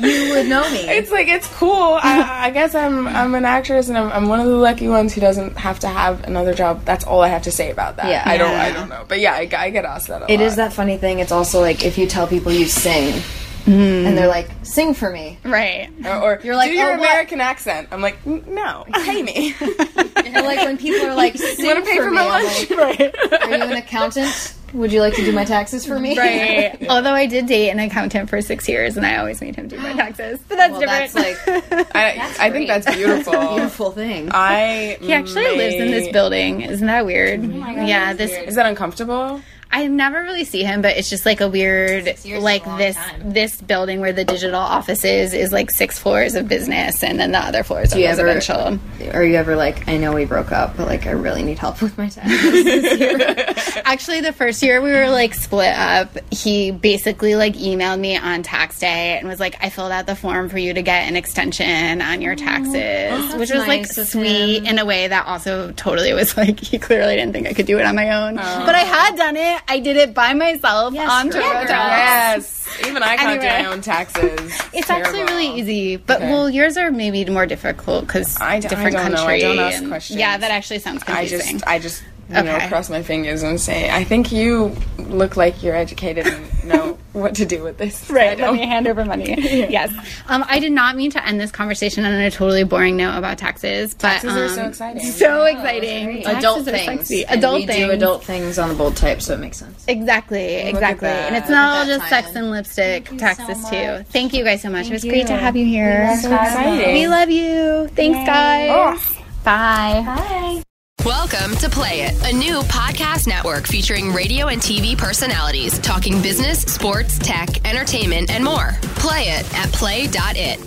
You 0.00 0.30
would 0.34 0.46
know 0.48 0.62
me. 0.70 0.78
It's 0.80 1.10
like 1.10 1.28
it's 1.28 1.48
cool. 1.56 1.98
I, 2.00 2.46
I 2.46 2.50
guess 2.50 2.74
I'm 2.74 3.06
I'm 3.08 3.34
an 3.34 3.44
actress, 3.44 3.88
and 3.88 3.98
I'm, 3.98 4.10
I'm 4.12 4.28
one 4.28 4.38
of 4.40 4.46
the 4.46 4.56
lucky 4.56 4.86
ones 4.88 5.12
who 5.14 5.20
doesn't 5.20 5.56
have 5.56 5.80
to 5.80 5.88
have 5.88 6.22
another 6.24 6.54
job. 6.54 6.84
That's 6.84 7.04
all 7.04 7.22
I 7.22 7.28
have 7.28 7.42
to 7.42 7.50
say 7.50 7.70
about 7.70 7.96
that. 7.96 8.08
Yeah. 8.08 8.22
I 8.24 8.36
don't 8.36 8.54
I 8.54 8.70
don't 8.72 8.88
know, 8.88 9.04
but 9.08 9.18
yeah, 9.20 9.32
I, 9.34 9.48
I 9.56 9.70
get 9.70 9.84
asked 9.84 10.08
that 10.08 10.22
a 10.22 10.32
It 10.32 10.38
lot. 10.38 10.46
is 10.46 10.56
that 10.56 10.72
funny 10.72 10.96
thing. 10.98 11.18
It's 11.18 11.32
also 11.32 11.60
like 11.60 11.84
if 11.84 11.98
you 11.98 12.06
tell 12.06 12.26
people 12.26 12.52
you 12.52 12.66
sing, 12.66 13.20
Mm-hmm. 13.68 14.06
and 14.06 14.16
they're 14.18 14.28
like, 14.28 14.48
"Sing 14.62 14.94
for 14.94 15.10
me," 15.10 15.38
Right. 15.44 15.90
Or, 16.04 16.16
or 16.36 16.40
You're 16.42 16.56
like, 16.56 16.70
do 16.70 16.76
your 16.76 16.86
"Oh, 16.88 16.90
what?" 16.92 16.98
American 17.00 17.40
accent. 17.40 17.88
I'm 17.92 18.00
like, 18.00 18.24
no, 18.26 18.84
pay 19.04 19.22
me. 19.22 19.54
or 19.60 20.42
like 20.42 20.58
when 20.64 20.78
people 20.78 21.06
are 21.06 21.14
like, 21.14 21.36
"Sing 21.36 21.66
Want 21.66 21.84
to 21.84 21.90
pay 21.90 21.98
for 21.98 22.04
for 22.04 22.10
me," 22.10 22.16
my 22.16 22.22
I'm 22.22 22.44
lunch? 22.44 22.70
like, 22.70 23.42
Are 23.42 23.56
you 23.56 23.62
an 23.64 23.72
accountant? 23.72 24.54
Would 24.74 24.92
you 24.92 25.00
like 25.00 25.14
to 25.14 25.24
do 25.24 25.32
my 25.32 25.46
taxes 25.46 25.86
for 25.86 25.98
me? 25.98 26.18
Right. 26.18 26.76
Although 26.90 27.14
I 27.14 27.24
did 27.24 27.46
date 27.46 27.70
an 27.70 27.78
accountant 27.78 28.28
for 28.28 28.42
six 28.42 28.68
years 28.68 28.98
and 28.98 29.06
I 29.06 29.16
always 29.16 29.40
made 29.40 29.56
him 29.56 29.66
do 29.66 29.78
my 29.78 29.92
taxes. 29.94 30.38
But 30.46 30.56
that's 30.56 30.72
Well, 30.72 30.80
different. 30.80 31.12
that's 31.70 31.80
like 31.80 31.96
I, 31.96 32.46
I 32.48 32.50
think 32.50 32.68
that's 32.68 32.94
beautiful. 32.94 33.32
beautiful 33.54 33.92
thing. 33.92 34.28
I 34.30 34.98
he 35.00 35.14
actually 35.14 35.56
lives 35.56 35.74
in 35.76 35.90
this 35.90 36.08
building. 36.12 36.60
Isn't 36.60 36.86
that 36.86 37.06
weird? 37.06 37.42
yeah, 37.44 38.12
this 38.12 38.30
Is 38.32 38.56
that 38.56 38.66
uncomfortable? 38.66 39.40
I 39.70 39.86
never 39.86 40.22
really 40.22 40.44
see 40.44 40.62
him, 40.64 40.80
but 40.82 40.96
it's 40.96 41.10
just 41.10 41.26
like 41.26 41.40
a 41.40 41.48
weird, 41.48 42.16
like 42.24 42.66
a 42.66 42.76
this 42.78 42.96
time. 42.96 43.32
this 43.32 43.60
building 43.60 44.00
where 44.00 44.12
the 44.12 44.24
digital 44.24 44.58
office 44.60 45.04
is 45.04 45.34
is 45.34 45.52
like 45.52 45.70
six 45.70 45.98
floors 45.98 46.34
of 46.34 46.48
business, 46.48 47.02
and 47.04 47.20
then 47.20 47.32
the 47.32 47.38
other 47.38 47.62
floors 47.62 47.92
are 47.94 47.98
you 47.98 48.06
ever- 48.06 48.24
residential. 48.24 48.78
Are 49.12 49.24
you 49.24 49.34
ever 49.36 49.56
like, 49.56 49.86
I 49.86 49.96
know 49.98 50.14
we 50.14 50.24
broke 50.24 50.52
up, 50.52 50.76
but 50.76 50.86
like, 50.86 51.06
I 51.06 51.10
really 51.10 51.42
need 51.42 51.58
help 51.58 51.82
with 51.82 51.96
my 51.98 52.08
taxes? 52.08 53.76
Actually, 53.84 54.20
the 54.22 54.32
first 54.32 54.62
year 54.62 54.80
we 54.80 54.90
were 54.90 55.10
like 55.10 55.34
split 55.34 55.74
up, 55.74 56.16
he 56.32 56.70
basically 56.70 57.36
like 57.36 57.54
emailed 57.54 58.00
me 58.00 58.16
on 58.16 58.42
tax 58.42 58.78
day 58.78 59.18
and 59.18 59.28
was 59.28 59.38
like, 59.40 59.56
"I 59.62 59.68
filled 59.70 59.92
out 59.92 60.06
the 60.06 60.16
form 60.16 60.48
for 60.48 60.58
you 60.58 60.74
to 60.74 60.82
get 60.82 61.08
an 61.08 61.16
extension 61.16 62.00
on 62.02 62.22
your 62.22 62.34
taxes," 62.36 63.34
which 63.36 63.50
was 63.50 63.66
like 63.66 63.82
nice 63.82 63.98
of 63.98 64.08
sweet 64.08 64.64
in 64.64 64.78
a 64.78 64.84
way 64.84 65.08
that 65.08 65.26
also 65.26 65.72
totally 65.72 66.12
was 66.12 66.36
like 66.36 66.58
he 66.68 66.78
clearly 66.78 67.16
didn't 67.16 67.32
think 67.32 67.46
I 67.46 67.52
could 67.52 67.66
do 67.66 67.78
it 67.78 67.84
on 67.84 67.94
my 67.94 68.10
own, 68.10 68.36
but 68.36 68.74
I 68.74 68.78
had 68.80 69.16
done 69.16 69.36
it. 69.36 69.57
I 69.68 69.80
did 69.80 69.96
it 69.96 70.14
by 70.14 70.34
myself 70.34 70.96
on 70.96 71.28
girl. 71.30 71.42
TurboTax. 71.42 71.68
Yes. 71.68 72.68
Even 72.86 73.02
I 73.02 73.16
can't 73.16 73.40
do 73.40 73.46
my 73.46 73.64
own 73.66 73.80
taxes. 73.80 74.60
It's 74.72 74.90
actually 74.90 75.22
really 75.24 75.58
easy, 75.58 75.96
but 75.96 76.20
well, 76.20 76.48
yours 76.50 76.76
are 76.76 76.90
maybe 76.90 77.24
more 77.26 77.46
difficult 77.46 78.06
because 78.06 78.40
I 78.40 78.60
d- 78.60 78.66
I 78.66 78.68
different 78.70 78.96
don't 78.96 79.10
know. 79.12 79.16
country. 79.18 79.36
I 79.36 79.40
don't 79.40 79.58
ask 79.58 79.88
questions. 79.88 80.18
Yeah, 80.20 80.36
that 80.36 80.50
actually 80.50 80.78
sounds 80.80 81.02
I 81.04 81.26
confusing. 81.26 81.52
just, 81.58 81.66
I 81.66 81.78
just, 81.78 82.02
you 82.28 82.42
know, 82.42 82.58
cross 82.68 82.90
my 82.90 83.02
fingers 83.02 83.42
and 83.42 83.60
say, 83.60 83.90
I 83.90 84.04
think 84.04 84.30
you 84.32 84.74
look 84.98 85.36
like 85.36 85.62
you're 85.62 85.74
educated 85.74 86.26
and 86.26 86.64
know 86.64 86.98
what 87.12 87.34
to 87.36 87.46
do 87.46 87.62
with 87.62 87.78
this. 87.78 88.08
Right, 88.10 88.38
let 88.38 88.52
me 88.52 88.66
hand 88.66 88.86
over 88.86 89.04
money. 89.04 89.34
Yes. 89.68 89.90
Um, 90.28 90.44
I 90.48 90.58
did 90.60 90.72
not 90.72 90.94
mean 90.96 91.10
to 91.12 91.26
end 91.26 91.40
this 91.40 91.50
conversation 91.50 92.04
on 92.04 92.12
a 92.12 92.30
totally 92.30 92.64
boring 92.64 92.96
note 92.96 93.16
about 93.16 93.38
taxes, 93.38 93.94
but 93.94 94.00
Taxes 94.20 94.36
are 94.36 94.48
so 94.50 94.62
um, 94.62 94.68
exciting. 94.68 95.02
So 95.02 95.44
exciting. 95.44 96.26
adult 96.26 96.42
Taxes 96.64 96.68
are 96.68 96.70
things. 96.72 97.00
sexy. 97.00 97.24
And 97.26 97.38
Adult 97.38 97.54
we 97.60 97.66
things. 97.66 97.86
do 97.86 97.90
adult 97.92 98.24
things 98.24 98.58
on 98.58 98.68
the 98.68 98.74
bold 98.74 98.96
type, 98.96 99.20
so 99.22 99.34
it 99.34 99.40
makes 99.40 99.56
sense. 99.56 99.84
Exactly, 99.88 100.54
exactly. 100.56 101.08
And 101.08 101.34
it's 101.36 101.48
not 101.50 101.70
all 101.76 101.82
at 101.82 101.86
that 101.86 101.98
just 101.98 102.08
sex 102.08 102.36
and 102.36 102.50
lipstick 102.50 103.04
taxes 103.18 103.68
too. 103.70 104.04
Thank 104.12 104.32
you 104.34 104.44
guys 104.44 104.62
so 104.62 104.70
much. 104.70 104.86
it 104.88 104.92
was 104.92 105.02
great 105.04 105.26
to 105.28 105.34
have 105.36 105.56
you 105.56 105.64
here. 105.64 106.08
We 106.10 106.16
So 106.20 106.34
exciting. 106.34 106.92
We 106.94 107.08
love 107.08 107.30
you. 107.30 107.88
Thanks, 107.94 108.18
guys. 108.28 109.16
Bye. 109.44 110.02
Bye. 110.04 110.62
Welcome 111.04 111.54
to 111.58 111.70
Play 111.70 112.00
It, 112.02 112.26
a 112.26 112.36
new 112.36 112.58
podcast 112.62 113.28
network 113.28 113.68
featuring 113.68 114.12
radio 114.12 114.48
and 114.48 114.60
TV 114.60 114.98
personalities 114.98 115.78
talking 115.78 116.20
business, 116.20 116.62
sports, 116.62 117.18
tech, 117.20 117.64
entertainment, 117.64 118.30
and 118.30 118.44
more. 118.44 118.72
Play 118.96 119.28
it 119.28 119.54
at 119.54 119.72
play.it. 119.72 120.58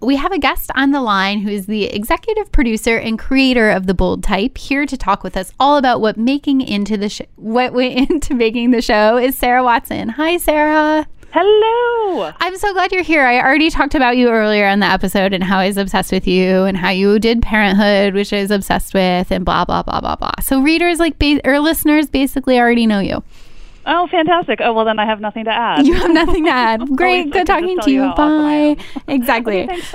We 0.00 0.16
have 0.16 0.32
a 0.32 0.38
guest 0.38 0.70
on 0.74 0.90
the 0.90 1.00
line 1.00 1.40
who 1.40 1.48
is 1.48 1.66
the 1.66 1.84
executive 1.84 2.52
producer 2.52 2.98
and 2.98 3.18
creator 3.18 3.70
of 3.70 3.86
the 3.86 3.94
Bold 3.94 4.22
Type, 4.22 4.58
here 4.58 4.84
to 4.84 4.96
talk 4.98 5.24
with 5.24 5.36
us 5.36 5.50
all 5.58 5.78
about 5.78 6.02
what 6.02 6.18
making 6.18 6.60
into 6.60 6.98
the 6.98 7.08
sh- 7.08 7.22
what 7.36 7.72
went 7.72 8.10
into 8.10 8.34
making 8.34 8.70
the 8.70 8.82
show. 8.82 9.16
Is 9.16 9.36
Sarah 9.36 9.64
Watson? 9.64 10.10
Hi, 10.10 10.36
Sarah. 10.36 11.06
Hello. 11.30 12.32
I'm 12.40 12.56
so 12.56 12.72
glad 12.72 12.90
you're 12.90 13.02
here. 13.02 13.24
I 13.26 13.38
already 13.40 13.68
talked 13.68 13.94
about 13.94 14.16
you 14.16 14.30
earlier 14.30 14.66
in 14.66 14.80
the 14.80 14.86
episode 14.86 15.34
and 15.34 15.44
how 15.44 15.58
I 15.58 15.66
was 15.66 15.76
obsessed 15.76 16.10
with 16.10 16.26
you 16.26 16.64
and 16.64 16.76
how 16.76 16.88
you 16.88 17.18
did 17.18 17.42
Parenthood, 17.42 18.14
which 18.14 18.32
I 18.32 18.40
was 18.40 18.50
obsessed 18.50 18.94
with, 18.94 19.30
and 19.30 19.44
blah 19.44 19.66
blah 19.66 19.82
blah 19.82 20.00
blah 20.00 20.16
blah. 20.16 20.32
So 20.40 20.60
readers 20.62 20.98
like 20.98 21.18
ba- 21.18 21.40
or 21.44 21.60
listeners 21.60 22.08
basically 22.08 22.58
already 22.58 22.86
know 22.86 23.00
you. 23.00 23.22
Oh, 23.90 24.06
fantastic. 24.06 24.60
Oh, 24.62 24.74
well, 24.74 24.84
then 24.84 24.98
I 24.98 25.06
have 25.06 25.18
nothing 25.18 25.44
to 25.44 25.50
add. 25.50 25.86
You 25.86 25.94
have 25.94 26.10
nothing 26.10 26.44
to 26.44 26.50
add. 26.50 26.86
Great, 26.96 27.30
good 27.30 27.46
talking 27.46 27.78
to 27.80 27.90
you 27.90 28.02
you. 28.02 28.08
how 28.08 28.12
awesome 28.18 28.74
Bye. 28.74 28.84
Exactly. 29.08 29.62
Okay, 29.62 29.80
thanks. 29.80 29.92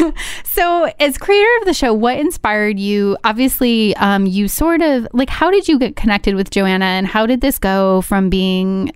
Bye. 0.00 0.12
so, 0.44 0.90
as 0.98 1.18
creator 1.18 1.50
of 1.60 1.66
the 1.66 1.74
show, 1.74 1.92
what 1.92 2.18
inspired 2.18 2.78
you? 2.78 3.18
Obviously, 3.24 3.94
um, 3.96 4.24
you 4.24 4.48
sort 4.48 4.80
of 4.80 5.06
like 5.12 5.28
how 5.28 5.50
did 5.50 5.68
you 5.68 5.78
get 5.78 5.96
connected 5.96 6.34
with 6.34 6.50
Joanna, 6.50 6.86
and 6.86 7.06
how 7.06 7.26
did 7.26 7.42
this 7.42 7.58
go 7.58 8.00
from 8.02 8.30
being 8.30 8.90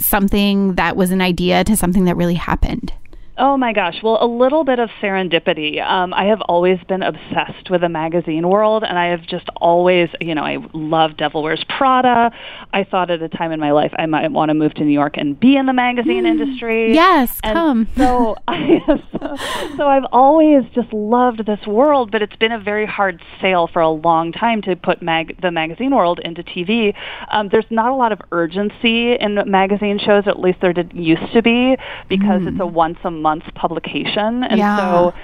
something 0.00 0.74
that 0.74 0.96
was 0.96 1.10
an 1.10 1.20
idea 1.20 1.64
to 1.64 1.76
something 1.76 2.04
that 2.04 2.16
really 2.16 2.34
happened? 2.34 2.92
Oh 3.38 3.56
my 3.56 3.72
gosh. 3.72 4.02
Well, 4.02 4.18
a 4.20 4.26
little 4.26 4.64
bit 4.64 4.80
of 4.80 4.90
serendipity. 5.00 5.80
Um, 5.80 6.12
I 6.12 6.24
have 6.24 6.40
always 6.42 6.80
been 6.88 7.04
obsessed 7.04 7.70
with 7.70 7.82
the 7.82 7.88
magazine 7.88 8.48
world, 8.48 8.82
and 8.82 8.98
I 8.98 9.06
have 9.06 9.22
just 9.22 9.48
always, 9.60 10.08
you 10.20 10.34
know, 10.34 10.42
I 10.42 10.58
love 10.72 11.16
Devil 11.16 11.44
Wears 11.44 11.64
Prada. 11.68 12.32
I 12.72 12.82
thought 12.82 13.12
at 13.12 13.22
a 13.22 13.28
time 13.28 13.52
in 13.52 13.60
my 13.60 13.70
life 13.70 13.92
I 13.96 14.06
might 14.06 14.32
want 14.32 14.48
to 14.48 14.54
move 14.54 14.74
to 14.74 14.84
New 14.84 14.92
York 14.92 15.14
and 15.16 15.38
be 15.38 15.56
in 15.56 15.66
the 15.66 15.72
magazine 15.72 16.26
industry. 16.26 16.92
Yes, 16.94 17.38
And 17.44 17.54
come. 17.54 17.88
So, 17.96 18.34
I, 18.48 18.80
so, 19.12 19.36
so 19.76 19.86
I've 19.86 20.06
always 20.10 20.64
just 20.74 20.92
loved 20.92 21.46
this 21.46 21.64
world, 21.64 22.10
but 22.10 22.22
it's 22.22 22.36
been 22.36 22.52
a 22.52 22.58
very 22.60 22.86
hard 22.86 23.22
sale 23.40 23.68
for 23.72 23.80
a 23.80 23.90
long 23.90 24.32
time 24.32 24.62
to 24.62 24.74
put 24.74 25.00
mag- 25.00 25.40
the 25.40 25.52
magazine 25.52 25.94
world 25.94 26.18
into 26.24 26.42
TV. 26.42 26.92
Um, 27.30 27.50
there's 27.50 27.66
not 27.70 27.92
a 27.92 27.94
lot 27.94 28.10
of 28.10 28.20
urgency 28.32 29.14
in 29.14 29.38
magazine 29.46 30.00
shows, 30.00 30.24
at 30.26 30.40
least 30.40 30.58
there 30.60 30.72
did 30.72 30.92
used 30.92 31.32
to 31.34 31.42
be, 31.42 31.76
because 32.08 32.42
it's 32.44 32.58
a 32.58 32.66
once 32.66 32.98
a 33.04 33.10
month 33.12 33.27
publication, 33.54 34.44
and 34.44 34.58
Yeah. 34.58 34.76
so 34.76 35.14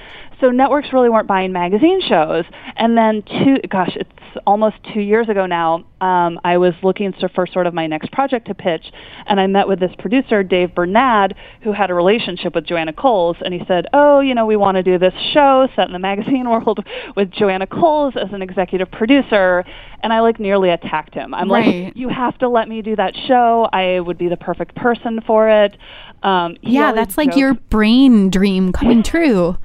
so 0.41 0.51
networks 0.51 0.91
really 0.91 1.07
weren't 1.09 1.27
buying 1.29 1.53
magazine 1.53 2.01
shows. 2.01 2.43
And 2.75 2.97
then 2.97 3.23
two, 3.23 3.55
gosh, 3.69 3.95
it's 3.95 4.09
almost 4.45 4.75
two 4.93 4.99
years 4.99 5.29
ago 5.29 5.45
now. 5.45 5.85
Um, 6.01 6.41
I 6.43 6.57
was 6.57 6.73
looking 6.83 7.13
for 7.33 7.47
sort 7.47 7.67
of 7.67 7.73
my 7.73 7.87
next 7.87 8.11
project 8.11 8.47
to 8.47 8.53
pitch, 8.53 8.91
and 9.27 9.39
I 9.39 9.47
met 9.47 9.65
with 9.65 9.79
this 9.79 9.93
producer, 9.97 10.43
Dave 10.43 10.75
Bernad, 10.75 11.35
who 11.61 11.71
had 11.71 11.89
a 11.89 11.93
relationship 11.93 12.53
with 12.53 12.65
Joanna 12.65 12.91
Coles, 12.91 13.37
and 13.45 13.53
he 13.53 13.63
said, 13.65 13.87
"Oh, 13.93 14.19
you 14.19 14.35
know, 14.35 14.45
we 14.45 14.57
want 14.57 14.75
to 14.75 14.83
do 14.83 14.97
this 14.99 15.13
show 15.33 15.69
set 15.73 15.87
in 15.87 15.93
the 15.93 15.99
magazine 16.11 16.49
world 16.49 16.85
with 17.15 17.31
Joanna 17.31 17.65
Coles 17.65 18.15
as 18.17 18.33
an 18.33 18.41
executive 18.41 18.91
producer." 18.91 19.63
And 20.03 20.11
I 20.11 20.19
like 20.19 20.37
nearly 20.39 20.69
attacked 20.69 21.13
him. 21.15 21.33
I'm 21.33 21.49
Right. 21.49 21.85
like, 21.85 21.95
"You 21.97 22.09
have 22.09 22.37
to 22.39 22.49
let 22.49 22.67
me 22.67 22.81
do 22.81 22.95
that 22.97 23.15
show. 23.15 23.69
I 23.71 24.01
would 24.01 24.17
be 24.17 24.27
the 24.27 24.37
perfect 24.37 24.75
person 24.75 25.21
for 25.25 25.47
it." 25.49 25.77
Um, 26.25 26.57
Yeah, 26.61 26.91
that's 26.91 27.17
like 27.17 27.35
your 27.35 27.53
brain 27.53 28.29
dream 28.29 28.71
coming 28.71 29.03
true. 29.03 29.57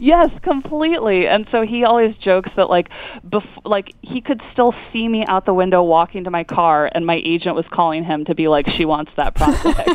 Yes, 0.00 0.30
completely. 0.42 1.26
And 1.26 1.46
so 1.50 1.62
he 1.62 1.84
always 1.84 2.14
jokes 2.16 2.50
that 2.56 2.68
like 2.70 2.88
bef- 3.26 3.44
like 3.64 3.92
he 4.02 4.20
could 4.20 4.40
still 4.52 4.74
see 4.92 5.08
me 5.08 5.24
out 5.26 5.46
the 5.46 5.54
window 5.54 5.82
walking 5.82 6.24
to 6.24 6.30
my 6.30 6.44
car 6.44 6.90
and 6.94 7.04
my 7.06 7.20
agent 7.24 7.56
was 7.56 7.64
calling 7.72 8.04
him 8.04 8.24
to 8.26 8.34
be 8.34 8.48
like 8.48 8.68
she 8.70 8.84
wants 8.84 9.12
that 9.16 9.34
project. 9.34 9.90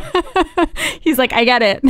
He's 1.00 1.18
like, 1.18 1.32
I 1.32 1.44
get 1.44 1.62
it. 1.62 1.80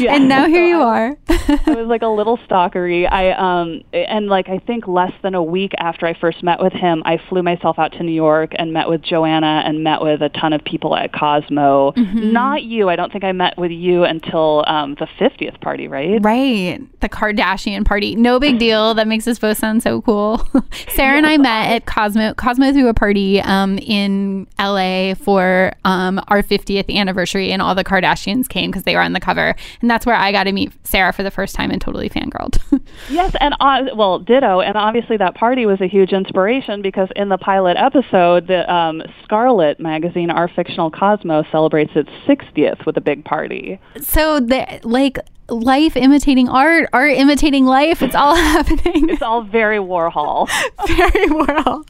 Yeah. 0.00 0.14
and 0.14 0.28
now 0.28 0.46
here 0.46 0.64
So 0.64 0.68
you 0.68 0.82
are. 0.82 1.16
it 1.28 1.76
was 1.76 1.86
like 1.86 2.02
a 2.02 2.08
little 2.08 2.38
stalkery. 2.38 3.10
I 3.10 3.30
um 3.32 3.82
and 3.92 4.26
like 4.28 4.48
I 4.48 4.58
think 4.58 4.86
less 4.88 5.12
than 5.22 5.34
a 5.34 5.42
week 5.42 5.72
after 5.78 6.06
I 6.06 6.14
first 6.18 6.42
met 6.42 6.60
with 6.60 6.72
him, 6.72 7.02
I 7.04 7.18
flew 7.28 7.42
myself 7.42 7.78
out 7.78 7.92
to 7.92 8.02
New 8.02 8.12
York 8.12 8.52
and 8.56 8.72
met 8.72 8.88
with 8.88 9.02
Joanna 9.02 9.62
and 9.64 9.84
met 9.84 10.00
with 10.02 10.22
a 10.22 10.28
ton 10.30 10.52
of 10.52 10.64
people 10.64 10.96
at 10.96 11.12
Cosmo. 11.12 11.92
Mm-hmm. 11.92 12.32
Not 12.32 12.62
you. 12.62 12.88
I 12.88 12.96
don't 12.96 13.12
think 13.12 13.24
I 13.24 13.32
met 13.32 13.56
with 13.58 13.70
you 13.70 14.04
until 14.04 14.64
um 14.66 14.94
the 14.98 15.06
50th 15.20 15.60
party, 15.60 15.88
right? 15.88 16.18
Right. 16.22 16.80
The 17.00 17.08
Kardashian 17.12 17.84
party. 17.84 18.16
No 18.16 18.40
big 18.40 18.58
deal. 18.58 18.94
That 18.94 19.06
makes 19.06 19.28
us 19.28 19.38
both 19.38 19.58
sound 19.58 19.82
so 19.82 20.02
cool. 20.02 20.46
Sarah 20.94 21.16
and 21.16 21.26
I 21.26 21.36
met 21.36 21.70
at 21.70 21.86
Cosmo 21.86 22.34
Cosmo 22.34 22.72
threw 22.72 22.88
a 22.88 22.94
party 22.94 23.40
um, 23.40 23.78
in 23.78 24.46
LA 24.58 25.14
for 25.14 25.72
um, 25.84 26.20
our 26.28 26.42
50th 26.42 26.92
anniversary, 26.94 27.52
and 27.52 27.62
all 27.62 27.74
the 27.74 27.84
Kardashians 27.84 28.48
came 28.48 28.70
because 28.70 28.84
they 28.84 28.94
were 28.94 29.02
on 29.02 29.12
the 29.12 29.20
cover. 29.20 29.54
And 29.80 29.90
that's 29.90 30.06
where 30.06 30.16
I 30.16 30.32
got 30.32 30.44
to 30.44 30.52
meet 30.52 30.72
Sarah 30.86 31.12
for 31.12 31.22
the 31.22 31.30
first 31.30 31.54
time 31.54 31.70
and 31.70 31.80
totally 31.80 32.08
fangirled. 32.08 32.58
Yes, 33.08 33.34
and 33.40 33.54
uh, 33.60 33.94
well, 33.94 34.18
ditto. 34.18 34.60
And 34.60 34.76
obviously, 34.76 35.16
that 35.18 35.34
party 35.34 35.66
was 35.66 35.80
a 35.80 35.86
huge 35.86 36.12
inspiration 36.12 36.82
because 36.82 37.08
in 37.16 37.28
the 37.28 37.38
pilot 37.38 37.76
episode, 37.76 38.46
the 38.46 38.70
um, 38.72 39.02
Scarlet 39.24 39.78
magazine, 39.80 40.30
Our 40.30 40.48
Fictional 40.48 40.90
Cosmo, 40.90 41.44
celebrates 41.50 41.92
its 41.94 42.10
60th 42.26 42.86
with 42.86 42.96
a 42.96 43.00
big 43.00 43.24
party. 43.24 43.78
so, 44.00 44.40
the, 44.40 44.80
like, 44.84 45.18
life 45.52 45.96
imitating 45.96 46.48
art, 46.48 46.88
art 46.92 47.12
imitating 47.12 47.66
life, 47.66 48.02
it's 48.02 48.14
all 48.14 48.34
happening. 48.52 49.08
It's 49.10 49.22
all 49.22 49.42
very 49.42 49.78
Warhol. 49.78 50.48
very 50.86 51.26
Warhol. 51.28 51.84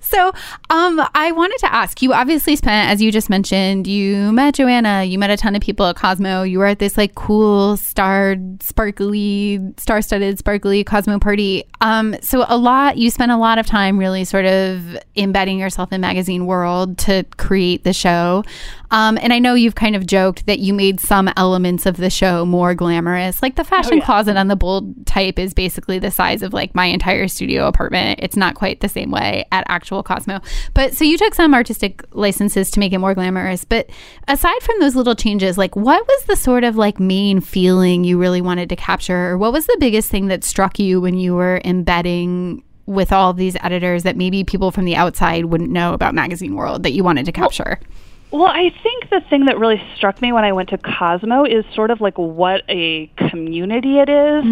So, 0.00 0.32
um, 0.70 1.00
I 1.14 1.32
wanted 1.32 1.58
to 1.58 1.72
ask 1.72 2.02
you. 2.02 2.12
Obviously, 2.12 2.56
spent 2.56 2.90
as 2.90 3.02
you 3.02 3.10
just 3.10 3.30
mentioned, 3.30 3.86
you 3.86 4.32
met 4.32 4.54
Joanna. 4.54 5.04
You 5.04 5.18
met 5.18 5.30
a 5.30 5.36
ton 5.36 5.56
of 5.56 5.62
people 5.62 5.86
at 5.86 5.96
Cosmo. 5.96 6.42
You 6.42 6.58
were 6.58 6.66
at 6.66 6.78
this 6.78 6.96
like 6.96 7.14
cool, 7.14 7.76
starred, 7.76 8.62
sparkly, 8.62 9.60
star-studded, 9.76 10.38
sparkly 10.38 10.84
Cosmo 10.84 11.18
party. 11.18 11.64
Um, 11.80 12.16
so 12.22 12.44
a 12.48 12.56
lot. 12.56 12.98
You 12.98 13.10
spent 13.10 13.32
a 13.32 13.36
lot 13.36 13.58
of 13.58 13.66
time 13.66 13.98
really 13.98 14.24
sort 14.24 14.44
of 14.44 14.96
embedding 15.16 15.58
yourself 15.58 15.92
in 15.92 16.00
magazine 16.00 16.46
world 16.46 16.98
to 16.98 17.24
create 17.36 17.84
the 17.84 17.92
show. 17.92 18.44
Um, 18.90 19.18
and 19.20 19.32
I 19.32 19.38
know 19.38 19.54
you've 19.54 19.74
kind 19.74 19.96
of 19.96 20.06
joked 20.06 20.46
that 20.46 20.58
you 20.58 20.72
made 20.72 21.00
some 21.00 21.30
elements 21.36 21.86
of 21.86 21.96
the 21.96 22.10
show 22.10 22.44
more 22.44 22.74
glamorous, 22.74 23.42
like 23.42 23.56
the 23.56 23.64
fashion 23.64 23.98
yeah. 23.98 24.04
closet 24.04 24.36
on 24.36 24.48
the 24.48 24.56
bold 24.56 25.06
type 25.06 25.38
is 25.38 25.54
basically 25.54 25.98
the 25.98 26.10
size 26.10 26.42
of 26.42 26.52
like 26.52 26.74
my 26.74 26.86
entire 26.86 27.28
studio 27.28 27.66
apartment. 27.66 28.20
It's 28.22 28.36
not 28.36 28.54
quite 28.54 28.80
the 28.80 28.88
same 28.88 29.10
way 29.10 29.46
at 29.52 29.64
actual 29.68 30.02
Cosmo. 30.02 30.40
But 30.74 30.94
so 30.94 31.04
you 31.04 31.18
took 31.18 31.34
some 31.34 31.54
artistic 31.54 32.02
licenses 32.12 32.70
to 32.72 32.80
make 32.80 32.92
it 32.92 32.98
more 32.98 33.14
glamorous. 33.14 33.64
But 33.64 33.90
aside 34.28 34.62
from 34.62 34.78
those 34.80 34.94
little 34.96 35.14
changes, 35.14 35.58
like 35.58 35.76
what 35.76 36.06
was 36.06 36.24
the 36.24 36.36
sort 36.36 36.64
of 36.64 36.76
like 36.76 37.00
main 37.00 37.40
feeling 37.40 38.04
you 38.04 38.18
really 38.18 38.40
wanted 38.40 38.68
to 38.68 38.76
capture? 38.76 39.30
Or 39.30 39.38
what 39.38 39.52
was 39.52 39.66
the 39.66 39.76
biggest 39.80 40.10
thing 40.10 40.28
that 40.28 40.44
struck 40.44 40.78
you 40.78 41.00
when 41.00 41.18
you 41.18 41.34
were 41.34 41.60
embedding 41.64 42.62
with 42.86 43.12
all 43.12 43.32
these 43.32 43.56
editors 43.62 44.04
that 44.04 44.16
maybe 44.16 44.44
people 44.44 44.70
from 44.70 44.84
the 44.84 44.94
outside 44.94 45.46
wouldn't 45.46 45.70
know 45.70 45.92
about 45.92 46.14
magazine 46.14 46.54
world 46.54 46.84
that 46.84 46.92
you 46.92 47.02
wanted 47.02 47.26
to 47.26 47.32
capture? 47.32 47.80
Well, 47.80 48.05
I 48.44 48.70
think 48.82 49.08
the 49.10 49.20
thing 49.30 49.46
that 49.46 49.58
really 49.58 49.80
struck 49.96 50.20
me 50.20 50.32
when 50.32 50.44
I 50.44 50.52
went 50.52 50.68
to 50.70 50.78
Cosmo 50.78 51.44
is 51.44 51.64
sort 51.74 51.90
of 51.90 52.00
like 52.00 52.16
what 52.18 52.62
a 52.68 53.06
community 53.30 53.98
it 53.98 54.08
is. 54.08 54.44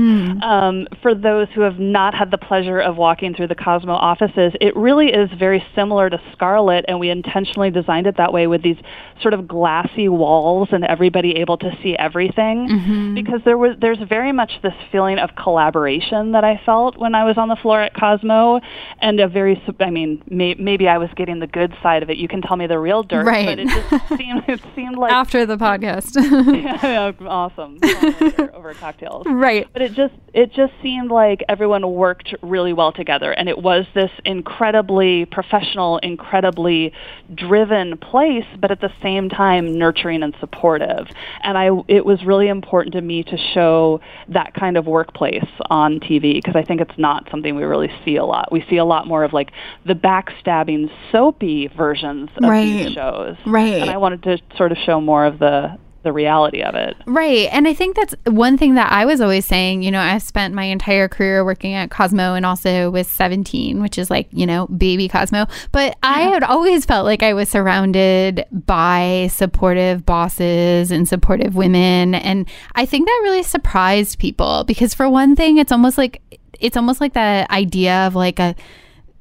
Um, 0.43 0.87
for 1.03 1.15
those 1.15 1.49
who 1.55 1.61
have 1.63 1.79
not 1.79 2.15
had 2.15 2.31
the 2.31 2.39
pleasure 2.39 2.81
of 2.81 2.97
walking 2.97 3.35
through 3.35 3.49
the 3.49 3.55
Cosmo 3.55 3.93
offices, 3.95 4.53
it 4.61 4.77
really 4.77 5.09
is 5.09 5.31
very 5.39 5.65
similar 5.75 6.09
to 6.11 6.21
Scarlet, 6.33 6.85
and 6.89 6.99
we 7.01 7.11
intentionally 7.11 7.71
designed 7.71 8.07
it 8.07 8.17
that 8.17 8.33
way 8.33 8.47
with 8.47 8.63
these 8.63 8.77
sort 9.23 9.35
of 9.35 9.47
glassy 9.47 10.09
walls 10.09 10.69
and 10.73 10.85
everybody 10.85 11.37
able 11.37 11.57
to 11.59 11.77
see 11.83 11.97
everything. 11.97 13.15
Because 13.15 13.41
there 13.45 13.59
was 13.59 13.77
there's 13.81 13.99
very 14.09 14.33
much 14.33 14.53
this 14.63 14.75
feeling 14.93 15.19
of 15.19 15.31
collaboration 15.37 16.33
that 16.33 16.45
I 16.45 16.61
felt 16.65 16.97
when 16.97 17.15
I 17.15 17.25
was 17.25 17.37
on 17.39 17.49
the 17.49 17.57
floor 17.57 17.81
at 17.81 17.95
Cosmo, 17.95 18.61
and 19.01 19.21
a 19.21 19.29
very 19.29 19.63
I 19.81 19.91
mean 19.91 20.23
may, 20.29 20.55
maybe 20.55 20.89
I 20.89 20.99
was 20.99 21.11
getting 21.17 21.39
the 21.41 21.47
good 21.47 21.75
side 21.83 22.03
of 22.03 22.11
it. 22.11 22.17
You 22.17 22.29
can 22.29 22.43
tell 22.43 22.57
me 22.57 22.67
the 22.67 22.79
real 22.79 23.03
dirt, 23.03 23.25
Right. 23.27 23.59
It 23.77 24.19
seemed 24.19 24.45
it 24.49 24.61
seemed 24.75 24.97
like 24.97 25.13
After 25.13 25.47
the 25.47 25.57
podcast. 25.57 26.15
yeah, 26.83 27.13
awesome 27.27 27.79
over, 27.85 28.55
over 28.55 28.75
cocktails 28.75 29.27
right. 29.27 29.69
but 29.73 29.83
it 29.83 29.93
just 29.93 30.15
it 30.33 30.53
just 30.53 30.73
seemed 30.83 31.11
like 31.11 31.43
everyone 31.49 31.93
worked 31.93 32.35
really 32.43 32.73
well 32.73 32.93
together 32.93 33.33
and 33.33 33.49
it 33.49 33.59
was 33.59 33.87
this 33.95 34.11
incredibly 34.25 35.25
professional 35.27 35.99
incredibly 35.99 36.93
driven 37.35 37.97
place 37.99 38.45
but 38.61 38.71
at 38.71 38.81
the 38.81 38.91
same 39.03 39.29
time 39.29 39.77
nurturing 39.79 40.23
and 40.23 40.35
supportive 40.41 41.07
and 41.43 41.57
i 41.59 41.69
it 41.89 42.05
was 42.05 42.25
really 42.25 42.49
important 42.49 42.93
to 42.95 43.01
me 43.01 43.23
to 43.23 43.37
show 43.55 44.01
that 44.29 44.55
kind 44.55 44.77
of 44.77 44.87
workplace 44.87 45.45
on 45.71 45.99
tv 46.01 46.35
because 46.35 46.55
i 46.57 46.63
think 46.63 46.81
it's 46.81 46.99
not 46.99 47.29
something 47.31 47.55
we 47.57 47.65
really 47.65 47.91
see 48.05 48.17
a 48.17 48.25
lot 48.25 48.51
we 48.53 48.65
see 48.69 48.77
a 48.77 48.85
lot 48.85 49.07
more 49.07 49.25
of 49.25 49.33
like 49.33 49.51
the 49.87 49.95
backstabbing 49.95 50.91
soapy 51.11 51.69
versions 51.77 52.29
of 52.43 52.49
Right. 52.51 52.65
these 52.85 52.93
shows 52.93 53.37
Right. 53.47 53.54
And 53.81 53.91
i 53.91 53.97
wanted 53.97 54.23
to 54.23 54.39
sort 54.57 54.73
of 54.73 54.79
show 54.79 55.01
more 55.01 55.25
of 55.25 55.39
the 55.39 55.79
the 56.05 56.13
reality 56.13 56.63
of 56.63 56.75
it 56.75 56.95
Right. 57.07 57.49
And 57.51 57.67
I 57.67 57.75
think 57.75 57.97
that's 57.97 58.15
one 58.27 58.59
thing 58.59 58.75
that 58.75 58.93
I 58.93 59.07
was 59.07 59.21
always 59.21 59.47
saying. 59.47 59.83
You 59.83 59.91
know, 59.91 60.01
I've 60.01 60.23
spent 60.23 60.55
my 60.55 60.65
entire 60.65 61.09
career 61.09 61.45
working 61.45 61.73
at 61.73 61.91
Cosmo 61.91 62.35
and 62.35 62.45
also 62.45 62.91
with 62.91 63.07
17, 63.11 63.81
which 63.81 63.97
is 63.99 64.11
like, 64.11 64.29
you 64.31 64.47
know, 64.47 64.67
baby 64.67 65.09
Cosmo. 65.09 65.47
But 65.73 65.97
I 66.03 66.23
had 66.23 66.45
always 66.45 66.85
felt 66.85 67.07
like 67.07 67.23
I 67.23 67.33
was 67.33 67.49
surrounded 67.49 68.45
by 68.53 69.29
supportive 69.33 70.05
bosses 70.05 70.91
and 70.91 71.09
supportive 71.09 71.57
women. 71.57 72.15
And 72.15 72.49
I 72.75 72.85
think 72.85 73.07
that 73.07 73.21
really 73.23 73.43
surprised 73.43 74.19
people 74.19 74.65
because, 74.65 74.93
for 74.93 75.09
one 75.09 75.35
thing, 75.35 75.57
it's 75.57 75.73
almost 75.73 75.97
like, 75.97 76.21
it's 76.61 76.77
almost 76.77 77.01
like 77.01 77.15
the 77.15 77.47
idea 77.51 78.07
of 78.07 78.15
like 78.15 78.39
a, 78.39 78.55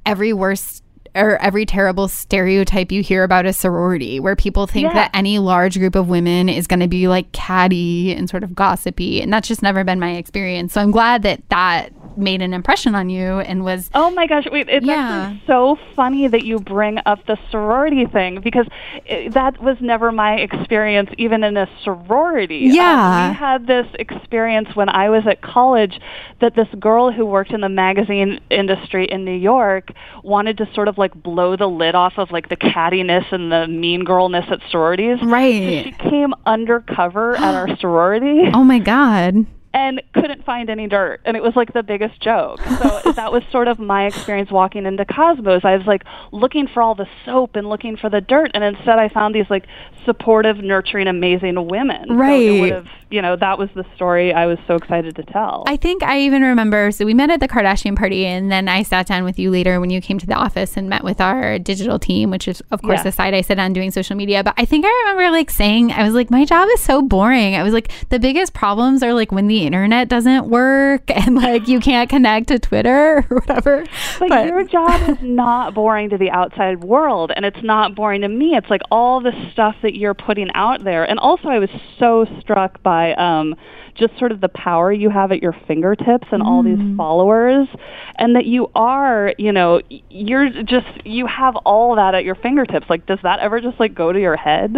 every 0.04 0.34
worst 0.34 0.83
or 1.14 1.36
every 1.42 1.64
terrible 1.66 2.08
stereotype 2.08 2.90
you 2.90 3.02
hear 3.02 3.22
about 3.24 3.46
a 3.46 3.52
sorority 3.52 4.18
where 4.20 4.34
people 4.36 4.66
think 4.66 4.84
Yeah. 4.88 4.94
that 4.94 5.10
any 5.14 5.38
large 5.38 5.78
group 5.78 5.94
of 5.94 6.08
women 6.08 6.48
is 6.48 6.66
going 6.66 6.80
to 6.80 6.88
be 6.88 7.08
like 7.08 7.30
catty 7.32 8.12
and 8.14 8.28
sort 8.28 8.42
of 8.42 8.54
gossipy 8.54 9.20
and 9.22 9.32
that's 9.32 9.48
just 9.48 9.62
never 9.62 9.84
been 9.84 10.00
my 10.00 10.12
experience 10.16 10.72
so 10.72 10.80
i'm 10.80 10.90
glad 10.90 11.22
that 11.22 11.40
that 11.50 11.90
made 12.16 12.40
an 12.42 12.54
impression 12.54 12.94
on 12.94 13.10
you 13.10 13.40
and 13.40 13.64
was 13.64 13.90
Oh 13.92 14.08
my 14.12 14.28
gosh, 14.28 14.46
wait, 14.52 14.68
it's 14.68 14.86
Yeah. 14.86 14.94
actually 15.32 15.42
so 15.48 15.76
funny 15.96 16.28
that 16.28 16.44
you 16.44 16.60
bring 16.60 16.98
up 17.06 17.26
the 17.26 17.36
sorority 17.50 18.06
thing 18.06 18.40
because 18.40 18.66
it, 19.04 19.32
that 19.34 19.60
was 19.60 19.76
never 19.80 20.12
my 20.12 20.36
experience 20.36 21.10
even 21.18 21.42
in 21.42 21.56
a 21.56 21.68
sorority. 21.82 22.68
Um, 22.70 22.74
Yeah. 22.76 23.30
we 23.30 23.34
had 23.34 23.66
this 23.66 23.86
experience 23.98 24.76
when 24.76 24.88
I 24.88 25.08
was 25.10 25.26
at 25.26 25.42
college 25.42 25.98
that 26.40 26.54
this 26.54 26.68
girl 26.78 27.10
who 27.10 27.26
worked 27.26 27.50
in 27.50 27.62
the 27.62 27.68
magazine 27.68 28.38
industry 28.48 29.06
in 29.06 29.24
New 29.24 29.36
York 29.36 29.88
wanted 30.22 30.56
to 30.58 30.68
sort 30.72 30.86
of 30.86 30.96
like 30.98 31.03
blow 31.12 31.56
the 31.56 31.66
lid 31.68 31.94
off 31.94 32.14
of 32.16 32.30
like 32.30 32.48
the 32.48 32.56
cattiness 32.56 33.30
and 33.32 33.52
the 33.52 33.66
mean 33.66 34.04
girlness 34.04 34.46
at 34.50 34.60
sororities. 34.70 35.18
Right. 35.22 35.84
So 35.84 35.90
she 35.90 36.10
came 36.10 36.34
undercover 36.46 37.36
at 37.36 37.54
our 37.54 37.76
sorority 37.76 38.42
Oh 38.54 38.64
my 38.64 38.78
god. 38.78 39.46
And 39.74 40.00
couldn't 40.14 40.42
find 40.46 40.70
any 40.70 40.86
dirt 40.86 41.20
and 41.26 41.36
it 41.36 41.42
was 41.42 41.54
like 41.56 41.72
the 41.74 41.82
biggest 41.82 42.18
joke 42.22 42.58
so 42.80 43.12
that 43.16 43.30
was 43.32 43.42
sort 43.52 43.68
of 43.68 43.78
my 43.78 44.06
experience 44.06 44.50
walking 44.50 44.86
into 44.86 45.04
cosmos 45.04 45.62
i 45.64 45.76
was 45.76 45.86
like 45.86 46.04
looking 46.32 46.66
for 46.66 46.80
all 46.82 46.94
the 46.94 47.06
soap 47.26 47.56
and 47.56 47.68
looking 47.68 47.96
for 47.96 48.08
the 48.08 48.20
dirt 48.20 48.50
and 48.54 48.62
instead 48.64 48.98
i 48.98 49.08
found 49.08 49.34
these 49.34 49.50
like 49.50 49.66
supportive 50.04 50.58
nurturing 50.58 51.06
amazing 51.08 51.66
women 51.68 52.06
So 52.08 52.14
Right. 52.14 52.60
would 52.60 52.72
have 52.72 52.86
you 53.10 53.20
know 53.22 53.36
that 53.36 53.58
was 53.58 53.68
the 53.74 53.84
story 53.94 54.32
i 54.32 54.46
was 54.46 54.58
so 54.66 54.74
excited 54.76 55.14
to 55.16 55.22
tell 55.24 55.64
I 55.66 55.76
think 55.76 56.02
I 56.02 56.20
even 56.20 56.42
remember. 56.42 56.90
So 56.90 57.04
we 57.04 57.14
met 57.14 57.30
at 57.30 57.40
the 57.40 57.48
Kardashian 57.48 57.96
party, 57.96 58.26
and 58.26 58.50
then 58.52 58.68
I 58.68 58.82
sat 58.82 59.06
down 59.06 59.24
with 59.24 59.38
you 59.38 59.50
later 59.50 59.80
when 59.80 59.90
you 59.90 60.00
came 60.00 60.18
to 60.18 60.26
the 60.26 60.34
office 60.34 60.76
and 60.76 60.88
met 60.88 61.02
with 61.02 61.20
our 61.20 61.58
digital 61.58 61.98
team, 61.98 62.30
which 62.30 62.46
is, 62.46 62.60
of 62.70 62.82
course, 62.82 62.98
Yeah. 62.98 63.04
the 63.04 63.12
side 63.12 63.34
I 63.34 63.40
sit 63.40 63.58
on 63.58 63.72
doing 63.72 63.90
social 63.90 64.14
media. 64.16 64.42
But 64.44 64.54
I 64.56 64.64
think 64.64 64.84
I 64.84 65.04
remember 65.04 65.30
like 65.30 65.50
saying, 65.50 65.90
I 65.92 66.02
was 66.04 66.12
like, 66.14 66.30
my 66.30 66.44
job 66.44 66.68
is 66.74 66.80
so 66.80 67.00
boring. 67.02 67.54
I 67.54 67.62
was 67.62 67.72
like, 67.72 67.90
the 68.10 68.18
biggest 68.18 68.52
problems 68.52 69.02
are 69.02 69.14
like 69.14 69.32
when 69.32 69.46
the 69.46 69.63
internet 69.66 70.08
doesn't 70.08 70.46
work 70.48 71.02
and 71.10 71.34
like 71.34 71.68
you 71.68 71.80
can't 71.80 72.08
connect 72.08 72.48
to 72.48 72.58
Twitter 72.58 73.26
or 73.30 73.38
whatever. 73.38 73.84
but, 74.18 74.46
your 74.46 74.64
job 74.64 75.10
is 75.10 75.18
not 75.22 75.74
boring 75.74 76.10
to 76.10 76.18
the 76.18 76.30
outside 76.30 76.82
world 76.82 77.32
and 77.34 77.44
it's 77.44 77.62
not 77.62 77.94
boring 77.94 78.22
to 78.22 78.28
me. 78.28 78.56
It's 78.56 78.70
like 78.70 78.82
all 78.90 79.20
the 79.20 79.32
stuff 79.52 79.76
that 79.82 79.94
you're 79.94 80.14
putting 80.14 80.50
out 80.54 80.84
there. 80.84 81.04
And 81.04 81.18
also 81.18 81.48
i 81.48 81.58
was 81.58 81.70
so 81.98 82.26
struck 82.40 82.82
by 82.82 83.14
um 83.14 83.54
just 83.94 84.18
sort 84.18 84.32
of 84.32 84.40
the 84.40 84.48
power 84.48 84.92
you 84.92 85.08
have 85.08 85.30
at 85.30 85.40
your 85.40 85.54
fingertips 85.68 86.26
and 86.32 86.42
all 86.42 86.64
these 86.64 86.96
followers 86.96 87.68
and 88.16 88.34
that 88.34 88.44
you 88.44 88.68
are 88.74 89.32
you 89.38 89.52
know, 89.52 89.80
you're 90.10 90.48
just 90.62 90.86
you 91.04 91.26
have 91.26 91.56
all 91.56 91.96
that 91.96 92.14
at 92.14 92.24
your 92.24 92.34
fingertips. 92.34 92.86
Like 92.88 93.06
does 93.06 93.18
that 93.22 93.40
ever 93.40 93.60
just 93.60 93.78
like 93.78 93.94
go 93.94 94.12
to 94.12 94.20
your 94.20 94.36
head? 94.36 94.74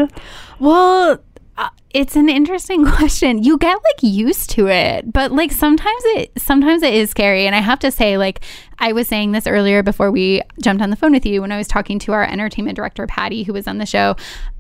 Well, 0.58 1.18
uh, 1.56 1.68
it's 1.96 2.14
an 2.14 2.28
interesting 2.28 2.84
question. 2.96 3.42
You 3.42 3.56
get 3.56 3.74
like 3.74 4.02
used 4.02 4.50
to 4.50 4.68
it, 4.68 5.10
but 5.10 5.32
like 5.32 5.50
sometimes 5.50 6.02
it 6.04 6.30
sometimes 6.36 6.82
it 6.82 6.92
is 6.92 7.08
scary. 7.08 7.46
And 7.46 7.56
I 7.56 7.60
have 7.60 7.78
to 7.80 7.90
say, 7.90 8.18
like 8.18 8.42
I 8.78 8.92
was 8.92 9.08
saying 9.08 9.32
this 9.32 9.46
earlier 9.46 9.82
before 9.82 10.10
we 10.10 10.42
jumped 10.60 10.82
on 10.82 10.90
the 10.90 10.96
phone 10.96 11.12
with 11.12 11.24
you 11.24 11.40
when 11.40 11.52
I 11.52 11.56
was 11.56 11.66
talking 11.66 11.98
to 12.00 12.12
our 12.12 12.24
entertainment 12.24 12.76
director 12.76 13.06
Patty, 13.06 13.42
who 13.42 13.54
was 13.54 13.66
on 13.66 13.78
the 13.78 13.86
show, 13.86 14.16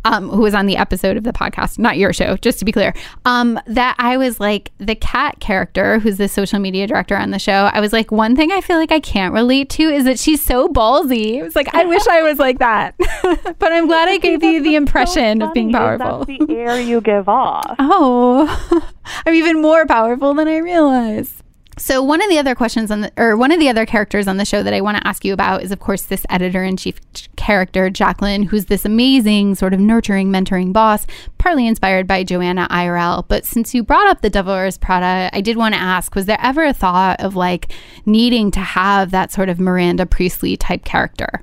um, 0.06 0.30
who 0.30 0.40
was 0.40 0.54
on 0.54 0.66
the 0.66 0.76
episode 0.76 1.16
of 1.16 1.24
the 1.24 1.32
podcast, 1.32 1.78
not 1.78 1.98
your 1.98 2.12
show, 2.12 2.36
just 2.38 2.58
to 2.60 2.64
be 2.64 2.72
clear. 2.72 2.94
Um, 3.24 3.60
that 3.66 3.96
I 3.98 4.16
was 4.16 4.40
like 4.40 4.72
the 4.78 4.94
Kat 4.94 5.40
character, 5.40 5.98
who's 5.98 6.16
the 6.16 6.28
social 6.28 6.58
media 6.58 6.86
director 6.86 7.16
on 7.16 7.30
the 7.30 7.38
show. 7.38 7.70
I 7.72 7.80
was 7.80 7.92
like, 7.92 8.10
one 8.10 8.36
thing 8.36 8.52
I 8.52 8.60
feel 8.62 8.76
like 8.76 8.92
I 8.92 9.00
can't 9.00 9.34
relate 9.34 9.68
to 9.70 9.82
is 9.82 10.04
that 10.04 10.18
she's 10.18 10.42
so 10.42 10.68
ballsy. 10.68 11.34
It 11.34 11.42
was 11.42 11.56
like 11.56 11.74
I 11.74 11.84
wish 11.84 12.06
I 12.06 12.22
was 12.22 12.38
like 12.38 12.58
that, 12.60 12.94
but 12.98 13.72
I'm 13.72 13.86
glad 13.86 14.08
I 14.08 14.16
gave 14.16 14.42
you 14.42 14.62
the 14.62 14.76
impression 14.76 15.42
of 15.42 15.52
being 15.52 15.72
powerful. 15.72 16.24
the 16.24 16.46
air 16.50 16.80
you 16.80 17.00
give 17.00 17.25
off 17.28 17.76
Oh, 17.78 18.92
I'm 19.26 19.34
even 19.34 19.60
more 19.60 19.86
powerful 19.86 20.34
than 20.34 20.48
I 20.48 20.58
realize. 20.58 21.42
So 21.78 22.02
one 22.02 22.22
of 22.22 22.30
the 22.30 22.38
other 22.38 22.54
questions 22.54 22.90
on 22.90 23.02
the, 23.02 23.12
or 23.18 23.36
one 23.36 23.52
of 23.52 23.58
the 23.60 23.68
other 23.68 23.84
characters 23.84 24.26
on 24.26 24.38
the 24.38 24.46
show 24.46 24.62
that 24.62 24.72
I 24.72 24.80
want 24.80 24.96
to 24.96 25.06
ask 25.06 25.26
you 25.26 25.34
about 25.34 25.62
is, 25.62 25.70
of 25.70 25.78
course, 25.78 26.02
this 26.02 26.24
editor 26.30 26.64
in 26.64 26.78
chief 26.78 26.98
character, 27.36 27.90
Jacqueline, 27.90 28.44
who's 28.44 28.64
this 28.64 28.86
amazing 28.86 29.56
sort 29.56 29.74
of 29.74 29.80
nurturing, 29.80 30.30
mentoring 30.30 30.72
boss, 30.72 31.06
partly 31.36 31.66
inspired 31.66 32.06
by 32.06 32.24
Joanna 32.24 32.66
IRL. 32.70 33.26
But 33.28 33.44
since 33.44 33.74
you 33.74 33.82
brought 33.82 34.06
up 34.06 34.22
the 34.22 34.30
Devil 34.30 34.54
Wears 34.54 34.78
Prada, 34.78 35.28
I 35.34 35.42
did 35.42 35.58
want 35.58 35.74
to 35.74 35.80
ask: 35.80 36.14
Was 36.14 36.24
there 36.24 36.40
ever 36.40 36.64
a 36.64 36.72
thought 36.72 37.20
of 37.20 37.36
like 37.36 37.70
needing 38.06 38.50
to 38.52 38.60
have 38.60 39.10
that 39.10 39.30
sort 39.30 39.50
of 39.50 39.60
Miranda 39.60 40.06
Priestly 40.06 40.56
type 40.56 40.82
character? 40.86 41.42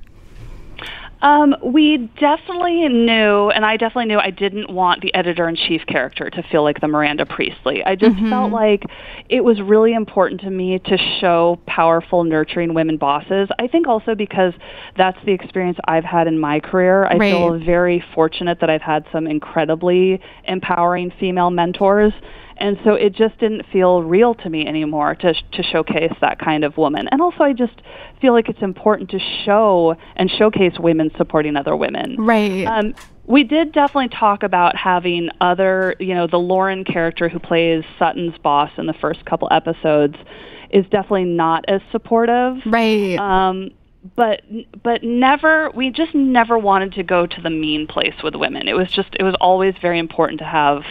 Um, 1.24 1.56
we 1.64 2.10
definitely 2.20 2.86
knew, 2.86 3.48
and 3.48 3.64
I 3.64 3.78
definitely 3.78 4.04
knew 4.04 4.18
I 4.18 4.28
didn't 4.28 4.68
want 4.68 5.00
the 5.00 5.12
editor 5.14 5.48
in 5.48 5.56
chief 5.56 5.80
character 5.86 6.28
to 6.28 6.42
feel 6.52 6.62
like 6.62 6.82
the 6.82 6.88
Miranda 6.88 7.24
Priestly. 7.24 7.82
I 7.82 7.96
just 7.96 8.16
felt 8.28 8.52
like 8.52 8.82
it 9.30 9.42
was 9.42 9.58
really 9.62 9.94
important 9.94 10.42
to 10.42 10.50
me 10.50 10.78
to 10.80 10.98
show 11.20 11.58
powerful, 11.66 12.24
nurturing 12.24 12.74
women 12.74 12.98
bosses. 12.98 13.48
I 13.58 13.68
think 13.68 13.88
also 13.88 14.14
because 14.14 14.52
that's 14.98 15.16
the 15.24 15.32
experience 15.32 15.78
I've 15.86 16.04
had 16.04 16.26
in 16.26 16.38
my 16.38 16.60
career. 16.60 17.06
I 17.06 17.16
feel 17.18 17.58
very 17.58 18.04
fortunate 18.14 18.60
that 18.60 18.68
I've 18.68 18.82
had 18.82 19.06
some 19.10 19.26
incredibly 19.26 20.20
empowering 20.46 21.10
female 21.18 21.48
mentors. 21.48 22.12
And 22.56 22.78
so 22.84 22.94
it 22.94 23.14
just 23.14 23.38
didn't 23.38 23.66
feel 23.72 24.02
real 24.02 24.34
to 24.36 24.50
me 24.50 24.66
anymore 24.66 25.14
to 25.16 25.34
to 25.34 25.62
showcase 25.62 26.12
that 26.20 26.38
kind 26.38 26.64
of 26.64 26.76
woman. 26.76 27.08
And 27.08 27.20
also 27.20 27.44
I 27.44 27.52
just 27.52 27.80
feel 28.20 28.32
like 28.32 28.48
it's 28.48 28.62
important 28.62 29.10
to 29.10 29.18
show 29.44 29.96
and 30.16 30.30
showcase 30.30 30.78
women 30.78 31.10
supporting 31.16 31.56
other 31.56 31.76
women. 31.76 32.16
Right. 32.18 32.64
Um, 32.66 32.94
we 33.26 33.42
did 33.42 33.72
definitely 33.72 34.08
talk 34.08 34.42
about 34.42 34.76
having 34.76 35.30
other, 35.40 35.96
you 35.98 36.14
know, 36.14 36.26
the 36.26 36.38
Lauren 36.38 36.84
character 36.84 37.28
who 37.28 37.38
plays 37.38 37.82
Sutton's 37.98 38.36
boss 38.38 38.70
in 38.76 38.86
the 38.86 38.92
first 38.92 39.24
couple 39.24 39.48
episodes 39.50 40.16
is 40.70 40.84
definitely 40.86 41.24
not 41.24 41.64
as 41.68 41.80
supportive. 41.90 42.58
Right. 42.66 43.16
Um, 43.18 43.70
but 44.16 44.42
but 44.82 45.02
never 45.02 45.70
we 45.70 45.90
just 45.90 46.14
never 46.14 46.58
wanted 46.58 46.92
to 46.92 47.02
go 47.02 47.26
to 47.26 47.40
the 47.40 47.50
mean 47.50 47.86
place 47.86 48.14
with 48.22 48.34
women. 48.34 48.68
It 48.68 48.74
was 48.74 48.90
just 48.90 49.08
it 49.18 49.22
was 49.22 49.34
always 49.40 49.74
very 49.80 49.98
important 49.98 50.40
to 50.40 50.44
have 50.44 50.82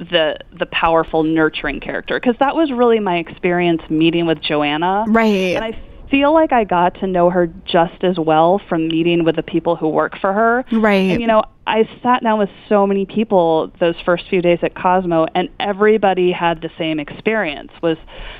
the 0.00 0.38
the 0.58 0.66
powerful 0.66 1.22
nurturing 1.22 1.78
character 1.80 2.18
because 2.18 2.36
that 2.40 2.56
was 2.56 2.72
really 2.72 3.00
my 3.00 3.18
experience 3.18 3.82
meeting 3.90 4.26
with 4.26 4.40
Joanna. 4.40 5.04
Right. 5.06 5.56
And 5.56 5.64
I 5.64 5.78
feel 6.10 6.34
like 6.34 6.52
I 6.52 6.64
got 6.64 6.96
to 7.00 7.06
know 7.06 7.30
her 7.30 7.46
just 7.46 8.02
as 8.02 8.18
well 8.18 8.60
from 8.68 8.88
meeting 8.88 9.24
with 9.24 9.36
the 9.36 9.42
people 9.42 9.76
who 9.76 9.88
work 9.88 10.18
for 10.20 10.32
her. 10.32 10.64
Right. 10.72 11.10
And, 11.10 11.20
you 11.20 11.26
know, 11.26 11.44
I 11.66 11.88
sat 12.02 12.24
down 12.24 12.38
with 12.38 12.48
so 12.68 12.86
many 12.86 13.06
people 13.06 13.70
those 13.78 13.94
first 14.04 14.24
few 14.28 14.42
days 14.42 14.58
at 14.62 14.74
Cosmo 14.74 15.26
and 15.34 15.48
everybody 15.60 16.32
had 16.32 16.60
the 16.62 16.70
same 16.76 16.98
experience 16.98 17.70
was 17.80 17.96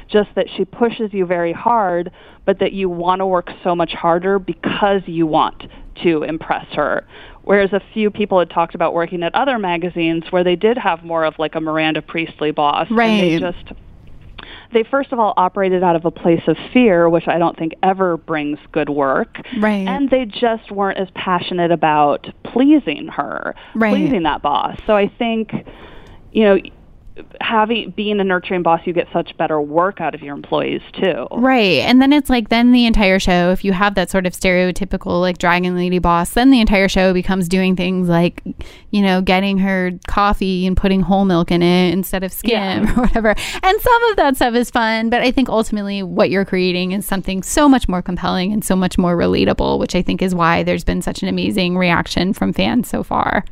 just 0.08 0.30
that 0.34 0.46
she 0.56 0.64
pushes 0.64 1.12
you 1.12 1.26
very 1.26 1.52
hard 1.52 2.10
but 2.44 2.58
that 2.58 2.72
you 2.72 2.88
want 2.88 3.20
to 3.20 3.26
work 3.26 3.48
so 3.62 3.76
much 3.76 3.92
harder 3.92 4.38
because 4.40 5.02
you 5.06 5.26
want 5.26 5.62
to 6.02 6.24
impress 6.24 6.66
her. 6.74 7.06
Whereas 7.42 7.72
a 7.72 7.80
few 7.92 8.10
people 8.10 8.38
had 8.38 8.50
talked 8.50 8.74
about 8.74 8.94
working 8.94 9.22
at 9.22 9.34
other 9.34 9.58
magazines 9.58 10.24
where 10.30 10.44
they 10.44 10.56
did 10.56 10.76
have 10.78 11.02
more 11.04 11.24
of 11.24 11.38
like 11.38 11.54
a 11.54 11.60
Miranda 11.60 12.02
Priestly 12.02 12.50
boss. 12.50 12.88
And 12.90 12.98
they 12.98 13.02
Right. 13.02 13.40
just 13.40 13.72
they 14.72 14.84
first 14.84 15.12
of 15.12 15.18
all 15.18 15.34
operated 15.36 15.82
out 15.82 15.96
of 15.96 16.04
a 16.04 16.10
place 16.10 16.42
of 16.46 16.56
fear, 16.72 17.08
which 17.08 17.26
I 17.28 17.38
don't 17.38 17.56
think 17.56 17.74
ever 17.82 18.16
brings 18.16 18.58
good 18.72 18.88
work. 18.88 19.40
Right. 19.58 19.86
And 19.88 20.10
they 20.10 20.24
just 20.24 20.70
weren't 20.70 20.98
as 20.98 21.08
passionate 21.14 21.72
about 21.72 22.28
pleasing 22.44 23.08
her, 23.08 23.54
Right. 23.74 23.90
pleasing 23.90 24.22
that 24.24 24.42
boss. 24.42 24.76
So 24.86 24.96
I 24.96 25.08
think, 25.08 25.52
you 26.32 26.44
know, 26.44 26.58
having 27.40 27.90
being 27.90 28.20
a 28.20 28.24
nurturing 28.24 28.62
boss, 28.62 28.80
you 28.84 28.92
get 28.92 29.08
such 29.12 29.36
better 29.36 29.60
work 29.60 30.00
out 30.00 30.14
of 30.14 30.22
your 30.22 30.34
employees 30.34 30.82
too. 31.00 31.26
Right. 31.30 31.78
And 31.80 32.00
then 32.00 32.12
it's 32.12 32.30
like, 32.30 32.48
then 32.48 32.72
the 32.72 32.86
entire 32.86 33.18
show, 33.18 33.50
if 33.50 33.64
you 33.64 33.72
have 33.72 33.94
that 33.94 34.10
sort 34.10 34.26
of 34.26 34.32
stereotypical 34.32 35.20
like 35.20 35.38
dragon 35.38 35.74
lady 35.74 35.98
boss, 35.98 36.34
then 36.34 36.50
the 36.50 36.60
entire 36.60 36.88
show 36.88 37.12
becomes 37.12 37.48
doing 37.48 37.76
things 37.76 38.08
like, 38.08 38.42
you 38.90 39.02
know, 39.02 39.20
getting 39.20 39.58
her 39.58 39.92
coffee 40.06 40.66
and 40.66 40.76
putting 40.76 41.00
whole 41.00 41.24
milk 41.24 41.50
in 41.50 41.62
it 41.62 41.92
instead 41.92 42.24
of 42.24 42.32
skim 42.32 42.50
Yeah. 42.50 42.92
or 42.96 43.02
whatever. 43.02 43.34
And 43.62 43.80
some 43.80 44.04
of 44.04 44.16
that 44.16 44.36
stuff 44.36 44.54
is 44.54 44.70
fun. 44.70 45.10
But 45.10 45.20
I 45.22 45.30
think 45.30 45.48
ultimately 45.48 46.02
what 46.02 46.30
you're 46.30 46.44
creating 46.44 46.92
is 46.92 47.06
something 47.06 47.42
so 47.42 47.68
much 47.68 47.88
more 47.88 48.02
compelling 48.02 48.52
and 48.52 48.64
so 48.64 48.76
much 48.76 48.98
more 48.98 49.16
relatable, 49.16 49.78
which 49.78 49.94
I 49.94 50.02
think 50.02 50.22
is 50.22 50.34
why 50.34 50.62
there's 50.62 50.84
been 50.84 51.02
such 51.02 51.22
an 51.22 51.28
amazing 51.28 51.76
reaction 51.76 52.32
from 52.32 52.52
fans 52.52 52.88
so 52.88 53.02
far. 53.02 53.44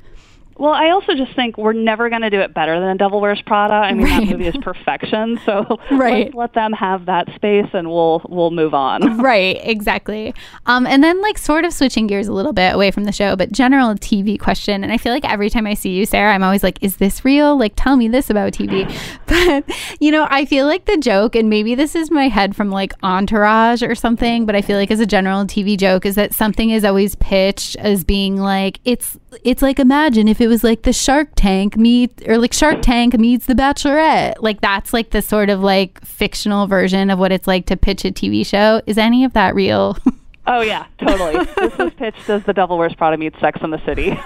Well, 0.59 0.73
I 0.73 0.91
also 0.91 1.15
just 1.15 1.35
think 1.35 1.57
we're 1.57 1.73
never 1.73 2.09
going 2.11 2.23
to 2.23 2.31
do 2.31 2.41
it 2.41 2.53
better 2.53 2.79
than 2.79 2.89
a 2.89 2.95
Devil 2.97 3.21
Wears 3.21 3.41
Prada. 3.43 3.75
I 3.75 3.95
mean, 3.95 4.07
Right. 4.07 4.27
that 4.27 4.33
movie 4.33 4.47
is 4.49 4.57
perfection. 4.61 5.39
So 5.47 5.79
Right. 5.91 6.27
let's 6.27 6.35
let 6.35 6.53
them 6.55 6.73
have 6.73 7.07
that 7.07 7.33
space, 7.35 7.69
and 7.73 7.89
we'll 7.89 8.23
we'll 8.29 8.51
move 8.51 8.75
on. 8.75 9.19
right 9.19 9.59
exactly 9.63 10.35
um 10.67 10.87
and 10.87 11.03
then 11.05 11.21
like 11.23 11.39
sort 11.39 11.65
of 11.65 11.73
switching 11.73 12.07
gears 12.07 12.27
a 12.29 12.33
little 12.33 12.53
bit 12.53 12.75
away 12.75 12.91
from 12.91 13.05
the 13.05 13.13
show 13.13 13.37
but 13.37 13.53
general 13.53 13.95
tv 13.95 14.39
question 14.39 14.83
and 14.83 14.93
i 14.93 14.97
feel 14.99 15.13
like 15.13 15.25
every 15.25 15.49
time 15.51 15.67
i 15.67 15.75
see 15.75 15.91
you 15.91 16.05
sarah 16.07 16.33
i'm 16.35 16.43
always 16.43 16.63
like 16.63 16.79
is 16.83 16.97
this 16.97 17.25
real 17.25 17.57
like 17.59 17.73
tell 17.77 17.97
me 17.97 18.09
this 18.09 18.31
about 18.31 18.53
tv 18.53 18.87
but 19.27 19.65
you 20.01 20.11
know 20.11 20.27
i 20.31 20.45
feel 20.45 20.67
like 20.67 20.85
the 20.87 20.97
joke 20.97 21.35
and 21.37 21.49
maybe 21.51 21.75
this 21.75 21.95
is 21.95 22.11
my 22.11 22.29
head 22.29 22.55
from 22.57 22.71
like 22.71 22.93
entourage 23.03 23.83
or 23.83 23.95
something 23.95 24.47
but 24.47 24.55
i 24.57 24.63
feel 24.63 24.77
like 24.79 24.91
as 24.91 25.01
a 25.01 25.07
general 25.07 25.45
tv 25.45 25.77
joke 25.79 26.05
is 26.07 26.15
that 26.15 26.33
something 26.35 26.71
is 26.71 26.85
always 26.85 27.15
pitched 27.17 27.77
as 27.77 28.05
being 28.05 28.37
like 28.37 28.81
it's 28.85 29.19
it's 29.45 29.63
like 29.63 29.79
imagine 29.79 30.27
if 30.29 30.41
it 30.41 30.48
it 30.49 30.51
was 30.51 30.65
like 30.65 30.83
the 30.83 30.95
Shark 30.95 31.29
Tank 31.37 31.77
meet 31.77 32.27
or 32.27 32.39
like 32.39 32.55
Shark 32.55 32.81
Tank 32.81 33.13
meets 33.19 33.45
The 33.45 33.55
Bachelorette. 33.55 34.37
Like 34.41 34.63
that's 34.63 34.95
like 34.95 35.11
the 35.11 35.21
sort 35.21 35.51
of 35.51 35.61
like 35.61 36.03
fictional 36.07 36.67
version 36.67 37.11
of 37.11 37.19
what 37.19 37.33
it's 37.33 37.47
like 37.47 37.67
to 37.67 37.77
pitch 37.77 38.07
a 38.07 38.11
TV 38.11 38.47
show. 38.47 38.81
Is 38.87 38.97
any 38.97 39.25
of 39.25 39.35
that 39.35 39.55
real? 39.55 39.99
Oh 40.51 40.63
yeah, 40.63 40.87
totally. 40.99 41.45
this 41.57 41.77
was 41.77 41.93
pitched 41.95 42.29
as 42.31 42.43
The 42.45 42.55
Devil 42.55 42.79
Wears 42.79 42.95
Prada 42.95 43.19
meets 43.19 43.39
Sex 43.39 43.61
in 43.63 43.71
the 43.71 43.85
City. 43.85 44.11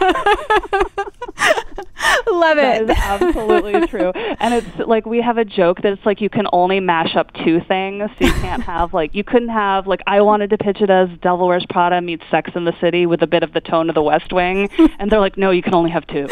Love 2.31 2.59
it. 2.59 2.83
it. 2.83 2.91
is 2.91 2.97
absolutely 2.97 3.87
true. 3.89 4.11
And 4.15 4.55
it's 4.55 4.79
like 4.87 5.05
we 5.05 5.21
have 5.21 5.37
a 5.37 5.45
joke 5.45 5.83
that 5.83 5.93
it's 5.93 6.07
like 6.07 6.21
you 6.21 6.31
can 6.31 6.47
only 6.53 6.79
mash 6.79 7.17
up 7.17 7.33
two 7.45 7.61
things. 7.67 8.09
So 8.19 8.27
you 8.27 8.33
can't 8.35 8.63
have 8.63 8.95
like 8.95 9.17
you 9.17 9.25
couldn't 9.25 9.49
have 9.49 9.89
like 9.89 10.01
I 10.07 10.21
wanted 10.21 10.51
to 10.51 10.59
pitch 10.59 10.81
it 10.81 10.91
as 10.91 11.09
Devil 11.23 11.49
Wears 11.49 11.67
Prada 11.69 12.01
meets 12.01 12.23
Sex 12.31 12.53
in 12.55 12.65
the 12.67 12.75
City 12.81 13.05
with 13.07 13.23
a 13.23 13.27
bit 13.27 13.43
of 13.43 13.53
the 13.53 13.61
tone 13.61 13.89
of 13.89 13.97
the 13.97 14.03
West 14.03 14.33
Wing, 14.33 14.69
and 15.01 15.11
they're 15.11 15.21
like, 15.21 15.37
no, 15.37 15.51
you 15.51 15.63
can 15.63 15.75
only 15.75 15.91
have 15.91 16.07
two. 16.07 16.29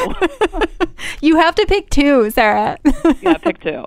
You 1.22 1.36
have 1.36 1.54
to 1.56 1.66
pick 1.66 1.90
two, 1.90 2.30
Sarah. 2.30 2.78
yeah, 3.20 3.36
pick 3.38 3.60
two. 3.60 3.84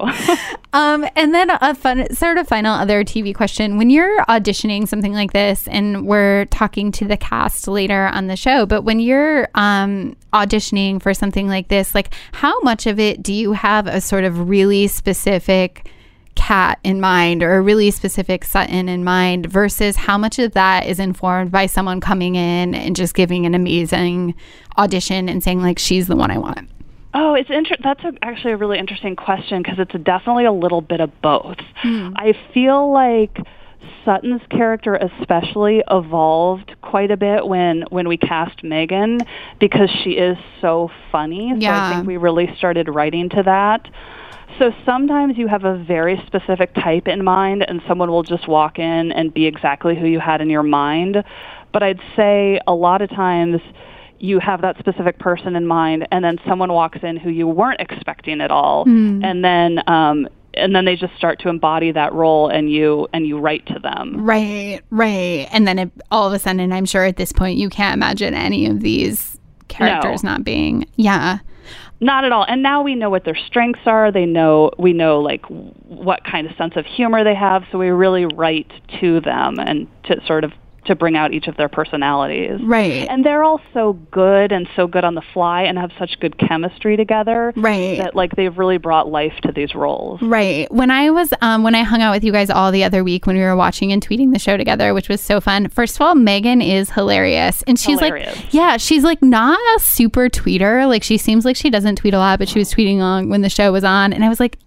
Um, 0.71 1.05
and 1.15 1.33
then 1.33 1.49
a 1.49 1.75
fun, 1.75 2.13
sort 2.13 2.37
of 2.37 2.47
final 2.47 2.73
other 2.73 3.03
TV 3.03 3.33
question: 3.33 3.77
When 3.77 3.89
you're 3.89 4.23
auditioning 4.25 4.87
something 4.87 5.13
like 5.13 5.33
this, 5.33 5.67
and 5.67 5.92
we're 6.05 6.45
talking 6.45 6.91
to 6.93 7.05
the 7.05 7.17
cast 7.17 7.67
later 7.67 8.07
on 8.07 8.27
the 8.27 8.35
show, 8.35 8.65
but 8.65 8.81
when 8.83 8.99
you're 8.99 9.47
um, 9.55 10.15
auditioning 10.33 11.01
for 11.01 11.13
something 11.13 11.47
like 11.47 11.67
this, 11.67 11.95
like 11.95 12.13
how 12.31 12.59
much 12.61 12.85
of 12.87 12.99
it 12.99 13.23
do 13.23 13.33
you 13.33 13.53
have 13.53 13.87
a 13.87 14.01
sort 14.01 14.23
of 14.23 14.49
really 14.49 14.87
specific 14.87 15.89
Kat 16.35 16.79
in 16.83 16.99
mind 16.99 17.43
or 17.43 17.53
a 17.55 17.61
really 17.61 17.91
specific 17.91 18.43
Sutton 18.43 18.89
in 18.89 19.03
mind 19.03 19.45
versus 19.45 19.95
how 19.95 20.17
much 20.17 20.39
of 20.39 20.53
that 20.53 20.87
is 20.87 20.99
informed 20.99 21.51
by 21.51 21.67
someone 21.67 22.01
coming 22.01 22.35
in 22.35 22.73
and 22.73 22.95
just 22.95 23.13
giving 23.13 23.45
an 23.45 23.53
amazing 23.53 24.33
audition 24.77 25.29
and 25.29 25.43
saying 25.43 25.61
like 25.61 25.77
she's 25.77 26.07
the 26.07 26.15
one 26.15 26.31
I 26.31 26.39
want. 26.39 26.69
Oh, 27.13 27.35
it's 27.35 27.49
inter- 27.51 27.77
that's 27.83 28.03
a, 28.03 28.13
actually 28.23 28.53
a 28.53 28.57
really 28.57 28.79
interesting 28.79 29.15
question 29.15 29.61
because 29.61 29.77
it's 29.77 29.93
definitely 30.03 30.45
a 30.45 30.51
little 30.51 30.81
bit 30.81 30.99
of 30.99 31.21
both. 31.21 31.57
I 31.83 32.33
feel 32.53 32.91
like 32.91 33.37
Sutton's 34.05 34.41
character 34.49 34.95
especially 34.95 35.83
evolved 35.89 36.75
quite 36.81 37.11
a 37.11 37.17
bit 37.17 37.47
when 37.47 37.83
when 37.89 38.07
we 38.07 38.17
cast 38.17 38.63
Meghann 38.63 39.25
because 39.59 39.89
she 40.03 40.11
is 40.11 40.37
so 40.61 40.89
funny. 41.11 41.51
So 41.53 41.57
Yeah. 41.59 41.85
I 41.87 41.89
think 41.89 42.07
we 42.07 42.17
really 42.17 42.53
started 42.57 42.87
writing 42.89 43.29
to 43.29 43.43
that. 43.43 43.87
So 44.59 44.71
sometimes 44.85 45.37
you 45.37 45.47
have 45.47 45.63
a 45.63 45.75
very 45.77 46.21
specific 46.27 46.75
type 46.75 47.07
in 47.07 47.23
mind 47.23 47.65
and 47.67 47.81
someone 47.87 48.11
will 48.11 48.23
just 48.23 48.47
walk 48.47 48.77
in 48.77 49.11
and 49.11 49.33
be 49.33 49.45
exactly 49.47 49.95
who 49.95 50.05
you 50.05 50.19
had 50.19 50.41
in 50.41 50.49
your 50.49 50.63
mind. 50.63 51.23
But 51.71 51.81
I'd 51.81 51.99
say 52.15 52.59
a 52.67 52.73
lot 52.73 53.01
of 53.01 53.09
times 53.09 53.61
you 54.19 54.39
have 54.39 54.61
that 54.61 54.77
specific 54.77 55.17
person 55.19 55.55
in 55.55 55.65
mind 55.65 56.07
and 56.11 56.23
then 56.23 56.39
someone 56.47 56.71
walks 56.71 56.99
in 57.01 57.17
who 57.17 57.29
you 57.29 57.47
weren't 57.47 57.81
expecting 57.81 58.41
at 58.41 58.51
all 58.51 58.85
Mm. 58.85 59.23
and 59.23 59.43
then 59.43 59.81
um 59.87 60.27
and 60.55 60.75
then 60.75 60.85
they 60.85 60.95
just 60.95 61.15
start 61.15 61.39
to 61.41 61.49
embody 61.49 61.91
that 61.91 62.13
role 62.13 62.47
and 62.49 62.71
you 62.71 63.07
and 63.13 63.25
you 63.25 63.39
write 63.39 63.65
to 63.67 63.79
them. 63.79 64.23
Right, 64.23 64.81
right. 64.89 65.47
And 65.51 65.67
then 65.67 65.79
it, 65.79 65.91
all 66.11 66.27
of 66.27 66.33
a 66.33 66.39
sudden, 66.39 66.71
I'm 66.71 66.85
sure 66.85 67.05
at 67.05 67.17
this 67.17 67.31
point, 67.31 67.57
you 67.57 67.69
can't 67.69 67.95
imagine 67.95 68.33
any 68.33 68.67
of 68.67 68.81
these 68.81 69.39
characters 69.67 70.23
No. 70.23 70.31
not 70.31 70.43
being. 70.43 70.87
Yeah. 70.95 71.39
Not 71.99 72.25
at 72.25 72.31
all. 72.31 72.45
And 72.47 72.61
now 72.61 72.81
we 72.81 72.95
know 72.95 73.09
what 73.09 73.23
their 73.23 73.35
strengths 73.47 73.81
are. 73.85 74.11
They 74.11 74.25
know 74.25 74.71
we 74.77 74.91
know 74.93 75.21
like 75.21 75.45
what 75.45 76.23
kind 76.25 76.45
of 76.49 76.55
sense 76.57 76.73
of 76.75 76.85
humor 76.85 77.23
they 77.23 77.35
have, 77.35 77.63
so 77.71 77.77
we 77.77 77.89
really 77.89 78.25
write 78.25 78.71
to 78.99 79.21
them 79.21 79.57
and 79.59 79.87
to 80.05 80.19
sort 80.25 80.43
of 80.43 80.51
to 80.85 80.95
bring 80.95 81.15
out 81.15 81.33
each 81.33 81.47
of 81.47 81.55
their 81.57 81.69
personalities. 81.69 82.59
Right. 82.61 83.07
And 83.09 83.25
they're 83.25 83.43
all 83.43 83.61
so 83.73 83.93
good 84.11 84.51
and 84.51 84.67
so 84.75 84.87
good 84.87 85.03
on 85.03 85.15
the 85.15 85.21
fly 85.33 85.63
and 85.63 85.77
have 85.77 85.91
such 85.97 86.19
good 86.19 86.37
chemistry 86.37 86.97
together. 86.97 87.53
Right. 87.55 87.97
That 87.99 88.15
like 88.15 88.35
they've 88.35 88.57
really 88.57 88.77
brought 88.77 89.09
life 89.09 89.33
to 89.43 89.51
these 89.51 89.73
roles. 89.75 90.21
Right. 90.21 90.71
When 90.71 90.91
I 90.91 91.09
was 91.11 91.33
um 91.41 91.63
when 91.63 91.75
I 91.75 91.83
hung 91.83 92.01
out 92.01 92.13
with 92.13 92.23
you 92.23 92.31
guys 92.31 92.49
all 92.49 92.71
the 92.71 92.83
other 92.83 93.03
week 93.03 93.25
when 93.25 93.35
we 93.37 93.43
were 93.43 93.55
watching 93.55 93.91
and 93.91 94.05
tweeting 94.05 94.33
the 94.33 94.39
show 94.39 94.57
together, 94.57 94.93
which 94.93 95.09
was 95.09 95.21
so 95.21 95.39
fun. 95.39 95.69
First 95.69 95.95
of 95.95 96.01
all, 96.01 96.15
Meghann 96.15 96.65
is 96.65 96.89
hilarious. 96.89 97.63
And 97.63 97.79
she's 97.79 97.99
Hilarious. 97.99 98.35
like 98.35 98.53
yeah, 98.53 98.77
she's 98.77 99.03
like 99.03 99.21
not 99.21 99.59
a 99.75 99.79
super 99.79 100.29
tweeter. 100.29 100.87
Like 100.87 101.03
she 101.03 101.17
seems 101.17 101.45
like 101.45 101.55
she 101.55 101.69
doesn't 101.69 101.97
tweet 101.97 102.13
a 102.13 102.19
lot, 102.19 102.39
but 102.39 102.49
she 102.49 102.59
was 102.59 102.73
tweeting 102.73 102.97
along 102.97 103.29
when 103.29 103.41
the 103.41 103.49
show 103.49 103.71
was 103.71 103.83
on 103.83 104.13
and 104.13 104.23
I 104.23 104.29
was 104.29 104.39
like, 104.39 104.57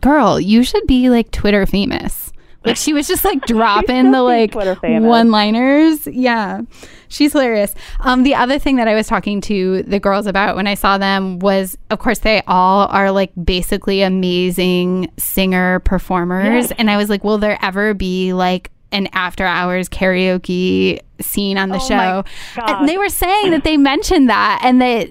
"Girl, 0.00 0.40
you 0.40 0.62
should 0.62 0.86
be 0.86 1.10
like 1.10 1.30
Twitter 1.30 1.66
famous." 1.66 2.25
Like 2.66 2.76
she 2.76 2.92
was 2.92 3.06
just 3.06 3.24
like 3.24 3.40
dropping 3.46 4.10
the 4.10 4.22
like 4.22 4.54
one 4.54 5.30
liners. 5.30 6.06
Yeah. 6.06 6.62
She's 7.08 7.32
hilarious. 7.32 7.74
Um, 8.00 8.24
the 8.24 8.34
other 8.34 8.58
thing 8.58 8.76
that 8.76 8.88
I 8.88 8.94
was 8.94 9.06
talking 9.06 9.40
to 9.42 9.82
the 9.84 10.00
girls 10.00 10.26
about 10.26 10.56
when 10.56 10.66
I 10.66 10.74
saw 10.74 10.98
them 10.98 11.38
was, 11.38 11.78
of 11.90 11.98
course, 12.00 12.18
they 12.18 12.42
all 12.46 12.88
are 12.88 13.10
like 13.12 13.30
basically 13.42 14.02
amazing 14.02 15.10
singer 15.16 15.78
performers. 15.80 16.68
Yes. 16.68 16.72
And 16.78 16.90
I 16.90 16.96
was 16.96 17.08
like, 17.08 17.22
will 17.22 17.38
there 17.38 17.58
ever 17.62 17.94
be 17.94 18.32
like 18.32 18.70
an 18.92 19.08
after 19.12 19.44
hours 19.44 19.88
karaoke 19.88 21.00
scene 21.20 21.58
on 21.58 21.68
the 21.68 21.76
Oh 21.80 21.88
show? 21.88 22.24
And 22.60 22.88
they 22.88 22.98
were 22.98 23.08
saying 23.08 23.52
that 23.52 23.64
they 23.64 23.76
mentioned 23.76 24.28
that 24.28 24.60
and 24.64 24.80
that. 24.82 25.08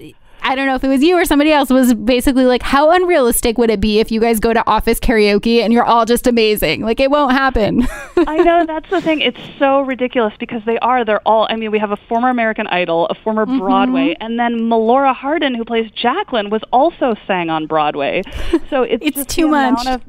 I 0.48 0.54
don't 0.54 0.66
know 0.66 0.76
if 0.76 0.84
it 0.84 0.88
was 0.88 1.02
you 1.02 1.16
or 1.16 1.24
somebody 1.24 1.50
else 1.50 1.70
was 1.70 1.92
basically 1.94 2.44
like, 2.44 2.62
how 2.62 2.92
unrealistic 2.92 3.58
would 3.58 3.68
it 3.68 3.80
be 3.80 3.98
if 3.98 4.12
you 4.12 4.20
guys 4.20 4.38
go 4.38 4.52
to 4.52 4.64
office 4.66 5.00
karaoke 5.00 5.60
and 5.60 5.72
you're 5.72 5.84
all 5.84 6.04
just 6.06 6.26
amazing? 6.26 6.82
Like, 6.82 7.00
it 7.00 7.10
won't 7.10 7.32
happen. 7.32 7.86
I 8.28 8.36
know 8.38 8.64
that's 8.64 8.88
the 8.90 9.00
thing. 9.00 9.20
It's 9.20 9.40
so 9.58 9.80
ridiculous 9.80 10.34
because 10.38 10.62
they 10.64 10.78
are. 10.78 11.04
They're 11.04 11.26
all. 11.26 11.46
I 11.50 11.56
mean, 11.56 11.70
we 11.72 11.78
have 11.80 11.90
a 11.90 11.96
former 12.08 12.30
American 12.30 12.66
Idol, 12.68 13.06
a 13.06 13.14
former 13.14 13.44
Mm-hmm. 13.46 13.58
Broadway, 13.58 14.16
and 14.20 14.38
then 14.38 14.54
Melora 14.60 15.14
Hardin, 15.14 15.54
who 15.54 15.64
plays 15.64 15.90
Jacqueline, 15.92 16.50
was 16.50 16.62
also 16.72 17.14
sang 17.26 17.50
on 17.50 17.66
Broadway. 17.66 18.22
So 18.70 18.82
it's 18.82 19.04
It's 19.06 19.16
just 19.16 19.28
too 19.28 19.46
much. 19.48 19.86
Of, 19.86 20.02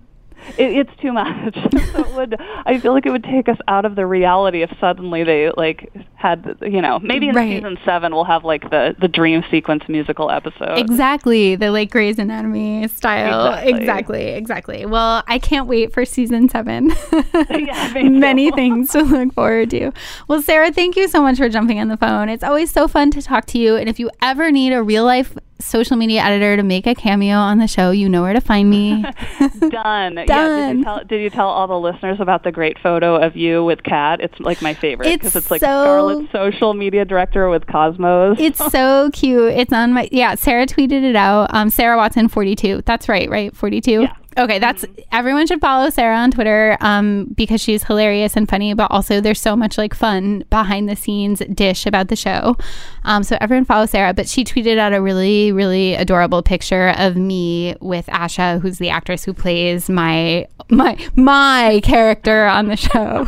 it, 0.58 0.88
it's 0.88 1.02
too 1.02 1.12
much. 1.14 1.56
so 1.94 2.00
it 2.06 2.16
would. 2.16 2.36
I 2.66 2.80
feel 2.80 2.94
like 2.94 3.06
it 3.06 3.12
would 3.12 3.24
take 3.24 3.50
us 3.50 3.58
out 3.68 3.86
of 3.86 3.96
the 3.96 4.06
reality 4.06 4.62
if 4.64 4.72
suddenly 4.80 5.24
they 5.24 5.52
like 5.56 5.92
had. 6.16 6.58
You 6.62 6.82
know, 6.82 7.00
maybe 7.00 7.30
in 7.30 7.36
Right. 7.36 7.58
season 7.58 7.78
seven 7.86 8.14
we'll 8.14 8.24
have 8.26 8.44
like 8.44 8.70
the 8.70 8.96
the 9.00 9.08
dream 9.08 9.44
sequence 9.52 9.84
musical 9.88 10.30
episode. 10.32 10.78
Exactly, 10.78 11.56
the 11.56 11.72
like 11.72 11.92
Grey's 11.92 12.20
Anatomy 12.20 12.88
style. 12.88 13.54
Exactly. 13.54 13.78
Exactly, 13.88 14.24
exactly. 14.30 14.86
Well, 14.86 15.24
I 15.28 15.40
can't 15.40 15.68
wait 15.68 15.94
for 15.94 16.06
season 16.06 16.50
seven. 16.50 16.92
Yeah. 17.50 17.92
Many 18.04 18.52
things 18.52 18.92
to 18.92 19.02
look 19.02 19.34
forward 19.34 19.70
to. 19.72 19.92
Well, 20.28 20.42
Sarah, 20.42 20.72
thank 20.72 20.96
you 20.96 21.08
so 21.08 21.22
much 21.22 21.38
for 21.38 21.50
jumping 21.50 21.80
on 21.80 21.88
the 21.88 21.98
phone. 21.98 22.30
It's 22.30 22.44
always 22.44 22.72
so 22.72 22.88
fun 22.88 23.12
to 23.12 23.22
talk 23.22 23.46
to 23.48 23.58
you. 23.60 23.76
And 23.76 23.88
if 23.90 24.00
you 24.00 24.10
ever 24.22 24.52
need 24.52 24.74
a 24.74 24.82
real 24.84 25.04
life 25.06 25.36
social 25.60 25.98
media 25.98 26.22
editor 26.22 26.58
to 26.58 26.64
make 26.64 26.88
a 26.88 26.96
cameo 26.96 27.36
on 27.36 27.58
the 27.58 27.68
show, 27.68 27.92
you 27.92 28.08
know 28.10 28.22
where 28.22 28.34
to 28.34 28.42
find 28.42 28.70
me. 28.70 29.02
Done. 29.60 30.16
Yeah, 30.16 30.20
did 30.22 30.28
Done. 30.28 30.78
you, 30.80 30.84
tell, 30.84 31.04
did 31.04 31.22
you 31.22 31.30
tell 31.30 31.48
all 31.48 31.68
the 31.68 31.80
listeners 31.80 32.20
about 32.20 32.44
the 32.44 32.52
great 32.52 32.78
photo 32.80 33.16
of 33.16 33.36
you 33.36 33.64
with 33.64 33.84
Kat? 33.84 34.22
It's 34.22 34.40
like 34.40 34.62
my 34.62 34.74
favorite 34.74 35.08
It's 35.08 35.18
because 35.18 35.36
it's 35.36 35.52
like 35.52 35.62
so- 35.62 35.68
Scarlet's 35.68 36.32
social 36.32 36.74
media 36.74 37.06
director 37.06 37.50
with 37.50 37.68
Cosmos. 37.68 38.38
It's 38.40 38.60
so 38.72 39.10
cute. 39.14 39.54
It's 39.54 39.74
on 39.74 39.94
my 39.94 40.10
yeah. 40.12 40.36
Sarah 40.36 40.66
tweeted 40.66 41.04
it 41.04 41.16
out. 41.16 41.54
Um, 41.54 41.70
Sarah 41.70 41.98
Watson 41.98 42.28
forty 42.28 42.56
two. 42.56 42.82
That's 42.86 43.10
right, 43.10 43.30
right? 43.30 43.56
Forty 43.56 43.82
two. 43.82 44.04
Yeah. 44.04 44.14
Okay, 44.38 44.60
that's 44.60 44.86
everyone 45.12 45.48
should 45.48 45.60
follow 45.60 45.90
Sarah 45.90 46.18
on 46.18 46.30
Twitter 46.30 46.78
um, 46.80 47.26
because 47.36 47.60
she's 47.60 47.84
hilarious 47.84 48.36
and 48.38 48.48
funny, 48.48 48.76
but 48.76 48.92
also 48.92 49.20
there's 49.20 49.42
so 49.42 49.56
much 49.56 49.80
like 49.80 49.96
fun 49.96 50.44
behind 50.52 50.88
the 50.88 50.96
scenes 50.96 51.42
dish 51.54 51.88
about 51.88 52.10
the 52.10 52.16
show. 52.16 52.56
Um, 53.04 53.24
so 53.24 53.36
everyone 53.42 53.66
follow 53.66 53.88
Sarah. 53.88 54.14
But 54.14 54.30
she 54.30 54.44
tweeted 54.44 54.78
out 54.78 54.94
a 54.94 55.02
really, 55.02 55.52
really 55.52 55.96
adorable 55.96 56.44
picture 56.44 56.94
of 56.98 57.18
me 57.18 57.76
with 57.82 58.06
Aisha, 58.08 58.62
who's 58.62 58.78
the 58.78 58.90
actress 58.90 59.24
who 59.24 59.34
plays 59.34 59.90
my 59.90 60.48
my 60.70 60.98
my 61.16 61.82
character 61.84 62.46
on 62.46 62.68
the 62.68 62.78
show. 62.78 63.28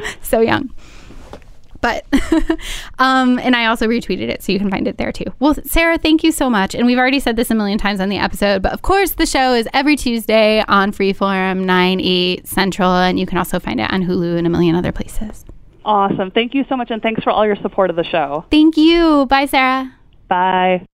so 0.22 0.40
young. 0.40 0.68
But 1.84 2.06
um 2.98 3.38
and 3.40 3.54
I 3.54 3.66
also 3.66 3.86
retweeted 3.86 4.30
it 4.30 4.42
so 4.42 4.52
you 4.52 4.58
can 4.58 4.70
find 4.70 4.88
it 4.88 4.96
there 4.96 5.12
too. 5.12 5.26
Well, 5.38 5.54
Sarah, 5.66 5.98
thank 5.98 6.24
you 6.24 6.32
so 6.32 6.48
much. 6.48 6.74
And 6.74 6.86
we've 6.86 6.96
already 6.96 7.20
said 7.20 7.36
this 7.36 7.50
a 7.50 7.54
million 7.54 7.76
times 7.76 8.00
on 8.00 8.08
the 8.08 8.16
episode, 8.16 8.62
but 8.62 8.72
of 8.72 8.80
course 8.80 9.12
the 9.12 9.26
show 9.26 9.52
is 9.52 9.68
every 9.74 9.94
Tuesday 9.94 10.64
on 10.66 10.92
Freeform 10.92 11.66
9 11.66 12.00
8 12.00 12.46
Central 12.48 12.90
and 12.90 13.20
you 13.20 13.26
can 13.26 13.36
also 13.36 13.60
find 13.60 13.80
it 13.80 13.92
on 13.92 14.02
Hulu 14.02 14.38
and 14.38 14.46
a 14.46 14.50
million 14.50 14.74
other 14.74 14.92
places. 14.92 15.44
awesome. 15.84 16.30
Thank 16.30 16.54
you 16.54 16.64
so 16.70 16.76
much, 16.76 16.90
and 16.90 17.02
thanks 17.02 17.22
for 17.22 17.30
all 17.30 17.44
your 17.44 17.56
support 17.56 17.90
of 17.90 17.96
the 17.96 18.04
show. 18.04 18.46
Thank 18.50 18.78
you. 18.78 19.26
Bye, 19.26 19.44
Sarah. 19.44 19.92
Bye. 20.28 20.86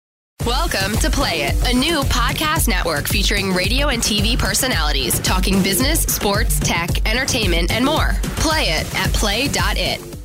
Welcome 0.45 0.97
to 0.99 1.11
Play 1.11 1.43
It, 1.43 1.55
a 1.73 1.79
new 1.79 2.01
podcast 2.05 2.67
network 2.67 3.07
featuring 3.07 3.53
radio 3.53 3.91
and 3.91 4.03
TV 4.03 4.37
personalities 4.37 5.21
talking 5.21 5.63
business, 5.63 6.03
sports, 6.03 6.59
tech, 6.59 6.91
entertainment, 7.09 7.71
and 7.71 7.85
more. 7.85 8.15
Play 8.39 8.71
it 8.71 8.93
at 8.97 9.13
play.it. 9.13 10.20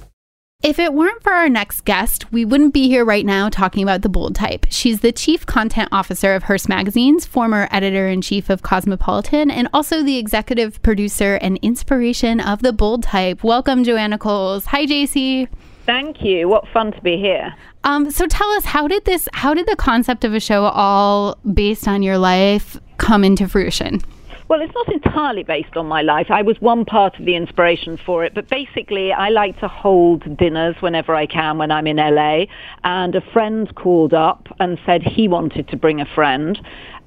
If 0.63 0.79
it 0.79 0.93
weren't 0.93 1.21
for 1.21 1.31
our 1.31 1.49
next 1.49 1.81
guest, 1.85 2.31
we 2.31 2.43
wouldn't 2.43 2.73
be 2.73 2.87
here 2.87 3.05
right 3.05 3.25
now 3.25 3.49
talking 3.49 3.83
about 3.83 4.01
the 4.01 4.09
Bold 4.09 4.35
Type. 4.35 4.65
She's 4.69 5.01
the 5.01 5.11
chief 5.11 5.45
content 5.45 5.89
officer 5.91 6.33
of 6.33 6.43
Hearst 6.43 6.67
Magazines, 6.67 7.25
former 7.25 7.67
editor 7.71 8.07
in 8.07 8.21
chief 8.21 8.49
of 8.49 8.63
Cosmopolitan, 8.63 9.51
and 9.51 9.67
also 9.73 10.01
the 10.01 10.17
executive 10.17 10.81
producer 10.81 11.35
and 11.35 11.59
inspiration 11.61 12.39
of 12.39 12.63
the 12.63 12.73
Bold 12.73 13.03
Type. 13.03 13.43
Welcome, 13.43 13.83
Joanna 13.83 14.17
Coles. 14.17 14.65
Hi, 14.67 14.87
JC. 14.87 15.47
Thank 15.85 16.23
you. 16.23 16.47
What 16.47 16.67
fun 16.69 16.93
to 16.93 17.01
be 17.01 17.17
here. 17.17 17.53
Um, 17.83 18.09
so 18.09 18.25
tell 18.25 18.49
us, 18.53 18.65
how 18.65 18.87
did 18.87 19.05
this? 19.05 19.29
How 19.33 19.53
did 19.53 19.67
the 19.67 19.75
concept 19.75 20.23
of 20.23 20.33
a 20.33 20.39
show 20.39 20.63
all 20.63 21.37
based 21.53 21.87
on 21.87 22.01
your 22.01 22.17
life 22.17 22.79
come 22.97 23.23
into 23.23 23.47
fruition? 23.47 24.01
Well, 24.47 24.61
it's 24.61 24.73
not 24.75 24.93
entirely 24.93 25.41
based 25.41 25.75
on 25.75 25.87
my 25.87 26.03
life. 26.03 26.27
I 26.29 26.43
was 26.43 26.61
one 26.61 26.85
part 26.85 27.19
of 27.19 27.25
the 27.25 27.35
inspiration 27.35 27.97
for 27.97 28.23
it, 28.23 28.35
but 28.35 28.47
basically, 28.47 29.11
I 29.11 29.29
like 29.29 29.59
to 29.61 29.67
hold 29.67 30.37
dinners 30.37 30.75
whenever 30.81 31.15
I 31.15 31.25
can 31.25 31.57
when 31.57 31.71
I'm 31.71 31.87
in 31.87 31.97
LA. 31.97 32.45
And 32.83 33.15
a 33.15 33.21
friend 33.33 33.73
called 33.73 34.13
up 34.13 34.47
and 34.59 34.77
said 34.85 35.01
he 35.01 35.27
wanted 35.27 35.67
to 35.69 35.77
bring 35.77 35.99
a 35.99 36.05
friend. 36.05 36.59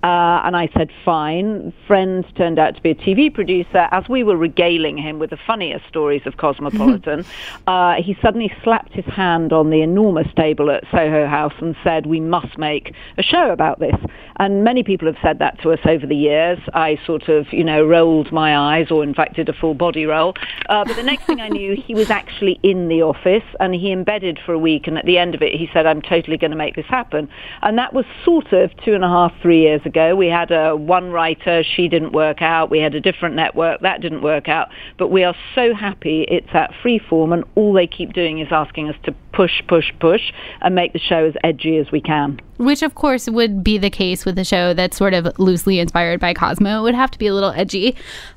Uh, 0.03 0.41
and 0.45 0.57
I 0.57 0.69
said, 0.77 0.91
fine. 1.05 1.73
Friend 1.89 2.25
turned 2.37 2.59
out 2.59 2.77
to 2.77 2.83
be 2.83 2.91
a 2.91 2.95
TV 2.95 3.35
producer. 3.35 3.89
As 3.91 4.09
we 4.09 4.23
were 4.23 4.37
regaling 4.37 4.97
him 4.97 5.19
with 5.19 5.31
the 5.31 5.39
funniest 5.45 5.89
stories 5.89 6.23
of 6.25 6.37
Cosmopolitan, 6.37 7.25
uh, 7.67 7.95
he 7.95 8.17
suddenly 8.23 8.53
slapped 8.63 8.93
his 8.93 9.05
hand 9.07 9.53
on 9.53 9.71
the 9.71 9.83
enormous 9.83 10.29
table 10.37 10.71
at 10.71 10.85
Soho 10.93 11.27
House 11.27 11.55
and 11.61 11.75
said, 11.83 12.07
we 12.07 12.21
must 12.21 12.59
make 12.59 12.95
a 13.17 13.23
show 13.25 13.51
about 13.51 13.81
this. 13.81 13.97
And 14.39 14.63
many 14.65 14.83
people 14.83 15.07
have 15.07 15.17
said 15.23 15.39
that 15.41 15.61
to 15.63 15.73
us 15.73 15.81
over 15.85 16.07
the 16.07 16.17
years. 16.17 16.59
I 16.75 16.99
sort 17.05 17.29
of, 17.29 17.53
you 17.53 17.65
know, 17.65 17.85
rolled 17.85 18.31
my 18.33 18.57
eyes 18.57 18.91
or 18.91 19.03
in 19.03 19.15
fact 19.15 19.35
did 19.35 19.49
a 19.49 19.53
full 19.53 19.75
body 19.75 20.07
roll. 20.07 20.35
Uh, 20.69 20.85
but 20.85 20.97
the 20.97 21.03
next 21.03 21.25
thing 21.25 21.41
I 21.41 21.49
knew, 21.49 21.75
he 21.75 21.95
was 21.95 22.11
actually 22.11 22.61
in 22.63 22.89
the 22.89 23.03
office 23.03 23.45
and 23.61 23.75
he 23.75 23.93
embedded 23.93 24.39
for 24.45 24.53
a 24.53 24.59
week. 24.59 24.87
And 24.87 24.99
at 24.99 25.05
the 25.05 25.19
end 25.19 25.35
of 25.35 25.43
it, 25.43 25.53
he 25.55 25.69
said, 25.73 25.87
I'm 25.87 26.03
totally 26.03 26.37
going 26.37 26.51
to 26.53 26.57
make 26.57 26.77
this 26.77 26.87
happen. 26.87 27.29
And 27.63 27.79
that 27.79 27.93
was 27.93 28.05
sort 28.25 28.53
of 28.53 28.71
two 28.85 28.95
and 28.95 29.05
a 29.05 29.09
half, 29.09 29.33
three 29.43 29.63
years 29.63 29.81
ago. 29.85 30.15
We 30.15 30.29
had 30.29 30.51
a 30.51 30.77
one 30.77 31.11
writer, 31.11 31.63
she 31.65 31.89
didn't 31.89 32.13
work 32.13 32.43
out. 32.43 32.71
We 32.71 32.79
had 32.79 32.95
a 32.95 33.01
different 33.01 33.35
network, 33.35 33.81
that 33.81 34.01
didn't 34.01 34.23
work 34.23 34.49
out. 34.49 34.69
But 34.99 35.09
we 35.09 35.25
are 35.25 35.35
so 35.55 35.75
happy 35.75 36.25
it's 36.29 36.49
at 36.53 36.73
Freeform 36.83 37.33
and 37.35 37.45
all 37.55 37.73
they 37.73 37.87
keep 37.87 38.13
doing 38.13 38.39
is 38.39 38.49
asking 38.51 38.89
us 38.89 38.97
to 39.05 39.15
push, 39.33 39.63
push, 39.69 39.93
push 40.01 40.33
and 40.61 40.75
make 40.75 40.93
the 40.93 40.99
show 40.99 41.25
as 41.25 41.35
edgy 41.45 41.77
as 41.77 41.91
we 41.93 42.01
can. 42.01 42.41
Which, 42.59 42.83
of 42.83 42.97
course, 42.97 43.29
would 43.29 43.63
be 43.63 43.79
the 43.79 43.91
case 43.91 44.27
with 44.29 44.39
a 44.39 44.45
show 44.45 44.75
that's 44.75 44.97
sort 44.97 45.15
of 45.15 45.37
loosely 45.39 45.81
inspired 45.81 46.21
by 46.21 46.35
Cosmo. 46.35 46.85
Would 46.85 46.95
have 46.95 47.11
to 47.11 47.19
be 47.19 47.27
a 47.27 47.35
little 47.35 47.51
edgy. 47.51 47.97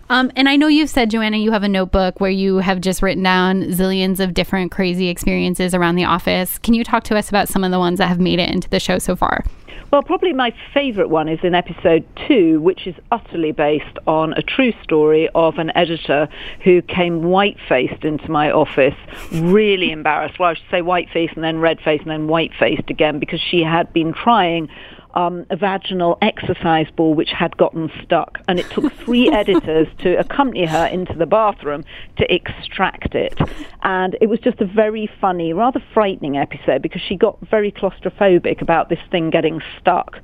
Um, 0.10 0.32
and 0.36 0.50
I 0.50 0.56
know 0.56 0.68
you've 0.68 0.90
said, 0.90 1.12
Joanna, 1.12 1.38
you 1.38 1.52
have 1.52 1.64
a 1.64 1.70
notebook 1.70 2.20
where 2.20 2.32
you 2.32 2.58
have 2.58 2.82
just 2.82 3.02
written 3.02 3.24
down 3.24 3.64
zillions 3.66 4.20
of 4.20 4.34
different 4.34 4.72
crazy 4.72 5.10
experiences 5.10 5.76
around 5.76 5.96
the 5.96 6.06
office. 6.06 6.58
Can 6.58 6.74
you 6.74 6.84
talk 6.84 7.04
to 7.04 7.18
us 7.18 7.30
about 7.30 7.48
some 7.48 7.64
of 7.64 7.72
the 7.72 7.80
ones 7.80 8.00
that 8.00 8.08
have 8.08 8.20
made 8.20 8.40
it 8.40 8.50
into 8.50 8.70
the 8.70 8.80
show 8.80 8.98
so 8.98 9.16
far? 9.16 9.46
Well, 9.92 10.04
probably 10.04 10.32
my 10.32 10.54
favourite 10.74 11.10
one 11.10 11.28
is 11.28 11.40
in 11.44 11.54
episode 11.54 12.06
two, 12.26 12.62
which 12.62 12.88
is 12.88 12.96
utterly 13.12 13.52
based 13.52 13.98
on 14.08 14.32
a 14.32 14.42
true 14.42 14.72
story 14.82 15.28
of 15.36 15.58
an 15.58 15.70
editor 15.76 16.30
who 16.64 16.82
came 16.82 17.24
white-faced 17.24 18.06
into 18.06 18.32
my 18.32 18.52
office, 18.52 18.96
really 19.34 19.92
embarrassed. 19.92 20.40
Well, 20.40 20.52
I 20.52 20.54
should 20.54 20.72
say 20.72 20.82
white-faced 20.82 21.34
and 21.36 21.44
then 21.44 21.60
red-faced 21.60 22.04
and 22.04 22.12
then 22.12 22.30
white-faced 22.30 22.90
again 22.90 23.20
because 23.20 23.42
she 23.42 23.64
had 23.64 23.92
been 23.92 24.14
trying 24.14 24.70
um, 25.14 25.46
a 25.50 25.56
vaginal 25.56 26.18
exercise 26.22 26.88
ball 26.96 27.14
which 27.14 27.32
had 27.32 27.56
gotten 27.58 27.92
stuck. 28.04 28.40
And 28.48 28.60
it 28.60 28.70
took 28.70 28.92
three 28.94 29.30
editors 29.34 29.88
to 30.00 30.20
accompany 30.20 30.66
her 30.66 30.86
into 30.88 31.14
the 31.14 31.26
bathroom 31.26 31.84
to 32.18 32.34
extract 32.34 33.16
it. 33.16 33.38
And 33.84 34.18
it 34.22 34.28
was 34.28 34.40
just 34.40 34.60
a 34.62 34.66
very 34.66 35.10
funny, 35.20 35.54
rather 35.54 35.84
frightening 35.94 36.38
episode 36.38 36.82
because 36.82 37.02
she 37.02 37.16
got 37.16 37.38
very 37.50 37.72
claustrophobic 37.72 38.62
about 38.62 38.90
this 38.90 39.00
thing 39.10 39.30
getting 39.30 39.62
stuck. 39.80 40.20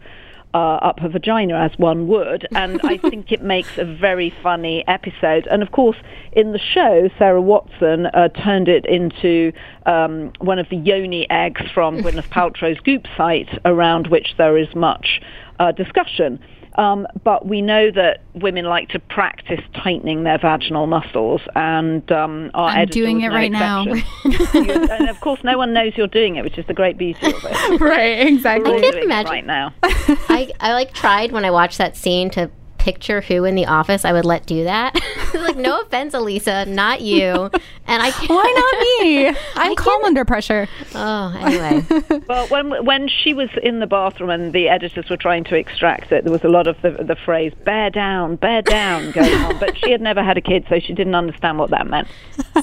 Uh, 0.54 0.80
up 0.82 1.00
her 1.02 1.10
vagina 1.10 1.54
as 1.54 1.78
one 1.78 2.08
would, 2.08 2.48
and 2.56 2.80
I 2.84 2.98
think 3.10 3.32
it 3.32 3.44
makes 3.44 3.78
a 3.78 3.86
very 3.86 4.34
funny 4.42 4.84
episode. 4.88 5.46
And 5.46 5.62
of 5.62 5.72
course, 5.72 5.98
in 6.32 6.52
the 6.52 6.58
show, 6.58 7.10
Sarah 7.20 7.42
Watson 7.42 8.08
uh, 8.08 8.30
turned 8.30 8.68
it 8.68 8.86
into 8.86 9.52
um, 9.86 10.32
one 10.40 10.58
of 10.58 10.68
the 10.70 10.78
yoni 10.78 11.30
eggs 11.30 11.62
from 11.74 12.00
Gwyneth 12.00 12.30
Paltrow's 12.32 12.80
Goop 12.80 13.06
site, 13.16 13.50
around 13.66 14.08
which 14.08 14.36
there 14.38 14.58
is 14.58 14.74
much 14.74 15.22
uh, 15.60 15.74
discussion. 15.74 16.40
Um, 16.78 17.08
but 17.24 17.48
we 17.48 17.62
know 17.62 17.90
that 17.92 18.22
women 18.36 18.66
like 18.66 18.90
to 18.90 19.00
practice 19.00 19.62
tightening 19.74 20.24
their 20.24 20.38
vaginal 20.38 20.86
muscles, 20.86 21.42
and 21.56 22.10
um, 22.12 22.52
our 22.54 22.70
I'm 22.70 22.88
doing 22.90 23.22
it 23.22 23.30
no 23.30 23.36
right 23.36 23.52
now. 23.52 23.84
exception. 23.84 24.64
You- 24.68 24.88
and 24.92 25.10
of 25.10 25.20
course, 25.20 25.44
no 25.44 25.58
one 25.58 25.74
knows 25.74 25.94
you're 25.96 26.06
doing 26.08 26.36
it, 26.36 26.44
which 26.44 26.58
is 26.58 26.66
the 26.68 26.74
great 26.76 26.98
beauty 26.98 27.26
of 27.28 27.44
it. 27.44 27.82
right, 27.82 28.28
exactly. 28.28 28.76
I 28.76 28.80
can't 28.82 28.96
imagine. 28.98 29.32
right 29.32 29.46
now. 29.46 29.74
I, 29.84 30.52
I 30.60 30.74
like 30.74 30.94
tried 30.94 31.32
when 31.32 31.46
I 31.46 31.52
watched 31.52 31.80
that 31.80 31.96
scene 31.98 32.30
to 32.32 32.52
picture 32.88 33.20
who 33.20 33.44
in 33.44 33.56
the 33.56 33.66
office 33.66 34.06
I 34.06 34.14
would 34.14 34.24
let 34.24 34.46
do 34.46 34.64
that. 34.64 34.98
like, 35.34 35.58
no 35.58 35.82
offense, 35.82 36.14
Elisa, 36.14 36.66
not 36.66 37.02
you. 37.02 37.52
And 37.86 38.02
I 38.02 38.12
can't. 38.12 38.30
Why 38.30 38.54
not 38.56 39.06
me? 39.06 39.36
I'm 39.56 39.76
calm 39.76 40.06
under 40.06 40.24
pressure. 40.24 40.70
Oh, 40.96 41.36
anyway. 41.38 41.86
Well, 42.28 42.48
when 42.48 42.86
when 42.86 43.08
she 43.08 43.34
was 43.34 43.50
in 43.64 43.80
the 43.80 43.88
bathroom 43.88 44.30
and 44.30 44.52
the 44.52 44.68
editors 44.68 45.10
were 45.10 45.18
trying 45.18 45.44
to 45.46 45.56
extract 45.56 46.12
it, 46.12 46.24
there 46.24 46.32
was 46.32 46.44
a 46.44 46.50
lot 46.50 46.68
of 46.68 46.76
the, 46.82 46.92
the 46.92 47.16
phrase 47.16 47.54
"bear 47.64 47.90
down, 47.90 48.36
bear 48.36 48.62
down" 48.62 49.12
going 49.12 49.34
on. 49.34 49.58
But 49.60 49.78
she 49.78 49.92
had 49.92 50.02
never 50.02 50.22
had 50.24 50.38
a 50.38 50.42
kid, 50.42 50.66
so 50.68 50.80
she 50.80 50.94
didn't 50.94 51.16
understand 51.16 51.58
what 51.58 51.70
that 51.70 51.88
meant. 51.88 52.08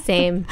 Same. 0.03 0.45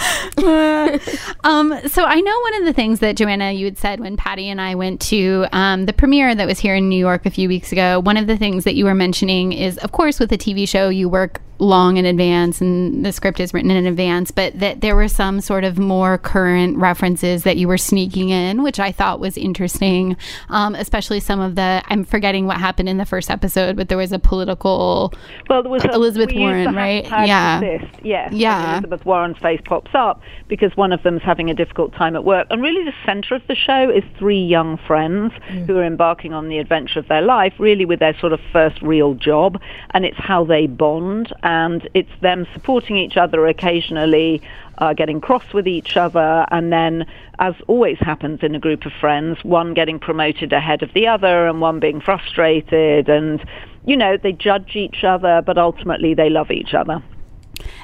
um, 1.43 1.80
so 1.88 2.05
I 2.05 2.21
know 2.21 2.39
one 2.39 2.55
of 2.55 2.65
the 2.65 2.74
things 2.74 2.99
that 3.01 3.15
Joanna 3.15 3.51
you 3.51 3.65
had 3.65 3.78
said 3.78 3.99
when 3.99 4.17
Patty 4.17 4.49
and 4.49 4.59
I 4.59 4.74
went 4.76 4.99
to 5.01 5.45
um, 5.51 5.86
the 5.86 5.93
premiere 5.93 6.34
that 6.34 6.47
was 6.47 6.59
here 6.59 6.76
in 6.76 6.89
New 6.89 6.99
York 6.99 7.26
a 7.26 7.32
few 7.32 7.47
weeks 7.47 7.71
ago. 7.71 7.99
One 7.99 8.17
of 8.17 8.26
the 8.26 8.38
things 8.38 8.63
that 8.63 8.76
you 8.76 8.86
were 8.86 8.95
mentioning 8.95 9.53
is, 9.64 9.78
of 9.80 9.91
course, 9.91 10.20
with 10.20 10.32
a 10.32 10.38
TV 10.38 10.68
show, 10.68 10.89
you 10.89 11.07
work 11.07 11.41
long 11.59 11.97
in 11.97 12.05
advance 12.05 12.61
and 12.61 13.05
the 13.05 13.11
script 13.11 13.39
is 13.39 13.53
written 13.53 13.71
in 13.71 13.85
advance, 13.85 14.31
but 14.31 14.59
that 14.59 14.81
there 14.81 14.95
were 14.95 15.07
some 15.07 15.41
sort 15.41 15.63
of 15.63 15.77
more 15.77 16.17
current 16.17 16.77
references 16.77 17.43
that 17.43 17.57
you 17.57 17.67
were 17.67 17.77
sneaking 17.77 18.29
in, 18.29 18.63
which 18.63 18.79
I 18.79 18.91
thought 18.91 19.19
was 19.19 19.37
interesting. 19.37 20.17
Um, 20.49 20.75
especially 20.75 21.19
some 21.19 21.39
of 21.39 21.55
the 21.55 21.83
I'm 21.87 22.03
forgetting 22.03 22.47
what 22.47 22.57
happened 22.57 22.89
in 22.89 22.97
the 22.97 23.05
first 23.05 23.29
episode, 23.29 23.75
but 23.75 23.89
there 23.89 23.97
was 23.97 24.11
a 24.11 24.19
political. 24.19 25.13
Well, 25.49 25.63
there 25.63 25.71
was 25.71 25.85
a, 25.85 25.91
Elizabeth 25.91 26.35
Warren, 26.35 26.75
right? 26.75 27.03
Yeah. 27.03 27.59
Persist, 27.59 28.03
yes. 28.03 28.33
Yeah. 28.33 28.73
Elizabeth 28.73 29.05
Warren's 29.05 29.37
face 29.37 29.61
pops 29.65 29.91
up 29.93 30.21
because 30.47 30.75
one 30.75 30.91
of 30.91 31.03
them's 31.03 31.21
having 31.21 31.49
a 31.49 31.53
difficult 31.53 31.93
time 31.93 32.15
at 32.15 32.23
work, 32.23 32.47
and 32.49 32.61
really 32.61 32.83
the 32.83 32.93
centre 33.05 33.35
of 33.35 33.41
the 33.47 33.55
show 33.55 33.89
is 33.89 34.03
three 34.17 34.43
young 34.43 34.77
friends 34.87 35.33
who 35.67 35.77
are 35.77 35.85
embarking 35.85 36.33
on 36.33 36.49
the 36.49 36.57
adventure 36.57 36.99
of 36.99 37.07
their 37.07 37.21
life, 37.21 37.53
really 37.59 37.85
with 37.85 37.99
their 37.99 38.17
sort 38.19 38.33
of 38.33 38.39
first 38.51 38.81
real 38.81 39.13
job, 39.13 39.61
and 39.91 40.05
it's 40.05 40.17
how 40.17 40.43
they 40.43 40.67
bond, 40.67 41.33
and 41.43 41.87
it's 41.93 42.09
them 42.21 42.47
supporting 42.53 42.97
each 42.97 43.17
other 43.17 43.45
occasionally. 43.47 44.41
Uh, 44.79 44.91
getting 44.91 45.21
cross 45.21 45.53
with 45.53 45.67
each 45.67 45.95
other, 45.95 46.47
and 46.49 46.73
then, 46.73 47.05
as 47.37 47.53
always 47.67 47.99
happens 47.99 48.39
in 48.41 48.55
a 48.55 48.59
group 48.59 48.87
of 48.87 48.91
friends, 48.99 49.37
one 49.43 49.75
getting 49.75 49.99
promoted 49.99 50.51
ahead 50.51 50.81
of 50.81 50.91
the 50.93 51.05
other, 51.05 51.47
and 51.47 51.61
one 51.61 51.79
being 51.79 52.01
frustrated, 52.01 53.07
and 53.07 53.45
you 53.85 53.95
know 53.95 54.17
they 54.17 54.31
judge 54.31 54.75
each 54.75 55.03
other, 55.03 55.43
but 55.45 55.59
ultimately 55.59 56.15
they 56.15 56.27
love 56.27 56.49
each 56.49 56.73
other. 56.73 57.03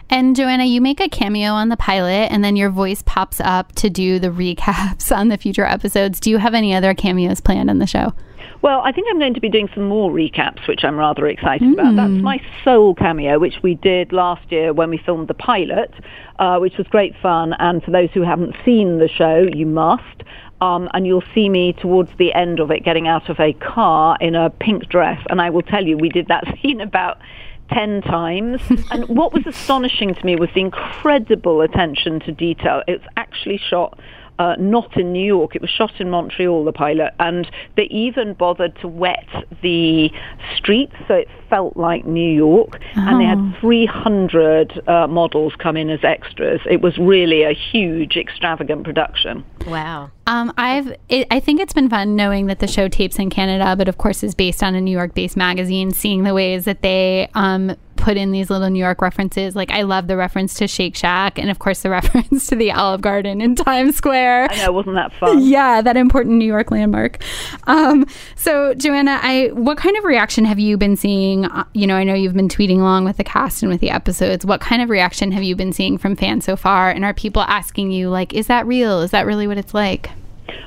And 0.10 0.36
Joanna, 0.36 0.66
you 0.66 0.82
make 0.82 1.00
a 1.00 1.08
cameo 1.08 1.52
on 1.52 1.70
the 1.70 1.78
pilot, 1.78 2.32
and 2.32 2.44
then 2.44 2.56
your 2.56 2.72
voice 2.72 3.04
pops 3.06 3.40
up 3.40 3.74
to 3.74 3.90
do 3.90 4.18
the 4.18 4.30
recaps 4.30 5.16
on 5.16 5.28
the 5.28 5.38
future 5.38 5.66
episodes. 5.66 6.20
Do 6.20 6.32
you 6.32 6.38
have 6.38 6.56
any 6.56 6.74
other 6.74 6.96
cameos 6.96 7.40
planned 7.40 7.70
on 7.70 7.78
the 7.78 7.88
show? 7.88 8.14
Well, 8.62 8.82
I 8.84 8.92
think 8.92 9.08
I'm 9.10 9.20
going 9.20 9.36
to 9.36 9.40
be 9.40 9.50
doing 9.50 9.70
some 9.74 9.88
more 9.88 10.12
recaps, 10.12 10.68
which 10.68 10.84
I'm 10.84 10.98
rather 10.98 11.26
excited 11.28 11.74
about. 11.74 11.96
That's 11.96 12.22
my 12.22 12.42
sole 12.64 12.94
cameo, 12.94 13.40
which 13.40 13.56
we 13.64 13.76
did 13.76 14.12
last 14.12 14.52
year 14.52 14.74
when 14.74 14.90
we 14.90 14.98
filmed 14.98 15.30
the 15.30 15.34
pilot, 15.34 15.94
uh, 16.40 16.58
which 16.60 16.78
was 16.78 16.86
great 16.88 17.16
fun. 17.22 17.54
And 17.60 17.82
for 17.82 17.92
those 17.92 18.10
who 18.14 18.22
haven't 18.22 18.56
seen 18.66 19.00
the 19.00 19.08
show, 19.08 19.48
you 19.54 19.66
must. 19.66 20.24
Um, 20.62 20.90
and 20.94 21.08
you'll 21.08 21.24
see 21.34 21.48
me 21.48 21.72
towards 21.72 22.12
the 22.18 22.34
end 22.34 22.60
of 22.60 22.70
it 22.70 22.84
getting 22.84 23.08
out 23.08 23.30
of 23.30 23.40
a 23.40 23.54
car 23.54 24.18
in 24.20 24.36
a 24.36 24.50
pink 24.50 24.90
dress. 24.90 25.26
And 25.30 25.42
I 25.42 25.50
will 25.52 25.62
tell 25.62 25.86
you, 25.86 25.98
we 25.98 26.10
did 26.10 26.28
that 26.28 26.44
scene 26.62 26.82
about 26.82 27.18
10 27.72 28.02
times. 28.02 28.62
and 28.92 29.08
what 29.08 29.32
was 29.32 29.46
astonishing 29.48 30.16
to 30.16 30.26
me 30.26 30.36
was 30.36 30.50
the 30.54 30.60
incredible 30.60 31.62
attention 31.62 32.20
to 32.22 32.34
detail. 32.34 32.84
It's 32.88 33.06
actually 33.16 33.58
shot 33.58 33.98
uh, 34.40 34.56
not 34.58 34.98
in 34.98 35.14
New 35.14 35.24
York. 35.26 35.56
It 35.56 35.62
was 35.62 35.70
shot 35.70 35.92
in 36.00 36.10
Montreal, 36.10 36.64
the 36.64 36.72
pilot, 36.72 37.14
and 37.20 37.50
they 37.78 37.84
even 37.84 38.34
bothered 38.34 38.76
to 38.82 38.88
wet 38.88 39.28
the 39.62 40.10
streets 40.56 40.96
so 41.08 41.14
it 41.16 41.28
felt 41.50 41.78
like 41.78 42.06
New 42.06 42.32
York. 42.32 42.80
And 42.96 43.20
they 43.22 43.26
Oh. 43.26 43.52
had 43.52 43.60
300 43.60 44.82
uh, 44.88 45.08
models 45.08 45.54
come 45.58 45.78
in 45.78 45.90
as 45.90 46.04
extras. 46.04 46.62
It 46.70 46.82
was 46.82 46.98
really 46.98 47.44
a 47.44 47.54
huge, 47.54 48.16
extravagant 48.18 48.84
production. 48.84 49.44
Wow. 49.68 50.12
Um, 50.28 50.54
I've 50.58 50.94
it, 51.10 51.28
I 51.32 51.40
think 51.40 51.60
it's 51.60 51.74
been 51.74 51.90
fun 51.90 52.16
knowing 52.16 52.46
that 52.48 52.60
the 52.60 52.68
show 52.68 52.88
tapes 52.88 53.18
in 53.18 53.30
Canada, 53.30 53.76
but 53.76 53.88
of 53.88 53.98
course 53.98 54.24
is 54.24 54.36
based 54.36 54.62
on 54.64 54.76
a 54.76 54.82
New 54.82 54.92
York-based 54.92 55.36
magazine. 55.36 55.92
Seeing 55.92 56.24
the 56.24 56.34
ways 56.34 56.66
that 56.66 56.82
they 56.82 57.30
um, 57.34 57.76
put 58.10 58.18
in 58.18 58.32
these 58.32 58.50
little 58.50 58.72
New 58.72 58.80
York 58.80 59.04
references. 59.04 59.56
Like 59.56 59.70
I 59.70 59.84
love 59.84 60.08
the 60.08 60.18
reference 60.18 60.56
to 60.56 60.68
Shake 60.68 60.96
Shack, 60.96 61.38
and 61.38 61.52
of 61.52 61.60
course 61.60 61.84
the 61.84 61.90
reference 61.92 62.48
to 62.48 62.56
the 62.56 62.72
Olive 62.72 63.02
Garden 63.02 63.40
in 63.40 63.54
Times 63.54 63.98
Square. 63.98 64.48
I 64.50 64.58
know, 64.66 64.72
wasn't 64.72 64.96
that 64.96 65.14
fun? 65.14 65.40
yeah, 65.44 65.80
that 65.84 65.96
important 65.96 66.38
New 66.38 66.46
York 66.46 66.72
landmark. 66.72 67.22
Um, 67.66 68.08
so 68.36 68.74
Joanna, 68.74 69.20
I 69.22 69.52
what 69.54 69.78
kind 69.78 69.96
of 69.96 70.06
reaction 70.06 70.44
have 70.46 70.58
you 70.58 70.76
been 70.76 70.96
seeing? 70.96 71.46
Uh, 71.46 71.66
you 71.74 71.86
know, 71.86 71.96
I 71.96 72.04
know 72.04 72.16
you've 72.16 72.34
been 72.34 72.50
tweeting 72.50 72.80
along 72.80 73.06
with 73.06 73.18
the 73.18 73.24
cast 73.24 73.62
and 73.62 73.72
with 73.72 73.80
the 73.80 73.92
episodes. 73.92 74.44
What 74.44 74.60
kind 74.60 74.82
of 74.82 74.90
reaction 74.90 75.32
have 75.34 75.44
you 75.44 75.56
been 75.56 75.72
seeing 75.72 76.00
from 76.00 76.16
fans 76.16 76.46
so 76.46 76.56
far? 76.56 76.90
And 76.90 77.06
are 77.06 77.14
people 77.14 77.44
asking 77.44 77.92
you 77.92 78.10
like, 78.10 78.34
is 78.34 78.48
that 78.48 78.66
real? 78.66 79.02
Is 79.02 79.12
that 79.12 79.28
really 79.28 79.46
what 79.46 79.60
it's 79.60 79.76
like? 79.76 80.10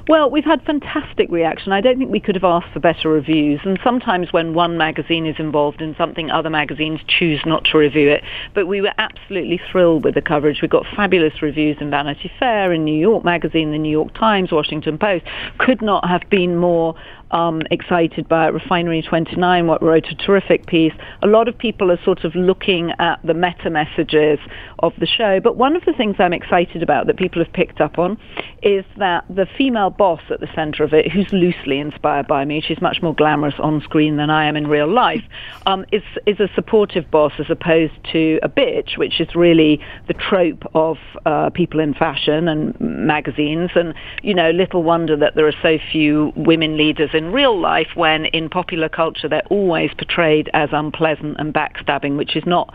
Well, 0.08 0.30
we've 0.30 0.44
had 0.44 0.62
fantastic 0.62 1.30
reaction. 1.30 1.72
I 1.72 1.80
don't 1.80 1.98
think 1.98 2.10
we 2.10 2.20
could 2.20 2.34
have 2.34 2.44
asked 2.44 2.72
for 2.72 2.80
better 2.80 3.08
reviews. 3.08 3.60
And 3.64 3.78
sometimes 3.84 4.32
when 4.32 4.54
one 4.54 4.76
magazine 4.76 5.26
is 5.26 5.36
involved 5.38 5.80
in 5.80 5.94
something, 5.96 6.30
other 6.30 6.50
magazines 6.50 7.00
choose 7.06 7.40
not 7.46 7.64
to 7.66 7.78
review 7.78 8.08
it. 8.10 8.22
But 8.54 8.66
we 8.66 8.80
were 8.80 8.92
absolutely 8.98 9.60
thrilled 9.70 10.04
with 10.04 10.14
the 10.14 10.22
coverage. 10.22 10.60
We 10.62 10.68
got 10.68 10.86
fabulous 10.96 11.42
reviews 11.42 11.76
in 11.80 11.90
Vanity 11.90 12.30
Fair, 12.38 12.72
in 12.72 12.84
New 12.84 12.98
York 12.98 13.24
Magazine, 13.24 13.70
the 13.70 13.78
New 13.78 13.90
York 13.90 14.14
Times, 14.14 14.50
Washington 14.52 14.98
Post. 14.98 15.24
Could 15.58 15.82
not 15.82 16.08
have 16.08 16.22
been 16.30 16.56
more 16.56 16.94
um, 17.32 17.62
excited 17.70 18.28
by. 18.28 18.46
Refinery 18.46 19.02
29 19.02 19.66
what 19.66 19.82
wrote 19.82 20.06
a 20.06 20.14
terrific 20.14 20.66
piece. 20.66 20.92
A 21.22 21.26
lot 21.26 21.48
of 21.48 21.56
people 21.56 21.90
are 21.90 22.02
sort 22.04 22.24
of 22.24 22.34
looking 22.34 22.92
at 22.98 23.20
the 23.24 23.34
meta 23.34 23.70
messages 23.70 24.38
of 24.80 24.92
the 24.98 25.06
show. 25.06 25.40
But 25.40 25.56
one 25.56 25.76
of 25.76 25.84
the 25.84 25.92
things 25.92 26.16
I'm 26.18 26.32
excited 26.32 26.82
about 26.82 27.06
that 27.06 27.16
people 27.16 27.42
have 27.42 27.52
picked 27.52 27.80
up 27.80 27.98
on 27.98 28.18
is 28.62 28.84
that 28.98 29.24
the 29.28 29.46
female 29.58 29.90
boss 29.90 30.20
at 30.30 30.40
the 30.40 30.48
center 30.54 30.84
of 30.84 30.92
it, 30.92 31.10
who's 31.10 31.32
loosely 31.32 31.78
inspired 31.78 32.26
by 32.26 32.44
me, 32.44 32.60
she's 32.60 32.80
much 32.80 33.02
more 33.02 33.14
glamorous 33.14 33.54
on 33.58 33.80
screen 33.82 34.16
than 34.16 34.30
I 34.30 34.44
am 34.44 34.56
in 34.56 34.66
real 34.66 34.88
life, 34.88 35.24
um, 35.66 35.84
is, 35.90 36.02
is 36.26 36.38
a 36.40 36.48
supportive 36.54 37.10
boss 37.10 37.32
as 37.38 37.46
opposed 37.48 37.94
to 38.12 38.38
a 38.42 38.48
bitch, 38.48 38.98
which 38.98 39.20
is 39.20 39.34
really 39.34 39.80
the 40.06 40.14
trope 40.14 40.64
of 40.74 40.98
uh, 41.26 41.50
people 41.50 41.80
in 41.80 41.94
fashion 41.94 42.48
and 42.48 42.78
magazines. 42.80 43.70
And, 43.74 43.94
you 44.22 44.34
know, 44.34 44.50
little 44.50 44.82
wonder 44.82 45.16
that 45.16 45.34
there 45.34 45.46
are 45.46 45.54
so 45.62 45.78
few 45.90 46.32
women 46.36 46.76
leaders 46.76 47.10
in 47.14 47.21
real 47.30 47.58
life 47.58 47.88
when 47.94 48.24
in 48.26 48.48
popular 48.48 48.88
culture 48.88 49.28
they're 49.28 49.46
always 49.50 49.90
portrayed 49.96 50.50
as 50.54 50.70
unpleasant 50.72 51.36
and 51.38 51.52
backstabbing, 51.52 52.16
which 52.16 52.34
is 52.34 52.44
not, 52.46 52.74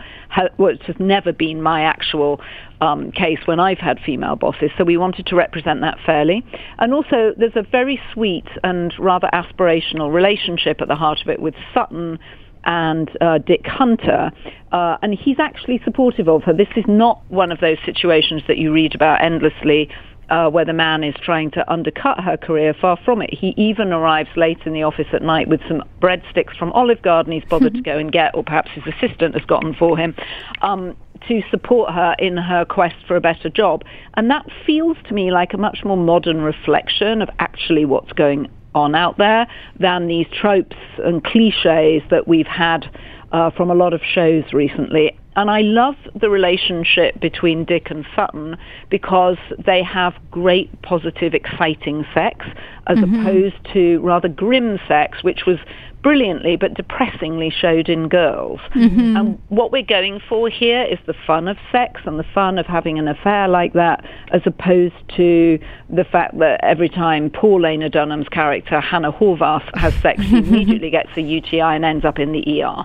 which 0.56 0.82
has 0.86 0.96
never 0.98 1.32
been 1.32 1.60
my 1.60 1.82
actual 1.82 2.40
um, 2.80 3.10
case 3.12 3.38
when 3.46 3.58
I've 3.58 3.78
had 3.78 3.98
female 4.04 4.36
bosses. 4.36 4.70
So 4.78 4.84
we 4.84 4.96
wanted 4.96 5.26
to 5.26 5.36
represent 5.36 5.80
that 5.80 5.98
fairly. 6.06 6.44
And 6.78 6.94
also, 6.94 7.34
there's 7.36 7.56
a 7.56 7.62
very 7.62 8.00
sweet 8.12 8.46
and 8.62 8.94
rather 8.98 9.28
aspirational 9.32 10.12
relationship 10.12 10.80
at 10.80 10.88
the 10.88 10.96
heart 10.96 11.20
of 11.20 11.28
it 11.28 11.40
with 11.40 11.54
Sutton 11.74 12.18
and 12.64 13.10
uh, 13.20 13.38
Dick 13.38 13.66
Hunter, 13.66 14.30
uh, 14.72 14.96
and 15.00 15.14
he's 15.14 15.38
actually 15.38 15.80
supportive 15.84 16.28
of 16.28 16.42
her. 16.42 16.52
This 16.52 16.68
is 16.76 16.84
not 16.86 17.22
one 17.28 17.50
of 17.50 17.60
those 17.60 17.78
situations 17.84 18.42
that 18.48 18.58
you 18.58 18.72
read 18.72 18.94
about 18.94 19.22
endlessly. 19.22 19.88
Uh, 20.30 20.50
where 20.50 20.66
the 20.66 20.74
man 20.74 21.02
is 21.02 21.14
trying 21.22 21.50
to 21.50 21.72
undercut 21.72 22.20
her 22.20 22.36
career, 22.36 22.74
far 22.74 22.98
from 23.02 23.22
it. 23.22 23.32
He 23.32 23.54
even 23.56 23.94
arrives 23.94 24.28
late 24.36 24.58
in 24.66 24.74
the 24.74 24.82
office 24.82 25.06
at 25.14 25.22
night 25.22 25.48
with 25.48 25.62
some 25.66 25.82
breadsticks 26.02 26.54
from 26.58 26.70
Olive 26.72 27.00
Garden 27.00 27.32
he's 27.32 27.44
bothered 27.44 27.72
to 27.72 27.80
go 27.80 27.96
and 27.96 28.12
get, 28.12 28.34
or 28.34 28.44
perhaps 28.44 28.70
his 28.72 28.84
assistant 28.86 29.34
has 29.34 29.44
gotten 29.46 29.74
for 29.74 29.96
him. 29.96 30.14
Um, 30.60 30.94
to 31.26 31.42
support 31.50 31.92
her 31.92 32.14
in 32.18 32.36
her 32.36 32.64
quest 32.64 32.96
for 33.06 33.16
a 33.16 33.20
better 33.20 33.48
job. 33.48 33.84
And 34.14 34.30
that 34.30 34.46
feels 34.66 34.96
to 35.08 35.14
me 35.14 35.30
like 35.30 35.54
a 35.54 35.58
much 35.58 35.84
more 35.84 35.96
modern 35.96 36.40
reflection 36.40 37.22
of 37.22 37.30
actually 37.38 37.84
what's 37.84 38.12
going 38.12 38.48
on 38.74 38.94
out 38.94 39.18
there 39.18 39.46
than 39.78 40.06
these 40.06 40.26
tropes 40.32 40.76
and 40.98 41.24
cliches 41.24 42.02
that 42.10 42.28
we've 42.28 42.46
had 42.46 42.88
uh, 43.32 43.50
from 43.50 43.70
a 43.70 43.74
lot 43.74 43.92
of 43.92 44.00
shows 44.02 44.44
recently. 44.52 45.18
And 45.38 45.52
I 45.52 45.60
love 45.60 45.94
the 46.20 46.30
relationship 46.30 47.20
between 47.20 47.64
Dick 47.64 47.92
and 47.92 48.04
Sutton 48.16 48.56
because 48.90 49.36
they 49.64 49.84
have 49.84 50.14
great, 50.32 50.82
positive, 50.82 51.32
exciting 51.32 52.04
sex 52.12 52.44
as 52.88 52.98
mm-hmm. 52.98 53.20
opposed 53.20 53.54
to 53.72 54.00
rather 54.00 54.26
grim 54.26 54.80
sex, 54.88 55.22
which 55.22 55.46
was 55.46 55.58
brilliantly 56.02 56.56
but 56.56 56.74
depressingly 56.74 57.50
showed 57.50 57.88
in 57.88 58.08
girls. 58.08 58.60
Mm-hmm. 58.74 59.16
And 59.16 59.42
what 59.48 59.72
we're 59.72 59.82
going 59.82 60.20
for 60.28 60.48
here 60.48 60.82
is 60.82 60.98
the 61.06 61.14
fun 61.26 61.48
of 61.48 61.56
sex 61.72 62.00
and 62.04 62.18
the 62.18 62.26
fun 62.34 62.58
of 62.58 62.66
having 62.66 62.98
an 62.98 63.08
affair 63.08 63.48
like 63.48 63.72
that, 63.74 64.04
as 64.32 64.42
opposed 64.46 64.94
to 65.16 65.58
the 65.90 66.04
fact 66.04 66.38
that 66.38 66.60
every 66.62 66.88
time 66.88 67.30
Paul 67.30 67.62
Lena 67.62 67.88
Dunham's 67.88 68.28
character, 68.28 68.80
Hannah 68.80 69.12
Horvath, 69.12 69.68
has 69.76 69.94
sex, 70.00 70.22
she 70.22 70.36
immediately 70.38 70.90
gets 70.90 71.10
a 71.16 71.22
UTI 71.22 71.60
and 71.60 71.84
ends 71.84 72.04
up 72.04 72.18
in 72.18 72.32
the 72.32 72.62
ER. 72.62 72.84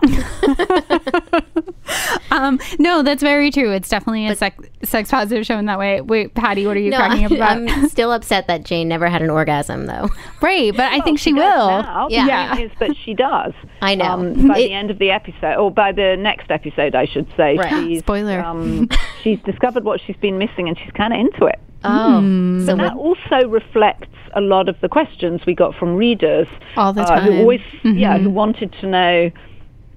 um, 2.31 2.59
no, 2.79 3.03
that's 3.03 3.21
very 3.21 3.51
true. 3.51 3.71
It's 3.71 3.89
definitely 3.89 4.27
a 4.27 4.35
sex, 4.35 4.65
sex 4.83 5.11
positive 5.11 5.45
show 5.45 5.57
in 5.57 5.65
that 5.65 5.79
way. 5.79 6.01
Wait, 6.01 6.33
Patty, 6.33 6.65
what 6.65 6.77
are 6.77 6.81
you 6.81 6.91
no, 6.91 6.97
cracking 6.97 7.25
up 7.25 7.31
about? 7.31 7.57
I'm 7.57 7.89
still 7.89 8.11
upset 8.11 8.47
that 8.47 8.63
Jane 8.63 8.87
never 8.87 9.07
had 9.07 9.21
an 9.21 9.29
orgasm, 9.29 9.85
though. 9.85 10.09
Right, 10.41 10.75
but 10.75 10.91
I 10.91 10.99
think 11.01 11.19
she, 11.19 11.29
she 11.29 11.33
will. 11.33 11.67
Now. 11.67 12.07
Yeah. 12.09 12.25
yeah. 12.27 12.57
Is 12.57 12.71
that 12.79 12.95
she 13.13 13.23
does. 13.23 13.53
I 13.81 13.95
know. 13.95 14.05
Um, 14.05 14.47
by 14.47 14.59
it, 14.59 14.67
the 14.67 14.73
end 14.73 14.91
of 14.91 14.99
the 14.99 15.11
episode, 15.11 15.57
or 15.57 15.71
by 15.71 15.91
the 15.91 16.15
next 16.17 16.51
episode, 16.51 16.95
I 16.95 17.05
should 17.05 17.27
say. 17.37 17.57
Right. 17.57 17.71
She's, 17.71 17.99
Spoiler. 17.99 18.43
Um, 18.43 18.89
she's 19.23 19.39
discovered 19.41 19.83
what 19.83 20.01
she's 20.05 20.17
been 20.17 20.37
missing, 20.37 20.67
and 20.67 20.77
she's 20.77 20.91
kind 20.91 21.13
of 21.13 21.19
into 21.19 21.45
it. 21.45 21.59
Oh, 21.85 22.21
mm. 22.23 22.65
so 22.65 22.77
that 22.77 22.93
also 22.95 23.49
reflects 23.49 24.07
a 24.35 24.39
lot 24.39 24.69
of 24.69 24.79
the 24.79 24.87
questions 24.87 25.41
we 25.45 25.53
got 25.53 25.75
from 25.75 25.95
readers 25.95 26.47
all 26.77 26.93
the 26.93 27.03
time, 27.03 27.17
uh, 27.17 27.25
who 27.25 27.39
always, 27.39 27.59
mm-hmm. 27.59 27.97
yeah, 27.97 28.17
who 28.17 28.29
wanted 28.29 28.73
to 28.79 28.87
know 28.87 29.31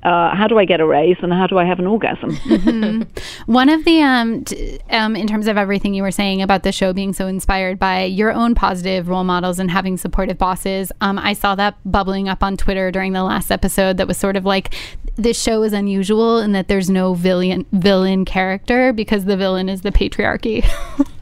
uh, 0.07 0.37
how 0.37 0.47
do 0.47 0.57
I 0.57 0.65
get 0.65 0.81
a 0.81 0.87
raise 0.87 1.17
and 1.21 1.33
how 1.33 1.49
do 1.49 1.59
I 1.59 1.65
have 1.65 1.81
an 1.81 1.87
orgasm? 1.87 2.31
mm-hmm. 2.37 3.53
One 3.53 3.69
of 3.69 3.85
the, 3.85 4.01
um, 4.03 4.45
t- 4.45 4.79
um, 4.91 5.17
in 5.17 5.27
terms 5.27 5.49
of 5.49 5.57
everything 5.57 5.95
you 5.95 6.05
were 6.05 6.13
saying 6.13 6.43
about 6.43 6.63
the 6.63 6.71
show 6.71 6.93
being 6.93 7.13
so 7.13 7.27
inspired 7.27 7.81
by 7.81 8.05
your 8.05 8.33
own 8.33 8.55
positive 8.55 9.09
role 9.09 9.25
models 9.25 9.59
and 9.59 9.69
having 9.69 9.97
supportive 9.97 10.39
bosses, 10.39 10.93
um, 11.01 11.19
I 11.19 11.33
saw 11.33 11.57
that 11.57 11.77
bubbling 11.85 12.29
up 12.29 12.45
on 12.45 12.57
Twitter 12.57 12.93
during 12.93 13.15
the 13.15 13.25
last 13.25 13.51
episode 13.51 13.97
that 13.97 14.07
was 14.07 14.17
sort 14.17 14.37
of 14.37 14.45
like 14.45 14.73
this 15.17 15.43
show 15.43 15.63
is 15.63 15.73
unusual 15.73 16.39
in 16.39 16.53
that 16.53 16.69
there's 16.69 16.91
no 16.91 17.15
villain 17.15 17.65
villain 17.73 18.25
character 18.25 18.93
because 18.93 19.25
the 19.25 19.37
villain 19.37 19.69
is 19.69 19.81
the 19.81 19.91
patriarchy, 19.91 20.65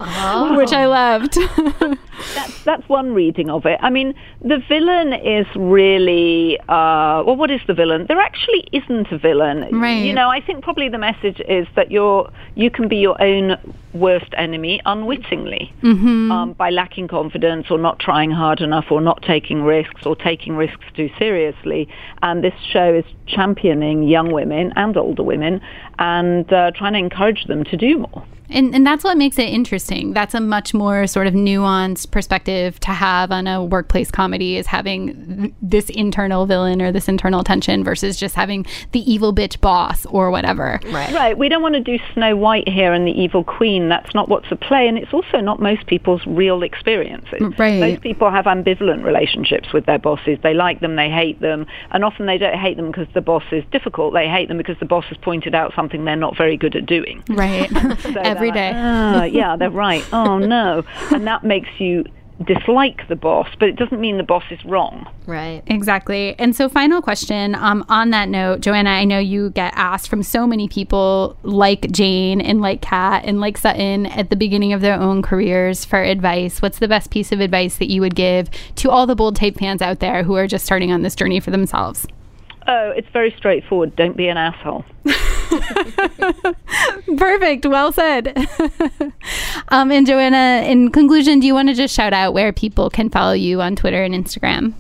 oh. 0.01 0.57
which 0.59 0.73
I 0.73 0.87
loved. 0.87 1.39
that's 2.35 2.65
that's 2.65 2.89
one 2.89 3.15
reading 3.15 3.51
of 3.51 3.67
it. 3.67 3.79
I 3.81 3.91
mean, 3.91 4.15
the 4.43 4.59
villain 4.69 5.13
is 5.13 5.47
really 5.55 6.59
uh, 6.69 7.23
well. 7.25 7.37
What 7.37 7.51
is 7.51 7.61
the 7.67 7.75
villain? 7.75 8.07
There 8.07 8.21
actually 8.21 8.69
isn't 8.75 9.13
a 9.13 9.19
villain. 9.19 9.69
Right. 9.73 10.05
You 10.05 10.13
know, 10.13 10.29
I 10.29 10.41
think 10.41 10.65
probably 10.65 10.89
the 10.89 10.99
message 10.99 11.41
is 11.49 11.67
that 11.77 11.91
you're 11.91 12.31
you 12.55 12.71
can 12.71 12.89
be 12.89 12.97
your 12.97 13.21
own 13.23 13.57
worst 13.93 14.33
enemy 14.37 14.81
unwittingly 14.85 15.73
mm-hmm. 15.83 16.33
um, 16.33 16.53
by 16.55 16.71
lacking 16.71 17.07
confidence 17.07 17.67
or 17.71 17.79
not 17.79 18.01
trying 18.01 18.31
hard 18.33 18.61
enough 18.61 18.87
or 18.91 19.01
not 19.01 19.23
taking 19.23 19.63
risks 19.63 20.05
or 20.05 20.17
taking 20.17 20.57
risks 20.57 20.85
too 20.95 21.09
seriously. 21.19 21.89
And 22.23 22.43
this 22.43 22.55
show 22.73 22.93
is 22.93 23.05
championing 23.27 24.03
young 24.03 24.33
women 24.33 24.73
and 24.75 24.97
older 24.97 25.23
women 25.23 25.61
and 25.99 26.53
uh, 26.53 26.73
trying 26.73 26.95
to 26.95 26.99
encourage 26.99 27.45
them 27.45 27.63
to 27.65 27.77
do 27.77 27.99
more. 27.99 28.27
And, 28.51 28.75
and 28.75 28.87
that's 28.87 29.05
what 29.05 29.17
makes 29.17 29.39
it 29.39 29.49
interesting. 29.49 30.13
That's 30.13 30.35
a 30.35 30.41
much 30.41 30.75
more 30.75 31.07
sort 31.07 31.27
of 31.27 31.35
nuanced 31.35 32.11
perspective 32.11 32.79
to 32.81 32.91
have 32.91 33.31
on 33.31 33.47
a 33.47 33.65
workplace 33.65 34.11
comedy 34.11 34.57
is 34.57 34.67
having 34.67 35.55
this 35.63 35.89
internal 35.91 36.47
villain 36.47 36.83
or 36.83 36.93
this 36.93 37.09
internal 37.09 37.43
tension 37.43 37.85
versus 37.85 38.17
just 38.17 38.35
having 38.35 38.67
the 38.93 39.01
evil 39.11 39.35
bitch 39.35 39.61
boss 39.61 40.07
or 40.07 40.31
whatever. 40.31 40.81
Right. 40.87 41.13
Right. 41.15 41.39
We 41.39 41.49
don't 41.49 41.63
want 41.63 41.75
to 41.75 41.81
do 41.81 41.99
Snow 42.13 42.37
White 42.37 42.69
here 42.69 42.93
and 42.93 43.07
the 43.07 43.13
evil 43.13 43.45
queen. 43.45 43.89
That's 43.89 44.15
not 44.15 44.29
what's 44.29 44.51
a 44.51 44.57
play. 44.57 44.89
And 44.89 44.99
it's 44.99 45.13
also 45.13 45.41
not 45.41 45.61
most 45.61 45.87
people's 45.87 46.27
real 46.27 46.63
experiences. 46.63 47.41
Mm, 47.41 47.59
right. 47.59 47.81
Most 47.81 48.03
people 48.03 48.31
have 48.31 48.45
ambivalent 48.45 49.05
relationships 49.05 49.73
with 49.73 49.87
their 49.87 49.99
bosses. 49.99 50.39
They 50.43 50.55
like 50.55 50.81
them, 50.81 50.97
they 50.97 51.11
hate 51.11 51.41
them. 51.41 51.67
And 51.91 52.05
often 52.05 52.27
they 52.27 52.39
don't 52.39 52.59
hate 52.59 52.77
them 52.77 52.89
because 52.89 53.09
the 53.15 53.21
boss 53.21 53.45
is 53.53 53.65
difficult. 53.73 54.13
They 54.13 54.29
hate 54.29 54.49
them 54.49 54.59
because 54.59 54.79
the 54.79 54.87
boss 54.87 55.05
has 55.07 55.19
pointed 55.19 55.55
out 55.55 55.73
something 55.75 56.05
they're 56.05 56.17
not 56.17 56.37
very 56.37 56.57
good 56.57 56.77
at 56.77 56.87
doing. 56.87 57.23
Right. 57.29 57.71
so 58.01 58.34
every 58.37 58.51
day. 58.51 58.73
oh, 58.75 59.23
yeah, 59.25 59.57
they're 59.57 59.71
right. 59.71 60.05
Oh, 60.13 60.39
no. 60.39 60.85
And 61.11 61.27
that 61.27 61.45
makes 61.45 61.69
you 61.79 62.05
dislike 62.43 63.07
the 63.09 63.17
boss, 63.17 63.49
but 63.59 63.69
it 63.69 63.77
doesn't 63.77 64.01
mean 64.01 64.17
the 64.17 64.25
boss 64.25 64.45
is 64.51 64.65
wrong. 64.65 65.09
Right. 65.27 65.63
Exactly. 65.67 66.35
And 66.39 66.55
so, 66.55 66.69
final 66.69 67.01
question 67.01 67.55
um, 67.55 67.85
on 67.89 68.11
that 68.11 68.29
note, 68.29 68.61
Joanna, 68.61 68.91
I 68.91 69.05
know 69.05 69.19
you 69.19 69.51
get 69.51 69.73
asked 69.77 70.09
from 70.09 70.23
so 70.23 70.47
many 70.47 70.69
people 70.69 71.37
like 71.43 71.91
Jane 71.91 72.41
and 72.41 72.61
like 72.61 72.83
Kat 72.83 73.25
and 73.25 73.41
like 73.41 73.57
Sutton 73.57 74.07
at 74.07 74.31
the 74.31 74.37
beginning 74.37 74.73
of 74.73 74.81
their 74.81 74.95
own 74.95 75.23
careers 75.23 75.85
for 75.85 76.03
advice. 76.03 76.61
What's 76.61 76.79
the 76.79 76.89
best 76.89 77.11
piece 77.11 77.33
of 77.33 77.41
advice 77.41 77.77
that 77.79 77.91
you 77.91 78.01
would 78.01 78.15
give 78.15 78.51
to 78.77 78.91
all 78.91 79.07
the 79.07 79.15
Bold 79.15 79.37
Type 79.37 79.59
fans 79.59 79.81
out 79.81 80.01
there 80.01 80.25
who 80.25 80.35
are 80.35 80.47
just 80.47 80.65
starting 80.65 80.91
on 80.91 81.03
this 81.03 81.15
journey 81.15 81.41
for 81.41 81.51
themselves? 81.51 82.07
Oh, 82.67 82.93
it's 82.97 83.09
very 83.13 83.31
straightforward. 83.37 83.95
Don't 83.95 84.17
be 84.17 84.29
an 84.29 84.39
asshole. 84.39 84.85
Perfect. 87.17 87.67
Well 87.67 87.93
said. 87.93 88.37
um, 89.69 89.91
and 89.91 90.07
Joanna, 90.07 90.63
in 90.67 90.91
conclusion, 90.91 91.41
do 91.41 91.47
you 91.47 91.55
want 91.55 91.69
to 91.69 91.75
just 91.75 91.95
shout 91.95 92.13
out 92.13 92.35
where 92.35 92.53
people 92.53 92.91
can 92.91 93.11
follow 93.11 93.33
you 93.33 93.61
on 93.61 93.77
Twitter 93.77 94.03
and 94.03 94.15
Instagram? 94.15 94.75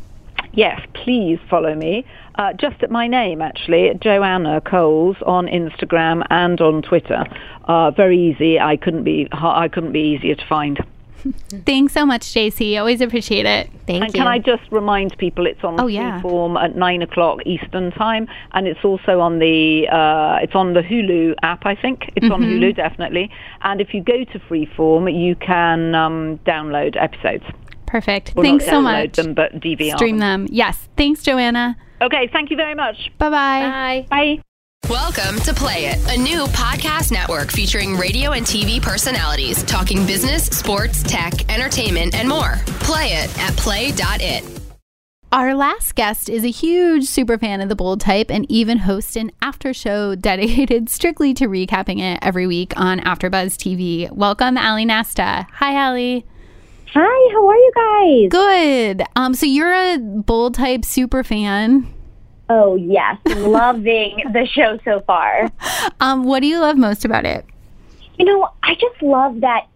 yes, 0.56 0.80
please 0.94 1.38
follow 1.48 1.74
me. 1.74 2.04
Uh, 2.36 2.52
just 2.54 2.82
at 2.82 2.90
my 2.90 3.06
name, 3.06 3.40
actually, 3.40 3.92
Joanna 4.00 4.60
Coles 4.60 5.16
on 5.24 5.46
Instagram 5.46 6.26
and 6.30 6.60
on 6.60 6.82
Twitter. 6.82 7.24
Uh, 7.64 7.90
very 7.90 8.18
easy. 8.18 8.58
I 8.58 8.76
couldn't 8.76 9.04
be. 9.04 9.28
I 9.32 9.68
couldn't 9.68 9.92
be 9.92 10.16
easier 10.16 10.34
to 10.34 10.46
find. 10.46 10.78
Thanks 11.66 11.92
so 11.92 12.04
much, 12.06 12.22
JC. 12.22 12.78
Always 12.78 13.00
appreciate 13.00 13.46
it. 13.46 13.70
Thank 13.86 14.04
and 14.04 14.14
can 14.14 14.26
I 14.26 14.38
just 14.38 14.62
remind 14.70 15.16
people 15.18 15.46
it's 15.46 15.62
on 15.64 15.80
Oh, 15.80 15.86
yeah. 15.86 16.20
Freeform 16.20 16.62
at 16.62 16.76
nine 16.76 17.02
o'clock 17.02 17.40
Eastern 17.46 17.90
time, 17.92 18.28
and 18.52 18.66
it's 18.66 18.84
also 18.84 19.20
on 19.20 19.38
the 19.38 19.88
uh, 19.88 20.38
it's 20.42 20.54
on 20.54 20.74
the 20.74 20.80
Hulu 20.82 21.34
app. 21.42 21.66
I 21.66 21.74
think 21.74 22.10
it's 22.16 22.30
on 22.30 22.42
Mhm. 22.42 22.58
Hulu 22.58 22.76
definitely. 22.76 23.30
And 23.62 23.80
if 23.80 23.94
you 23.94 24.02
go 24.02 24.24
to 24.24 24.38
Freeform, 24.40 25.12
you 25.12 25.34
can 25.36 25.94
um, 25.94 26.38
download 26.46 26.96
episodes. 27.00 27.44
Perfect. 27.86 28.32
Well, 28.34 28.44
Thanks 28.44 28.66
not 28.66 28.70
so 28.72 28.76
download 28.80 28.82
much. 29.04 29.12
Them, 29.16 29.34
but 29.34 29.60
DVR. 29.60 29.96
Stream 29.96 30.18
them. 30.18 30.46
Yes. 30.50 30.88
Thanks, 30.96 31.22
Joanna. 31.22 31.76
Okay. 32.02 32.28
Thank 32.32 32.50
you 32.50 32.56
very 32.56 32.74
much. 32.74 33.10
Bye-bye. 33.18 33.30
Bye. 33.30 34.06
Bye. 34.10 34.53
Welcome 34.90 35.40
to 35.40 35.54
Play 35.54 35.86
It, 35.86 36.14
a 36.14 36.20
new 36.20 36.44
podcast 36.48 37.10
network 37.10 37.50
featuring 37.50 37.96
radio 37.96 38.32
and 38.32 38.44
TV 38.44 38.82
personalities 38.82 39.62
talking 39.62 40.04
business, 40.04 40.44
sports, 40.44 41.02
tech, 41.02 41.50
entertainment, 41.50 42.14
and 42.14 42.28
more. 42.28 42.56
Play 42.80 43.14
it 43.14 43.38
at 43.38 43.56
play.it. 43.56 44.44
Our 45.32 45.54
last 45.54 45.94
guest 45.94 46.28
is 46.28 46.44
a 46.44 46.50
huge 46.50 47.06
super 47.06 47.38
fan 47.38 47.62
of 47.62 47.70
the 47.70 47.74
bold 47.74 48.02
type 48.02 48.30
and 48.30 48.44
even 48.50 48.76
hosts 48.76 49.16
an 49.16 49.30
after 49.40 49.72
show 49.72 50.14
dedicated 50.16 50.90
strictly 50.90 51.32
to 51.32 51.46
recapping 51.46 52.00
it 52.00 52.18
every 52.20 52.46
week 52.46 52.74
on 52.76 53.00
AfterBuzz 53.00 53.56
TV. 53.56 54.10
Welcome, 54.12 54.58
Ali 54.58 54.84
Nasta. 54.84 55.46
Hi, 55.50 55.88
Ali. 55.88 56.26
Hi, 56.92 57.32
how 57.32 57.48
are 57.48 57.56
you 57.56 57.72
guys? 57.74 58.30
Good. 58.30 59.06
Um, 59.16 59.32
so 59.32 59.46
you're 59.46 59.72
a 59.72 59.96
bold 59.96 60.56
type 60.56 60.84
super 60.84 61.24
fan. 61.24 61.86
Oh, 62.48 62.76
yes. 62.76 63.18
Loving 63.26 64.22
the 64.32 64.46
show 64.46 64.78
so 64.84 65.00
far. 65.06 65.50
Um, 66.00 66.24
what 66.24 66.40
do 66.40 66.46
you 66.46 66.60
love 66.60 66.76
most 66.76 67.04
about 67.04 67.24
it? 67.24 67.44
You 68.18 68.24
know, 68.24 68.48
I 68.62 68.74
just 68.74 69.02
love 69.02 69.40
that 69.40 69.66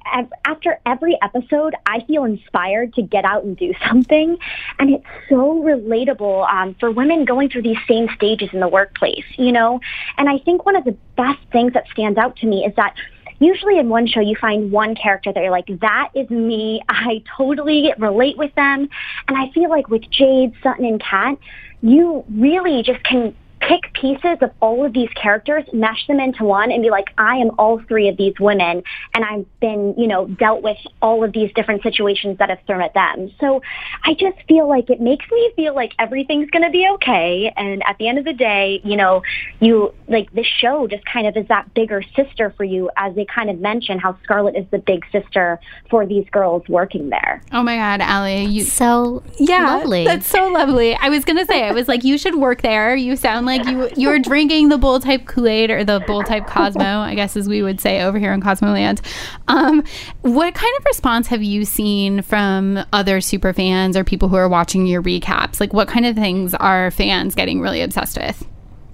after 0.46 0.78
every 0.86 1.18
episode, 1.22 1.74
I 1.86 2.00
feel 2.06 2.24
inspired 2.24 2.94
to 2.94 3.02
get 3.02 3.24
out 3.24 3.44
and 3.44 3.56
do 3.56 3.72
something. 3.88 4.36
And 4.78 4.90
it's 4.90 5.04
so 5.28 5.62
relatable 5.62 6.50
um, 6.50 6.74
for 6.78 6.90
women 6.90 7.24
going 7.24 7.50
through 7.50 7.62
these 7.62 7.78
same 7.88 8.08
stages 8.14 8.50
in 8.52 8.60
the 8.60 8.68
workplace, 8.68 9.24
you 9.36 9.52
know? 9.52 9.80
And 10.16 10.28
I 10.28 10.38
think 10.38 10.64
one 10.64 10.76
of 10.76 10.84
the 10.84 10.96
best 11.16 11.40
things 11.52 11.72
that 11.74 11.84
stands 11.92 12.18
out 12.18 12.36
to 12.36 12.46
me 12.46 12.64
is 12.64 12.74
that 12.76 12.94
usually 13.40 13.78
in 13.78 13.88
one 13.88 14.06
show 14.06 14.20
you 14.20 14.36
find 14.40 14.70
one 14.70 14.94
character 14.94 15.32
that 15.32 15.40
you're 15.40 15.50
like, 15.50 15.68
that 15.80 16.10
is 16.14 16.28
me. 16.30 16.82
I 16.88 17.22
totally 17.36 17.92
relate 17.98 18.36
with 18.36 18.54
them. 18.54 18.88
And 19.26 19.36
I 19.36 19.50
feel 19.52 19.70
like 19.70 19.88
with 19.88 20.08
Jane, 20.10 20.54
Sutton, 20.62 20.84
and 20.84 21.02
Kat, 21.02 21.38
you 21.82 22.24
really 22.30 22.82
just 22.82 23.02
can 23.04 23.34
pick 23.68 23.92
pieces 23.92 24.38
of 24.40 24.50
all 24.60 24.86
of 24.86 24.94
these 24.94 25.10
characters, 25.10 25.64
mesh 25.74 26.06
them 26.06 26.18
into 26.18 26.42
one, 26.42 26.72
and 26.72 26.82
be 26.82 26.88
like, 26.88 27.08
I 27.18 27.36
am 27.36 27.50
all 27.58 27.80
three 27.86 28.08
of 28.08 28.16
these 28.16 28.32
women, 28.40 28.82
and 29.12 29.24
I've 29.24 29.60
been, 29.60 29.94
you 29.98 30.06
know, 30.06 30.26
dealt 30.26 30.62
with 30.62 30.78
all 31.02 31.22
of 31.22 31.34
these 31.34 31.52
different 31.54 31.82
situations 31.82 32.38
that 32.38 32.48
have 32.48 32.60
thrown 32.66 32.80
at 32.80 32.94
them. 32.94 33.30
So 33.38 33.60
I 34.04 34.14
just 34.14 34.38
feel 34.48 34.66
like 34.66 34.88
it 34.88 35.02
makes 35.02 35.26
me 35.30 35.52
feel 35.54 35.74
like 35.74 35.92
everything's 35.98 36.48
going 36.50 36.64
to 36.64 36.70
be 36.70 36.88
okay. 36.94 37.52
And 37.56 37.82
at 37.86 37.98
the 37.98 38.08
end 38.08 38.18
of 38.18 38.24
the 38.24 38.32
day, 38.32 38.80
you 38.84 38.96
know, 38.96 39.22
you 39.60 39.92
like 40.08 40.32
this 40.32 40.46
show 40.46 40.86
just 40.86 41.04
kind 41.04 41.26
of 41.26 41.36
is 41.36 41.46
that 41.48 41.74
bigger 41.74 42.02
sister 42.16 42.54
for 42.56 42.64
you, 42.64 42.90
as 42.96 43.14
they 43.14 43.26
kind 43.26 43.50
of 43.50 43.60
mention 43.60 43.98
how 43.98 44.16
Scarlet 44.22 44.56
is 44.56 44.64
the 44.70 44.78
big 44.78 45.04
sister 45.12 45.60
for 45.90 46.06
these 46.06 46.24
girls 46.30 46.62
working 46.68 47.10
there. 47.10 47.42
Oh 47.52 47.62
my 47.62 47.76
God, 47.76 48.00
Ali, 48.00 48.44
you 48.44 48.62
so 48.62 49.22
yeah, 49.38 49.76
lovely. 49.76 50.04
That's 50.04 50.26
so 50.26 50.48
lovely. 50.48 50.94
I 50.94 51.10
was 51.10 51.26
gonna 51.26 51.44
say, 51.44 51.64
I 51.64 51.72
was 51.72 51.86
like, 51.86 52.02
you 52.02 52.16
should 52.16 52.36
work 52.36 52.62
there. 52.62 52.96
You 52.96 53.14
sound 53.14 53.44
like 53.44 53.57
you 53.66 53.90
you 53.96 54.08
were 54.08 54.18
drinking 54.18 54.68
the 54.68 54.78
bold 54.78 55.02
type 55.02 55.26
Kool 55.26 55.48
Aid 55.48 55.70
or 55.70 55.84
the 55.84 56.00
bold 56.06 56.26
type 56.26 56.46
Cosmo, 56.46 57.00
I 57.00 57.14
guess 57.14 57.36
as 57.36 57.48
we 57.48 57.62
would 57.62 57.80
say 57.80 58.02
over 58.02 58.18
here 58.18 58.32
in 58.32 58.40
Cosmo 58.40 58.72
Land. 58.72 59.00
Um, 59.48 59.82
what 60.22 60.54
kind 60.54 60.74
of 60.78 60.84
response 60.84 61.26
have 61.28 61.42
you 61.42 61.64
seen 61.64 62.22
from 62.22 62.84
other 62.92 63.20
super 63.20 63.52
fans 63.52 63.96
or 63.96 64.04
people 64.04 64.28
who 64.28 64.36
are 64.36 64.48
watching 64.48 64.86
your 64.86 65.02
recaps? 65.02 65.60
Like, 65.60 65.72
what 65.72 65.88
kind 65.88 66.06
of 66.06 66.16
things 66.16 66.54
are 66.54 66.90
fans 66.90 67.34
getting 67.34 67.60
really 67.60 67.82
obsessed 67.82 68.18
with? 68.18 68.46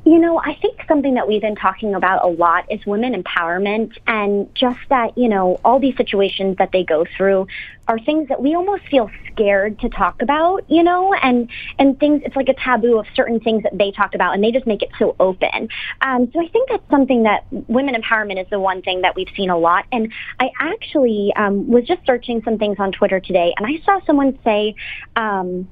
You 0.04 0.18
know, 0.18 0.38
I 0.38 0.54
think 0.60 0.82
something 0.86 1.14
that 1.14 1.26
we've 1.26 1.40
been 1.40 1.56
talking 1.56 1.94
about 1.94 2.24
a 2.24 2.28
lot 2.28 2.70
is 2.70 2.84
women 2.84 3.14
empowerment 3.14 3.96
and 4.06 4.54
just 4.54 4.78
that, 4.90 5.16
you 5.16 5.30
know, 5.30 5.58
all 5.64 5.80
these 5.80 5.96
situations 5.96 6.58
that 6.58 6.72
they 6.72 6.84
go 6.84 7.06
through 7.16 7.46
are 7.88 7.98
things 7.98 8.28
that 8.28 8.42
we 8.42 8.54
almost 8.54 8.86
feel 8.90 9.10
scared 9.32 9.78
to 9.80 9.88
talk 9.88 10.20
about, 10.20 10.70
you 10.70 10.82
know, 10.82 11.14
and 11.14 11.48
and 11.78 11.98
things 11.98 12.20
it's 12.26 12.36
like 12.36 12.50
a 12.50 12.54
taboo 12.54 12.98
of 12.98 13.06
certain 13.14 13.40
things 13.40 13.62
that 13.62 13.76
they 13.78 13.92
talk 13.92 14.14
about 14.14 14.34
and 14.34 14.44
they 14.44 14.52
just 14.52 14.66
make 14.66 14.82
it 14.82 14.90
so 14.98 15.16
open. 15.20 15.68
Um, 16.02 16.30
so 16.34 16.40
I 16.40 16.48
think 16.48 16.68
that's 16.68 16.88
something 16.90 17.22
that 17.22 17.46
women 17.50 17.94
empowerment 17.94 18.42
is 18.42 18.46
the 18.50 18.60
one 18.60 18.82
thing 18.82 19.00
that 19.02 19.16
we've 19.16 19.30
seen 19.34 19.48
a 19.48 19.56
lot. 19.56 19.86
And 19.90 20.12
I 20.38 20.50
actually 20.60 21.32
um, 21.34 21.66
was 21.66 21.84
just 21.86 22.04
searching 22.04 22.42
some 22.44 22.58
things 22.58 22.76
on 22.78 22.92
Twitter 22.92 23.20
today 23.20 23.54
and 23.56 23.66
I 23.66 23.82
saw 23.86 24.04
someone 24.04 24.38
say 24.44 24.74
um, 25.16 25.66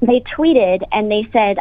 they 0.00 0.20
tweeted 0.20 0.82
and 0.90 1.10
they 1.10 1.28
said 1.32 1.58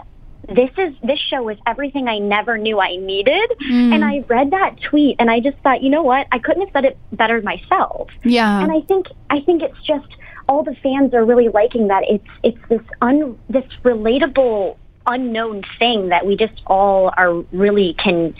this 0.47 0.69
is 0.77 0.93
this 1.03 1.19
show 1.19 1.49
is 1.49 1.57
everything 1.65 2.07
I 2.07 2.19
never 2.19 2.57
knew 2.57 2.79
I 2.79 2.97
needed. 2.97 3.51
Mm. 3.69 3.93
And 3.93 4.05
I 4.05 4.19
read 4.27 4.51
that 4.51 4.75
tweet 4.81 5.15
and 5.19 5.29
I 5.29 5.39
just 5.39 5.57
thought, 5.59 5.81
you 5.81 5.89
know 5.89 6.03
what? 6.03 6.27
I 6.31 6.39
couldn't 6.39 6.63
have 6.63 6.71
said 6.73 6.85
it 6.85 6.97
better 7.11 7.41
myself. 7.41 8.09
Yeah. 8.23 8.61
And 8.61 8.71
I 8.71 8.81
think 8.81 9.07
I 9.29 9.41
think 9.41 9.61
it's 9.61 9.81
just 9.83 10.07
all 10.47 10.63
the 10.63 10.75
fans 10.83 11.13
are 11.13 11.23
really 11.23 11.49
liking 11.49 11.87
that 11.87 12.03
it's 12.07 12.27
it's 12.43 12.57
this 12.69 12.81
un 13.01 13.37
this 13.49 13.65
relatable 13.83 14.77
unknown 15.05 15.63
thing 15.79 16.09
that 16.09 16.25
we 16.25 16.35
just 16.35 16.61
all 16.67 17.13
are 17.17 17.33
really 17.51 17.93
can 17.93 18.33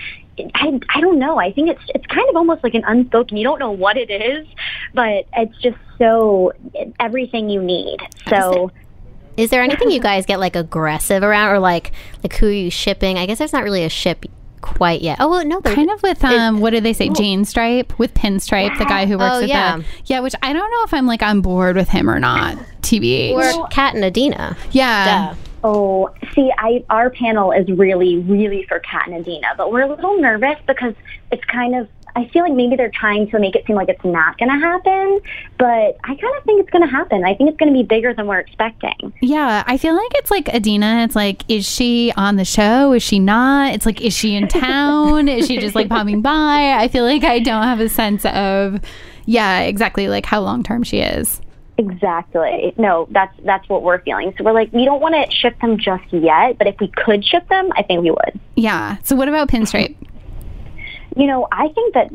I, 0.56 0.80
I 0.90 1.00
don't 1.00 1.20
know. 1.20 1.38
I 1.38 1.52
think 1.52 1.70
it's 1.70 1.84
it's 1.94 2.06
kind 2.08 2.28
of 2.28 2.36
almost 2.36 2.64
like 2.64 2.74
an 2.74 2.84
unspoken. 2.86 3.38
You 3.38 3.44
don't 3.44 3.60
know 3.60 3.72
what 3.72 3.98
it 3.98 4.10
is, 4.10 4.48
but 4.94 5.26
it's 5.34 5.58
just 5.60 5.78
so 6.00 6.54
everything 7.00 7.50
you 7.50 7.62
need. 7.62 8.00
So 8.30 8.72
Is 9.38 9.50
there 9.50 9.62
anything 9.64 9.92
you 9.92 10.00
guys 10.12 10.26
get 10.26 10.40
like 10.40 10.56
aggressive 10.56 11.24
around, 11.24 11.52
or 11.52 11.60
like 11.60 11.92
like 12.24 12.34
who 12.36 12.48
are 12.48 12.52
you 12.52 12.70
shipping? 12.70 13.18
I 13.18 13.26
guess 13.26 13.38
there's 13.40 13.54
not 13.54 13.64
really 13.64 13.84
a 13.84 13.90
ship 13.90 14.26
quite 14.62 15.02
yet. 15.02 15.18
Oh 15.20 15.30
well, 15.30 15.46
no, 15.46 15.60
Kind 15.62 15.92
of 15.92 16.02
with 16.04 16.24
um, 16.24 16.60
what 16.62 16.70
did 16.70 16.84
they 16.84 16.94
say? 16.94 17.10
Jane 17.10 17.44
Stripe 17.46 17.98
with 18.00 18.14
Pinstripe, 18.14 18.78
the 18.78 18.86
guy 18.86 19.06
who 19.06 19.18
works 19.18 19.36
Oh, 19.38 19.42
at 19.44 19.50
yeah. 19.50 19.78
the 19.78 19.86
yeah. 20.06 20.20
Which 20.22 20.36
I 20.42 20.54
don't 20.54 20.70
know 20.72 20.84
if 20.86 20.94
I'm 20.94 21.06
like 21.06 21.22
on 21.22 21.42
board 21.42 21.76
with 21.76 21.90
him 21.90 22.10
or 22.10 22.20
not. 22.20 22.58
TBH. 22.82 23.34
or 23.34 23.68
Kat 23.70 23.96
and 23.96 24.04
Adena. 24.04 24.56
yeah. 24.72 25.36
Oh, 25.66 26.14
see, 26.36 26.52
I 26.58 26.84
our 26.90 27.10
panel 27.10 27.52
is 27.54 27.68
really, 27.70 28.18
really 28.20 28.66
for 28.68 28.80
Kat 28.80 29.08
and 29.08 29.26
Adena, 29.26 29.56
but 29.58 29.72
we're 29.72 29.82
a 29.84 29.88
little 29.88 30.18
nervous 30.20 30.58
because 30.68 30.94
it's 31.32 31.44
kind 31.46 31.76
of. 31.76 31.88
I 32.16 32.28
feel 32.28 32.44
like 32.44 32.54
maybe 32.54 32.76
they're 32.76 32.92
trying 32.92 33.30
to 33.32 33.40
make 33.40 33.56
it 33.56 33.66
seem 33.66 33.76
like 33.76 33.90
it's 33.90 34.04
not 34.04 34.38
going 34.38 34.50
to 34.50 34.58
happen, 34.58 35.20
but 35.58 35.98
I 36.04 36.16
kind 36.16 36.38
of 36.38 36.44
think 36.44 36.62
it's 36.62 36.70
going 36.70 36.84
to 36.84 36.90
happen. 36.90 37.24
I 37.24 37.34
think 37.34 37.50
it's 37.50 37.58
going 37.58 37.74
to 37.74 37.78
be 37.78 37.84
bigger 37.84 38.14
than 38.14 38.28
we're 38.28 38.40
expecting. 38.40 39.14
Yeah, 39.22 39.64
I 39.66 39.78
feel 39.78 39.96
like 39.96 40.12
it's 40.16 40.30
like 40.30 40.46
Adena. 40.46 41.06
It's 41.06 41.16
like, 41.16 41.44
is 41.50 41.68
she 41.68 42.14
on 42.16 42.36
the 42.36 42.46
show? 42.46 42.94
Is 42.94 43.02
she 43.02 43.20
not? 43.20 43.74
It's 43.74 43.86
like, 43.86 44.02
is 44.02 44.14
she 44.14 44.36
in 44.36 44.48
town? 44.48 45.28
is 45.28 45.48
she 45.48 45.58
just 45.58 45.76
like 45.76 45.90
popping 45.90 46.22
by? 46.22 46.76
I 46.78 46.88
feel 46.88 47.04
like 47.04 47.24
I 47.24 47.40
don't 47.40 47.64
have 47.64 47.80
a 47.80 47.90
sense 47.90 48.26
of, 48.26 48.80
yeah, 49.26 49.62
exactly 49.62 50.08
like 50.08 50.26
how 50.26 50.42
long 50.42 50.64
term 50.64 50.84
she 50.84 51.00
is. 51.00 51.42
Exactly. 51.78 52.74
No, 52.78 53.08
that's 53.10 53.36
that's 53.44 53.68
what 53.68 53.82
we're 53.82 54.00
feeling. 54.02 54.34
So 54.38 54.44
we're 54.44 54.54
like, 54.54 54.72
we 54.72 54.86
don't 54.86 55.02
want 55.02 55.16
to 55.16 55.36
ship 55.36 55.60
them 55.60 55.78
just 55.80 56.04
yet, 56.12 56.58
but 56.60 56.68
if 56.68 56.76
we 56.80 56.88
could 56.90 57.26
ship 57.26 57.48
them, 57.50 57.72
I 57.76 57.82
think 57.82 58.04
we 58.04 58.12
would. 58.12 58.40
Yeah. 58.56 58.98
So 59.04 59.16
what 59.16 59.28
about 59.28 59.48
Pinstripe? 59.48 59.96
You 61.16 61.28
know, 61.28 61.48
I 61.52 61.70
think 61.70 61.94
that 61.94 62.10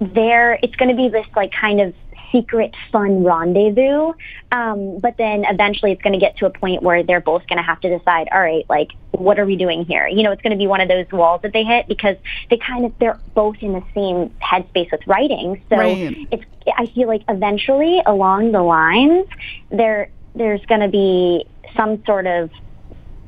there 0.00 0.58
it's 0.62 0.74
going 0.76 0.90
to 0.90 0.96
be 0.96 1.08
this 1.08 1.26
like 1.36 1.52
kind 1.52 1.80
of 1.80 1.94
secret 2.32 2.74
fun 2.90 3.22
rendezvous. 3.22 4.12
Um, 4.50 4.98
but 4.98 5.16
then 5.18 5.44
eventually 5.44 5.92
it's 5.92 6.02
going 6.02 6.14
to 6.14 6.18
get 6.18 6.36
to 6.38 6.46
a 6.46 6.50
point 6.50 6.82
where 6.82 7.02
they're 7.02 7.20
both 7.20 7.46
going 7.46 7.58
to 7.58 7.62
have 7.62 7.78
to 7.80 7.98
decide, 7.98 8.28
all 8.32 8.40
right, 8.40 8.64
like, 8.68 8.88
what 9.12 9.38
are 9.38 9.44
we 9.44 9.56
doing 9.56 9.84
here? 9.84 10.08
You 10.08 10.22
know, 10.22 10.32
it's 10.32 10.42
going 10.42 10.52
to 10.52 10.56
be 10.56 10.66
one 10.66 10.80
of 10.80 10.88
those 10.88 11.06
walls 11.12 11.40
that 11.42 11.52
they 11.52 11.62
hit 11.62 11.86
because 11.86 12.16
they 12.50 12.56
kind 12.56 12.86
of, 12.86 12.92
they're 12.98 13.20
both 13.34 13.56
in 13.60 13.72
the 13.72 13.82
same 13.94 14.34
headspace 14.42 14.90
with 14.90 15.02
writing. 15.06 15.62
So 15.68 15.76
Right. 15.76 16.16
it's, 16.32 16.44
I 16.76 16.86
feel 16.86 17.06
like 17.06 17.22
eventually 17.28 18.02
along 18.06 18.52
the 18.52 18.62
lines, 18.62 19.26
there, 19.70 20.10
there's 20.34 20.64
going 20.66 20.80
to 20.80 20.88
be 20.88 21.44
some 21.76 22.02
sort 22.06 22.26
of 22.26 22.50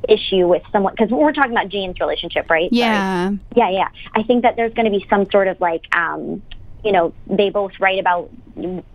issue 0.09 0.47
with 0.47 0.63
someone 0.71 0.93
because 0.97 1.11
we're 1.11 1.33
talking 1.33 1.51
about 1.51 1.69
Jane's 1.69 1.99
relationship, 1.99 2.49
right? 2.49 2.69
Sorry. 2.69 2.79
Yeah. 2.79 3.31
Yeah, 3.55 3.69
yeah. 3.69 3.87
I 4.13 4.23
think 4.23 4.43
that 4.43 4.55
there's 4.55 4.73
going 4.73 4.85
to 4.85 4.91
be 4.91 5.05
some 5.09 5.29
sort 5.31 5.47
of 5.47 5.59
like, 5.61 5.83
um, 5.95 6.41
you 6.83 6.91
know, 6.91 7.13
they 7.27 7.49
both 7.49 7.71
write 7.79 7.99
about 7.99 8.29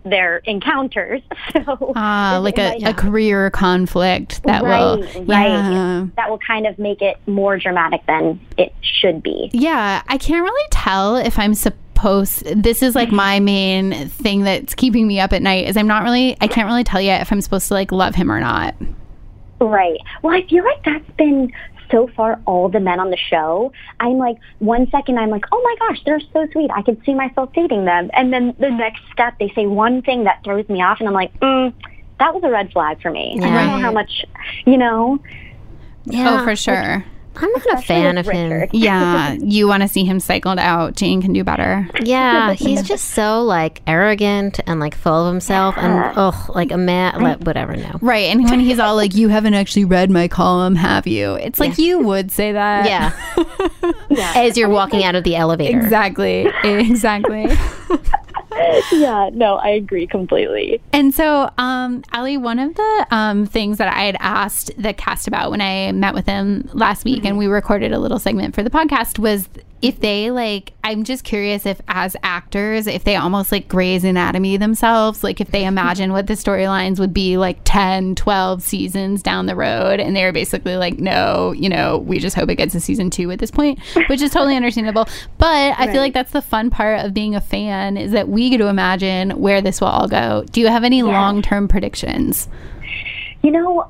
their 0.05 0.37
encounters. 0.37 1.21
So 1.53 1.93
Uh, 1.95 2.39
like 2.41 2.57
a, 2.57 2.77
a 2.85 2.93
career 2.93 3.49
conflict 3.49 4.43
that 4.43 4.63
right, 4.63 4.79
will, 4.79 5.25
right. 5.25 5.49
yeah. 5.49 6.07
That 6.15 6.29
will 6.29 6.39
kind 6.39 6.65
of 6.65 6.79
make 6.79 7.01
it 7.01 7.17
more 7.27 7.57
dramatic 7.57 8.05
than 8.07 8.39
it 8.57 8.73
should 8.81 9.21
be. 9.21 9.49
Yeah, 9.53 10.01
I 10.07 10.17
can't 10.17 10.43
really 10.43 10.67
tell 10.71 11.17
if 11.17 11.37
I'm 11.37 11.53
supposed. 11.53 12.45
This 12.63 12.81
is 12.81 12.95
like 12.95 13.11
my 13.11 13.39
main 13.41 14.07
thing 14.07 14.43
that's 14.43 14.73
keeping 14.75 15.05
me 15.07 15.19
up 15.19 15.33
at 15.33 15.41
night. 15.41 15.67
Is 15.67 15.75
I'm 15.75 15.87
not 15.87 16.03
really. 16.03 16.37
I 16.39 16.47
can't 16.47 16.67
really 16.67 16.85
tell 16.85 17.01
yet 17.01 17.21
if 17.21 17.31
I'm 17.31 17.41
supposed 17.41 17.67
to 17.67 17.73
like 17.73 17.91
love 17.91 18.15
him 18.15 18.31
or 18.31 18.39
not. 18.39 18.75
Right. 19.61 19.99
Well, 20.21 20.35
I 20.35 20.45
feel 20.47 20.63
like 20.63 20.83
that's 20.83 21.09
been 21.17 21.51
so 21.91 22.07
far 22.15 22.39
all 22.45 22.69
the 22.69 22.79
men 22.79 22.99
on 22.99 23.11
the 23.11 23.17
show. 23.17 23.71
I'm 23.99 24.17
like, 24.17 24.37
one 24.59 24.89
second 24.89 25.19
I'm 25.19 25.29
like, 25.29 25.45
oh 25.51 25.61
my 25.63 25.87
gosh, 25.87 26.01
they're 26.05 26.21
so 26.33 26.47
sweet. 26.51 26.71
I 26.73 26.81
could 26.81 27.01
see 27.05 27.13
myself 27.13 27.51
dating 27.53 27.85
them. 27.85 28.09
And 28.13 28.33
then 28.33 28.55
the 28.59 28.71
next 28.71 29.01
step, 29.11 29.37
they 29.39 29.51
say 29.55 29.67
one 29.67 30.01
thing 30.01 30.23
that 30.23 30.43
throws 30.43 30.67
me 30.69 30.81
off, 30.81 30.99
and 30.99 31.07
I'm 31.07 31.13
like, 31.13 31.37
mm, 31.39 31.73
that 32.19 32.33
was 32.33 32.43
a 32.43 32.49
red 32.49 32.71
flag 32.71 33.01
for 33.01 33.11
me. 33.11 33.37
I 33.41 33.49
don't 33.49 33.53
know 33.53 33.79
how 33.79 33.91
much, 33.91 34.25
you 34.65 34.77
know. 34.77 35.19
Yeah. 36.05 36.41
Oh, 36.41 36.43
for 36.43 36.55
sure. 36.55 37.05
I'm 37.41 37.51
not 37.51 37.79
a 37.79 37.81
fan 37.81 38.17
of 38.17 38.27
him. 38.27 38.69
Yeah, 38.71 39.33
you 39.39 39.67
want 39.67 39.81
to 39.81 39.87
see 39.87 40.05
him 40.05 40.19
cycled 40.19 40.59
out. 40.59 40.95
Jane 40.95 41.21
can 41.21 41.33
do 41.33 41.43
better. 41.43 41.87
Yeah, 42.01 42.53
he's 42.53 42.83
just 42.83 43.09
so 43.09 43.41
like 43.43 43.81
arrogant 43.87 44.59
and 44.67 44.79
like 44.79 44.95
full 44.95 45.27
of 45.27 45.33
himself 45.33 45.75
and 45.77 46.13
oh, 46.17 46.45
like 46.55 46.71
a 46.71 46.77
man, 46.77 47.21
like, 47.21 47.39
whatever. 47.41 47.75
No, 47.75 47.99
Right, 48.01 48.27
and 48.27 48.43
when 48.43 48.59
he's 48.59 48.79
all 48.79 48.95
like, 48.95 49.15
"You 49.15 49.29
haven't 49.29 49.53
actually 49.53 49.85
read 49.85 50.11
my 50.11 50.27
column, 50.27 50.75
have 50.75 51.07
you?" 51.07 51.33
It's 51.35 51.59
like 51.59 51.77
you 51.77 51.99
would 51.99 52.31
say 52.31 52.51
that. 52.51 52.85
Yeah. 52.85 53.11
As 54.35 54.57
you're 54.57 54.69
walking 54.69 55.03
out 55.03 55.15
of 55.15 55.23
the 55.23 55.35
elevator. 55.35 55.79
Exactly. 55.79 56.47
Exactly. 56.63 57.47
yeah, 58.91 59.29
no, 59.33 59.55
I 59.55 59.69
agree 59.69 60.07
completely. 60.07 60.81
And 60.93 61.13
so, 61.13 61.49
um, 61.57 62.03
Ali, 62.13 62.37
one 62.37 62.59
of 62.59 62.75
the 62.75 63.07
um, 63.11 63.45
things 63.45 63.77
that 63.77 63.93
I 63.93 64.03
had 64.03 64.17
asked 64.19 64.71
the 64.77 64.93
cast 64.93 65.27
about 65.27 65.51
when 65.51 65.61
I 65.61 65.91
met 65.91 66.13
with 66.13 66.25
them 66.25 66.69
last 66.73 67.05
week 67.05 67.25
and 67.25 67.37
we 67.37 67.47
recorded 67.47 67.91
a 67.91 67.99
little 67.99 68.19
segment 68.19 68.55
for 68.55 68.63
the 68.63 68.69
podcast 68.69 69.19
was 69.19 69.47
if 69.81 69.99
they 69.99 70.29
like, 70.29 70.73
I'm 70.83 71.03
just 71.03 71.23
curious 71.23 71.65
if, 71.65 71.81
as 71.87 72.15
actors, 72.21 72.85
if 72.85 73.03
they 73.03 73.15
almost 73.15 73.51
like 73.51 73.67
Grey's 73.67 74.03
Anatomy 74.03 74.55
themselves, 74.57 75.23
like 75.23 75.41
if 75.41 75.49
they 75.49 75.65
imagine 75.65 76.11
what 76.13 76.27
the 76.27 76.33
storylines 76.33 76.99
would 76.99 77.13
be 77.13 77.37
like 77.37 77.57
10, 77.63 78.13
12 78.15 78.61
seasons 78.61 79.23
down 79.23 79.47
the 79.47 79.55
road. 79.55 79.99
And 79.99 80.15
they're 80.15 80.31
basically 80.31 80.75
like, 80.75 80.99
no, 80.99 81.51
you 81.53 81.67
know, 81.67 81.97
we 81.97 82.19
just 82.19 82.35
hope 82.35 82.49
it 82.49 82.55
gets 82.55 82.73
to 82.73 82.79
season 82.79 83.09
two 83.09 83.31
at 83.31 83.39
this 83.39 83.49
point, 83.49 83.79
which 84.07 84.21
is 84.21 84.29
totally 84.31 84.55
understandable. 84.55 85.07
But 85.39 85.47
I 85.79 85.85
Right. 85.85 85.91
feel 85.91 86.01
like 86.01 86.13
that's 86.13 86.31
the 86.31 86.43
fun 86.43 86.69
part 86.69 87.03
of 87.03 87.13
being 87.13 87.33
a 87.33 87.41
fan 87.41 87.97
is 87.97 88.11
that 88.11 88.29
we 88.29 88.51
get 88.51 88.57
to 88.59 88.67
imagine 88.67 89.31
where 89.31 89.61
this 89.61 89.81
will 89.81 89.87
all 89.87 90.07
go. 90.07 90.45
Do 90.51 90.61
you 90.61 90.67
have 90.67 90.83
any 90.83 91.01
long 91.01 91.41
term 91.41 91.67
predictions? 91.67 92.47
You 93.41 93.49
know, 93.49 93.89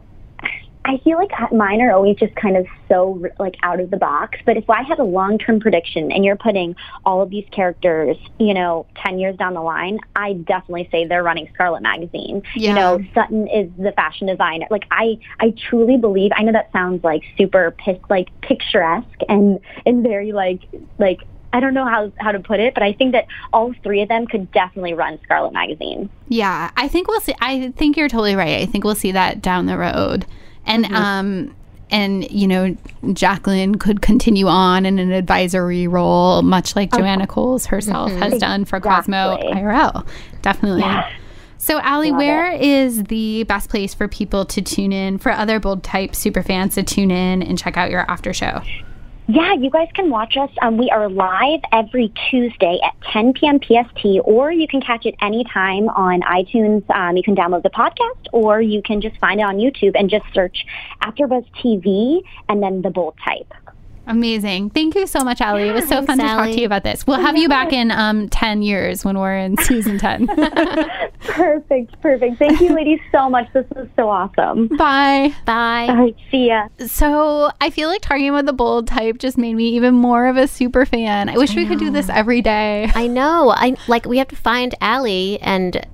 I 0.84 0.97
feel 1.03 1.17
like 1.17 1.32
mine 1.51 1.79
are 1.82 1.91
always 1.91 2.17
just 2.17 2.36
kind 2.36 2.57
of 2.57 2.65
so 2.89 3.23
like 3.39 3.55
out 3.61 3.79
of 3.79 3.91
the 3.91 3.97
box. 3.97 4.39
But 4.45 4.57
if 4.57 4.69
I 4.69 4.82
had 4.82 4.97
a 4.97 5.03
long 5.03 5.38
term 5.38 5.59
prediction 5.59 6.11
and 6.11 6.25
you're 6.25 6.36
putting 6.36 6.75
all 7.05 7.21
of 7.21 7.29
these 7.29 7.45
characters, 7.51 8.17
you 8.39 8.53
know, 8.53 8.88
10 9.03 9.19
years 9.19 9.36
down 9.38 9.53
the 9.53 9.61
line, 9.61 9.99
I 10.15 10.34
definitely 10.34 10.89
say 10.91 11.05
they're 11.05 11.23
running 11.23 11.49
Scarlet 11.53 11.84
Magazine. 11.84 12.41
Yeah. 12.55 12.69
You 12.69 12.75
know, 12.75 12.99
Sutton 13.13 13.47
is 13.47 13.69
the 13.77 13.91
fashion 13.91 14.27
designer. 14.27 14.65
Like 14.71 14.86
I, 14.89 15.19
I 15.39 15.53
truly 15.69 15.97
believe, 15.97 16.32
I 16.36 16.43
know 16.43 16.51
that 16.53 16.71
sounds 16.71 17.03
like 17.03 17.21
super 17.38 17.75
like 18.09 18.29
picturesque 18.41 19.19
and, 19.29 19.59
and 19.86 20.01
very 20.01 20.32
like, 20.32 20.61
like, 20.97 21.19
I 21.53 21.59
don't 21.59 21.73
know 21.73 21.86
how, 21.86 22.11
how 22.17 22.32
to 22.32 22.39
put 22.39 22.59
it, 22.59 22.73
but 22.73 22.82
I 22.82 22.93
think 22.93 23.11
that 23.11 23.27
all 23.51 23.73
three 23.84 24.01
of 24.01 24.07
them 24.07 24.25
could 24.25 24.51
definitely 24.51 24.93
run 24.93 25.19
Scarlet 25.23 25.53
Magazine. 25.53 26.09
Yeah, 26.29 26.71
I 26.77 26.88
think 26.88 27.07
we'll 27.07 27.19
see. 27.19 27.36
I 27.41 27.71
think 27.75 27.97
you're 27.97 28.07
totally 28.07 28.36
right. 28.36 28.61
I 28.61 28.65
think 28.65 28.84
we'll 28.86 28.95
see 28.95 29.11
that 29.11 29.41
down 29.41 29.65
the 29.65 29.77
road. 29.77 30.25
And, 30.66 30.86
um, 30.93 31.55
and 31.89 32.30
you 32.32 32.47
know, 32.47 32.76
Jacqueline 33.14 33.76
could 33.76 34.01
continue 34.01 34.47
on 34.47 34.86
in 34.86 34.99
an 34.99 35.12
advisory 35.12 35.88
role, 35.88 36.41
much 36.41 36.76
like 36.76 36.91
Joanna 36.91 37.28
Coles 37.28 37.66
herself 37.66 38.12
has 38.12 38.39
done 38.39 38.66
for 38.66 38.80
Cosmo 38.80 39.38
IRL. 39.38 40.05
Definitely. 40.41 40.86
So, 41.57 41.80
Ali, 41.82 42.09
Love 42.09 42.18
where 42.18 42.51
is 42.53 43.03
the 43.03 43.43
best 43.43 43.70
place 43.70 43.93
for 43.93 44.07
people 44.07 44.45
to 44.45 44.64
tune 44.64 44.91
in 44.91 45.20
for 45.20 45.32
other 45.32 45.59
bold 45.59 45.84
type 45.84 46.16
super 46.16 46.41
fans 46.41 46.74
to 46.74 46.82
tune 46.82 47.12
in 47.12 47.43
and 47.43 47.55
check 47.55 47.78
out 47.78 47.91
your 47.91 48.09
after 48.09 48.34
show? 48.34 48.64
Yeah, 49.28 49.53
you 49.53 49.69
guys 49.69 49.88
can 49.93 50.09
watch 50.09 50.36
us. 50.36 50.49
Um, 50.61 50.78
we 50.78 50.89
are 50.89 51.07
live 51.07 51.61
every 51.72 52.11
Tuesday 52.30 52.80
at 52.84 52.93
10 53.13 53.34
p.m. 53.34 53.59
PST, 53.59 54.19
or 54.26 54.51
you 54.51 54.67
can 54.67 54.82
catch 54.82 55.05
it 55.05 55.15
anytime 55.22 55.89
on 55.89 56.22
iTunes. 56.22 56.89
Um, 56.89 57.15
you 57.15 57.24
can 57.24 57.36
download 57.36 57.63
the 57.63 57.69
podcast, 57.69 58.28
or 58.34 58.61
you 58.61 58.82
can 58.82 58.99
just 58.99 59.17
find 59.19 59.39
it 59.39 59.43
on 59.43 59.57
YouTube 59.57 59.93
and 59.95 60.09
just 60.09 60.26
search 60.34 60.65
AfterBuzz 61.03 61.45
TV 61.63 62.22
and 62.49 62.61
then 62.61 62.82
the 62.82 62.89
bold 62.89 63.15
type. 63.24 63.53
Amazing. 64.12 64.72
Thank 64.72 64.95
you 64.95 65.07
so 65.07 65.24
much, 65.24 65.39
Ali. 65.39 65.70
It 65.70 65.74
was 65.74 65.86
so 65.86 66.03
Thanks, 66.03 66.07
fun 66.07 66.18
to 66.20 66.24
talk 66.26 66.45
to 66.47 66.59
you 66.59 66.66
about 66.66 66.84
this. 66.84 67.07
We'll 67.07 67.22
have 67.22 67.38
you 67.38 67.47
back 67.47 67.72
in 67.82 67.91
um, 67.91 68.28
10 68.28 68.62
years 68.62 69.05
when 69.05 69.18
we're 69.18 69.38
in 69.38 69.57
season 69.57 69.97
10. 69.97 70.28
Perfect, 71.22 72.01
perfect. 72.01 72.38
Thank 72.39 72.59
you, 72.59 72.74
ladies, 72.74 72.99
so 73.12 73.30
much. 73.30 73.47
This 73.53 73.66
was 73.76 73.88
so 73.95 74.09
awesome. 74.09 74.68
Bye. 74.70 75.34
Bye. 75.45 75.86
All 75.88 75.95
right, 75.95 76.16
see 76.30 76.47
ya. 76.47 76.68
So 76.88 77.51
I 77.62 77.70
feel 77.70 77.88
like 77.88 78.01
talking 78.01 78.28
about 78.28 78.45
the 78.45 78.53
bold 78.53 78.88
type 78.88 79.18
just 79.20 79.38
made 79.38 79.53
me 79.53 79.70
even 79.70 79.93
more 79.93 80.28
of 80.28 80.36
a 80.36 80.47
super 80.47 80.86
fan. 80.86 81.30
I 81.30 81.38
wish 81.38 81.55
we 81.55 81.66
could 81.66 81.80
do 81.80 81.89
this 81.89 82.09
every 82.09 82.41
day. 82.41 82.91
I 82.95 83.07
know. 83.07 83.53
I 83.55 83.76
like 83.88 84.05
we 84.05 84.18
have 84.18 84.28
to 84.30 84.36
find 84.36 84.76
Ali 84.82 85.39
and 85.41 85.86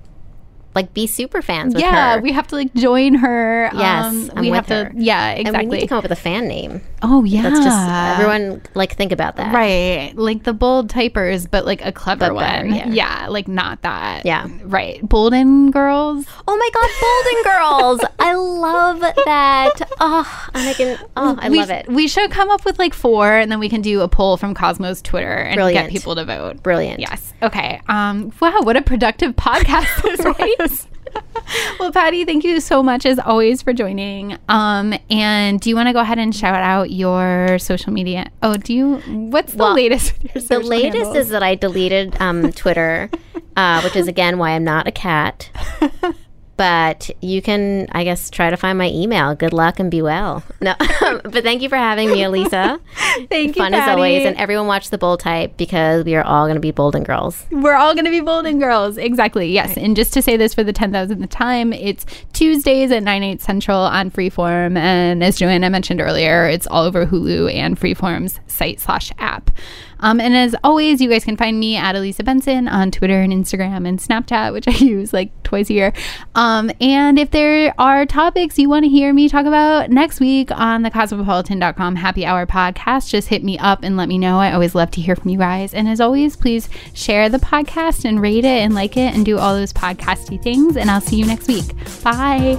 like 0.77 0.93
be 0.93 1.07
super 1.07 1.41
fans 1.41 1.73
with 1.73 1.81
yeah, 1.83 2.15
her. 2.15 2.21
we 2.21 2.31
have 2.31 2.47
to 2.47 2.55
like 2.55 2.73
join 2.75 3.15
her. 3.15 3.69
Yes, 3.73 4.05
um, 4.05 4.31
I'm 4.35 4.41
we 4.41 4.51
with 4.51 4.67
have 4.67 4.69
her. 4.69 4.89
to. 4.93 4.95
Yeah, 5.03 5.29
And 5.31 5.37
we 5.37 5.41
exactly. 5.49 5.65
need 5.77 5.81
to 5.81 5.87
come 5.87 5.97
up 5.97 6.03
with 6.03 6.11
a 6.11 6.15
fan 6.15 6.47
name. 6.47 6.81
oh 7.01 7.23
yeah, 7.23 7.41
Let's 7.43 7.59
just 7.59 7.89
everyone 7.89 8.61
like 8.75 8.93
think 8.95 9.11
about 9.11 9.35
that. 9.37 9.53
Right, 9.53 10.13
like 10.15 10.43
the 10.43 10.53
bold 10.53 10.89
typers, 10.89 11.49
but 11.49 11.65
like 11.65 11.83
a 11.85 11.91
clever 11.91 12.29
But 12.29 12.39
better, 12.39 12.67
one. 12.69 12.93
yeah. 12.93 13.27
like 13.27 13.47
not 13.47 13.81
that. 13.81 14.25
Yeah. 14.25 14.47
right. 14.63 15.01
Bolden 15.07 15.71
girls. 15.71 16.25
Oh 16.47 16.55
my 16.55 16.69
God, 16.73 16.89
Bolden 17.01 17.43
Girls! 17.43 18.11
I 18.19 18.33
love 18.35 18.99
that. 19.25 19.73
Oh, 19.99 20.47
and 20.53 20.69
I 20.69 20.73
can. 20.73 20.99
Oh, 21.15 21.37
I 21.39 21.49
we, 21.49 21.57
love 21.59 21.69
it. 21.71 21.87
We 21.87 22.07
should 22.07 22.29
come 22.31 22.49
up 22.49 22.65
with 22.65 22.77
like 22.79 22.93
four, 22.93 23.31
and 23.31 23.51
then 23.51 23.59
we 23.59 23.69
can 23.69 23.81
do 23.81 24.01
a 24.01 24.07
poll 24.07 24.37
from 24.37 24.53
Cosmo's 24.53 25.01
Twitter 25.01 25.31
and 25.33 25.55
Brilliant. 25.55 25.87
get 25.87 25.91
people 25.91 26.15
to 26.15 26.23
vote. 26.25 26.61
Brilliant. 26.61 26.99
Yes. 26.99 27.33
Okay. 27.41 27.81
Um. 27.87 28.31
Wow. 28.39 28.61
What 28.61 28.75
a 28.77 28.81
productive 28.81 29.35
podcast 29.47 30.01
this 30.03 30.19
well, 31.79 31.91
Patty, 31.91 32.25
thank 32.25 32.43
you 32.43 32.59
so 32.59 32.83
much 32.83 33.05
as 33.05 33.17
always 33.19 33.61
for 33.61 33.73
joining. 33.73 34.37
Um. 34.49 34.93
And 35.09 35.59
do 35.59 35.69
you 35.69 35.75
want 35.75 35.87
to 35.87 35.93
go 35.93 35.99
ahead 35.99 36.19
and 36.19 36.35
shout 36.35 36.61
out 36.61 36.91
your 36.91 37.57
social 37.59 37.91
media? 37.93 38.29
Oh, 38.43 38.55
do 38.57 38.73
you? 38.73 38.95
What's 39.07 39.53
the 39.53 39.59
Well, 39.59 39.73
latest? 39.73 40.13
The 40.47 40.59
latest 40.59 40.95
handles? 40.95 41.15
is 41.17 41.29
that 41.29 41.43
I 41.43 41.55
deleted 41.55 42.15
um, 42.21 42.51
Twitter, 42.51 43.09
uh, 43.55 43.81
which 43.81 43.95
is 43.95 44.07
again 44.07 44.37
why 44.37 44.51
I'm 44.51 44.63
not 44.63 44.87
a 44.87 44.91
cat. 44.91 45.49
But 46.57 47.11
you 47.21 47.41
can, 47.41 47.87
I 47.91 48.03
guess, 48.03 48.29
try 48.29 48.49
to 48.49 48.57
find 48.57 48.77
my 48.77 48.89
email. 48.89 49.35
Good 49.35 49.53
luck 49.53 49.79
and 49.79 49.91
be 49.91 50.01
well. 50.01 50.43
No, 50.59 50.73
but 50.99 51.43
thank 51.43 51.61
you 51.61 51.69
for 51.69 51.77
having 51.77 52.11
me, 52.11 52.23
Elisa. 52.23 52.79
Thank 53.29 53.55
you, 53.55 53.63
Fun 53.63 53.73
as 53.73 53.89
always, 53.89 54.25
and 54.25 54.37
everyone 54.37 54.67
watch 54.67 54.89
the 54.91 54.97
Bold 54.97 55.19
Type 55.19 55.57
because 55.57 56.05
we 56.05 56.15
are 56.15 56.23
all 56.23 56.45
going 56.45 56.55
to 56.55 56.61
be 56.61 56.71
Bolden 56.71 57.03
girls. 57.03 57.45
We're 57.51 57.75
all 57.75 57.93
going 57.93 58.05
to 58.05 58.11
be 58.11 58.19
Bolden 58.19 58.59
girls. 58.59 58.97
Exactly. 58.97 59.51
Yes. 59.51 59.75
And 59.75 59.95
just 59.95 60.13
to 60.13 60.21
say 60.21 60.37
this 60.37 60.53
for 60.53 60.63
the 60.63 60.73
10,000th 60.73 61.27
time, 61.29 61.73
it's 61.73 62.05
Tuesdays 62.33 62.91
at 62.91 63.03
9, 63.03 63.23
8 63.23 63.41
central 63.41 63.79
on 63.79 64.11
Freeform. 64.11 64.77
And 64.77 65.23
as 65.23 65.37
Joanna 65.37 65.69
mentioned 65.69 65.99
earlier, 66.01 66.47
it's 66.47 66.67
all 66.67 66.83
over 66.83 67.05
Hulu 67.05 67.51
and 67.53 67.79
Freeform's 67.79 68.39
site 68.47 68.79
slash 68.79 69.11
app. 69.17 69.51
Um, 69.99 70.19
and 70.19 70.35
as 70.35 70.55
always, 70.63 71.01
you 71.01 71.09
guys 71.09 71.23
can 71.23 71.37
find 71.37 71.59
me 71.59 71.75
at 71.75 71.95
Elisa 71.95 72.23
Benson 72.23 72.67
on 72.67 72.91
Twitter 72.91 73.21
and 73.21 73.33
Instagram 73.33 73.87
and 73.87 73.99
Snapchat, 73.99 74.53
which 74.53 74.67
I 74.67 74.71
use 74.71 75.13
like 75.13 75.31
twice 75.43 75.69
a 75.69 75.73
year. 75.73 75.93
Um, 76.35 76.71
and 76.81 77.17
if 77.17 77.31
there 77.31 77.73
are 77.77 78.05
topics 78.05 78.59
you 78.59 78.69
want 78.69 78.83
to 78.83 78.89
hear 78.89 79.13
me 79.13 79.29
talk 79.29 79.45
about 79.45 79.89
next 79.89 80.19
week 80.19 80.51
on 80.51 80.81
the 80.83 80.91
cosmopolitan.com 80.91 81.95
happy 81.95 82.25
hour 82.25 82.45
podcast, 82.45 83.09
just 83.09 83.29
hit 83.29 83.43
me 83.43 83.57
up 83.57 83.83
and 83.83 83.97
let 83.97 84.07
me 84.09 84.17
know. 84.17 84.39
I 84.39 84.53
always 84.53 84.75
love 84.75 84.91
to 84.91 85.01
hear 85.01 85.15
from 85.15 85.29
you 85.29 85.37
guys. 85.37 85.73
And 85.73 85.87
as 85.87 86.01
always, 86.01 86.35
please 86.35 86.69
share 86.93 87.29
the 87.29 87.39
podcast 87.39 88.05
and 88.05 88.21
rate 88.21 88.45
it 88.45 88.63
and 88.63 88.75
like 88.75 88.97
it 88.97 89.15
and 89.15 89.25
do 89.25 89.37
all 89.37 89.53
those 89.53 89.73
podcasty 89.73 90.41
things. 90.41 90.77
And 90.77 90.91
I'll 90.91 91.01
see 91.01 91.17
you 91.17 91.25
next 91.25 91.47
week. 91.47 91.73
Bye. 92.03 92.57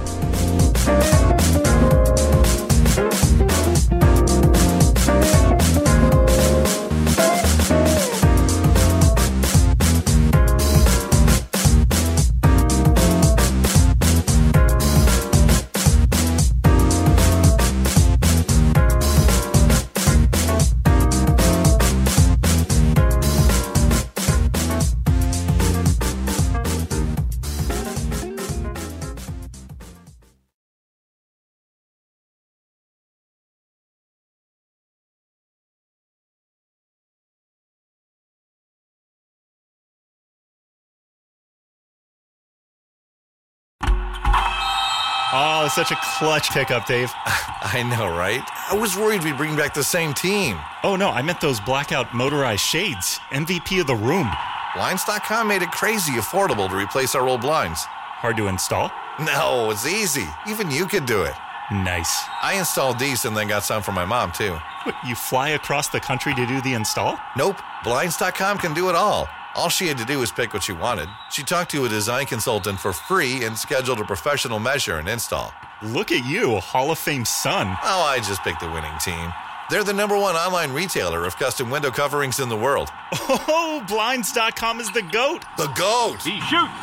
Oh, 45.69 45.71
such 45.71 45.91
a 45.91 45.99
clutch 46.17 46.49
pickup, 46.49 46.87
Dave. 46.87 47.11
I 47.25 47.83
know, 47.83 48.07
right? 48.07 48.41
I 48.71 48.75
was 48.75 48.95
worried 48.97 49.23
we'd 49.23 49.37
bring 49.37 49.55
back 49.55 49.75
the 49.75 49.83
same 49.83 50.15
team. 50.15 50.57
Oh, 50.83 50.95
no, 50.95 51.09
I 51.09 51.21
meant 51.21 51.41
those 51.41 51.59
blackout 51.59 52.11
motorized 52.11 52.61
shades. 52.61 53.19
MVP 53.29 53.79
of 53.81 53.85
the 53.87 53.95
room. 53.95 54.27
Blinds.com 54.73 55.47
made 55.47 55.61
it 55.61 55.71
crazy 55.71 56.13
affordable 56.13 56.67
to 56.69 56.75
replace 56.75 57.13
our 57.13 57.27
old 57.27 57.41
blinds. 57.41 57.83
Hard 57.83 58.37
to 58.37 58.47
install? 58.47 58.91
No, 59.19 59.69
it's 59.69 59.85
easy. 59.85 60.27
Even 60.47 60.71
you 60.71 60.87
could 60.87 61.05
do 61.05 61.21
it. 61.21 61.33
Nice. 61.71 62.23
I 62.41 62.55
installed 62.57 62.97
these 62.97 63.25
and 63.25 63.37
then 63.37 63.47
got 63.47 63.63
some 63.63 63.83
for 63.83 63.91
my 63.91 64.05
mom, 64.05 64.31
too. 64.31 64.57
What, 64.83 64.95
you 65.05 65.13
fly 65.13 65.49
across 65.49 65.87
the 65.89 65.99
country 65.99 66.33
to 66.33 66.47
do 66.47 66.61
the 66.61 66.73
install? 66.73 67.19
Nope. 67.37 67.61
Blinds.com 67.83 68.57
can 68.57 68.73
do 68.73 68.89
it 68.89 68.95
all. 68.95 69.29
All 69.55 69.69
she 69.69 69.87
had 69.87 69.97
to 69.97 70.05
do 70.05 70.19
was 70.19 70.31
pick 70.31 70.53
what 70.53 70.63
she 70.63 70.73
wanted. 70.73 71.09
She 71.31 71.43
talked 71.43 71.71
to 71.71 71.85
a 71.85 71.89
design 71.89 72.25
consultant 72.25 72.79
for 72.79 72.93
free 72.93 73.43
and 73.43 73.57
scheduled 73.57 73.99
a 73.99 74.05
professional 74.05 74.59
measure 74.59 74.97
and 74.97 75.09
install. 75.09 75.51
Look 75.81 76.11
at 76.11 76.25
you, 76.25 76.57
Hall 76.57 76.91
of 76.91 76.99
Fame 76.99 77.23
son. 77.23 77.67
Oh, 77.83 78.01
I 78.01 78.17
just 78.17 78.43
picked 78.43 78.59
the 78.59 78.69
winning 78.69 78.91
team. 78.99 79.31
They're 79.69 79.85
the 79.85 79.93
number 79.93 80.17
one 80.17 80.35
online 80.35 80.73
retailer 80.73 81.23
of 81.23 81.37
custom 81.37 81.69
window 81.69 81.89
coverings 81.89 82.41
in 82.41 82.49
the 82.49 82.55
world. 82.55 82.89
Oh, 83.13 83.85
Blinds.com 83.87 84.81
is 84.81 84.91
the 84.91 85.03
GOAT. 85.03 85.45
The 85.57 85.67
GOAT! 85.77 86.17
He 86.21 86.41
shoots. 86.41 86.73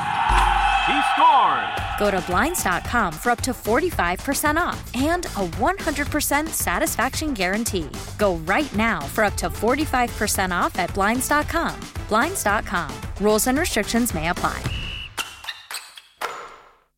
He 0.86 1.02
scores. 1.12 1.76
Go 1.98 2.10
to 2.10 2.22
Blinds.com 2.26 3.12
for 3.12 3.30
up 3.32 3.42
to 3.42 3.50
45% 3.50 4.56
off 4.56 4.94
and 4.94 5.26
a 5.26 5.46
100% 5.58 6.48
satisfaction 6.48 7.34
guarantee. 7.34 7.90
Go 8.16 8.36
right 8.46 8.74
now 8.74 9.00
for 9.00 9.24
up 9.24 9.34
to 9.34 9.50
45% 9.50 10.52
off 10.52 10.78
at 10.78 10.94
Blinds.com. 10.94 11.78
Blinds.com. 12.08 12.94
Rules 13.20 13.46
and 13.46 13.58
restrictions 13.58 14.14
may 14.14 14.28
apply. 14.28 14.62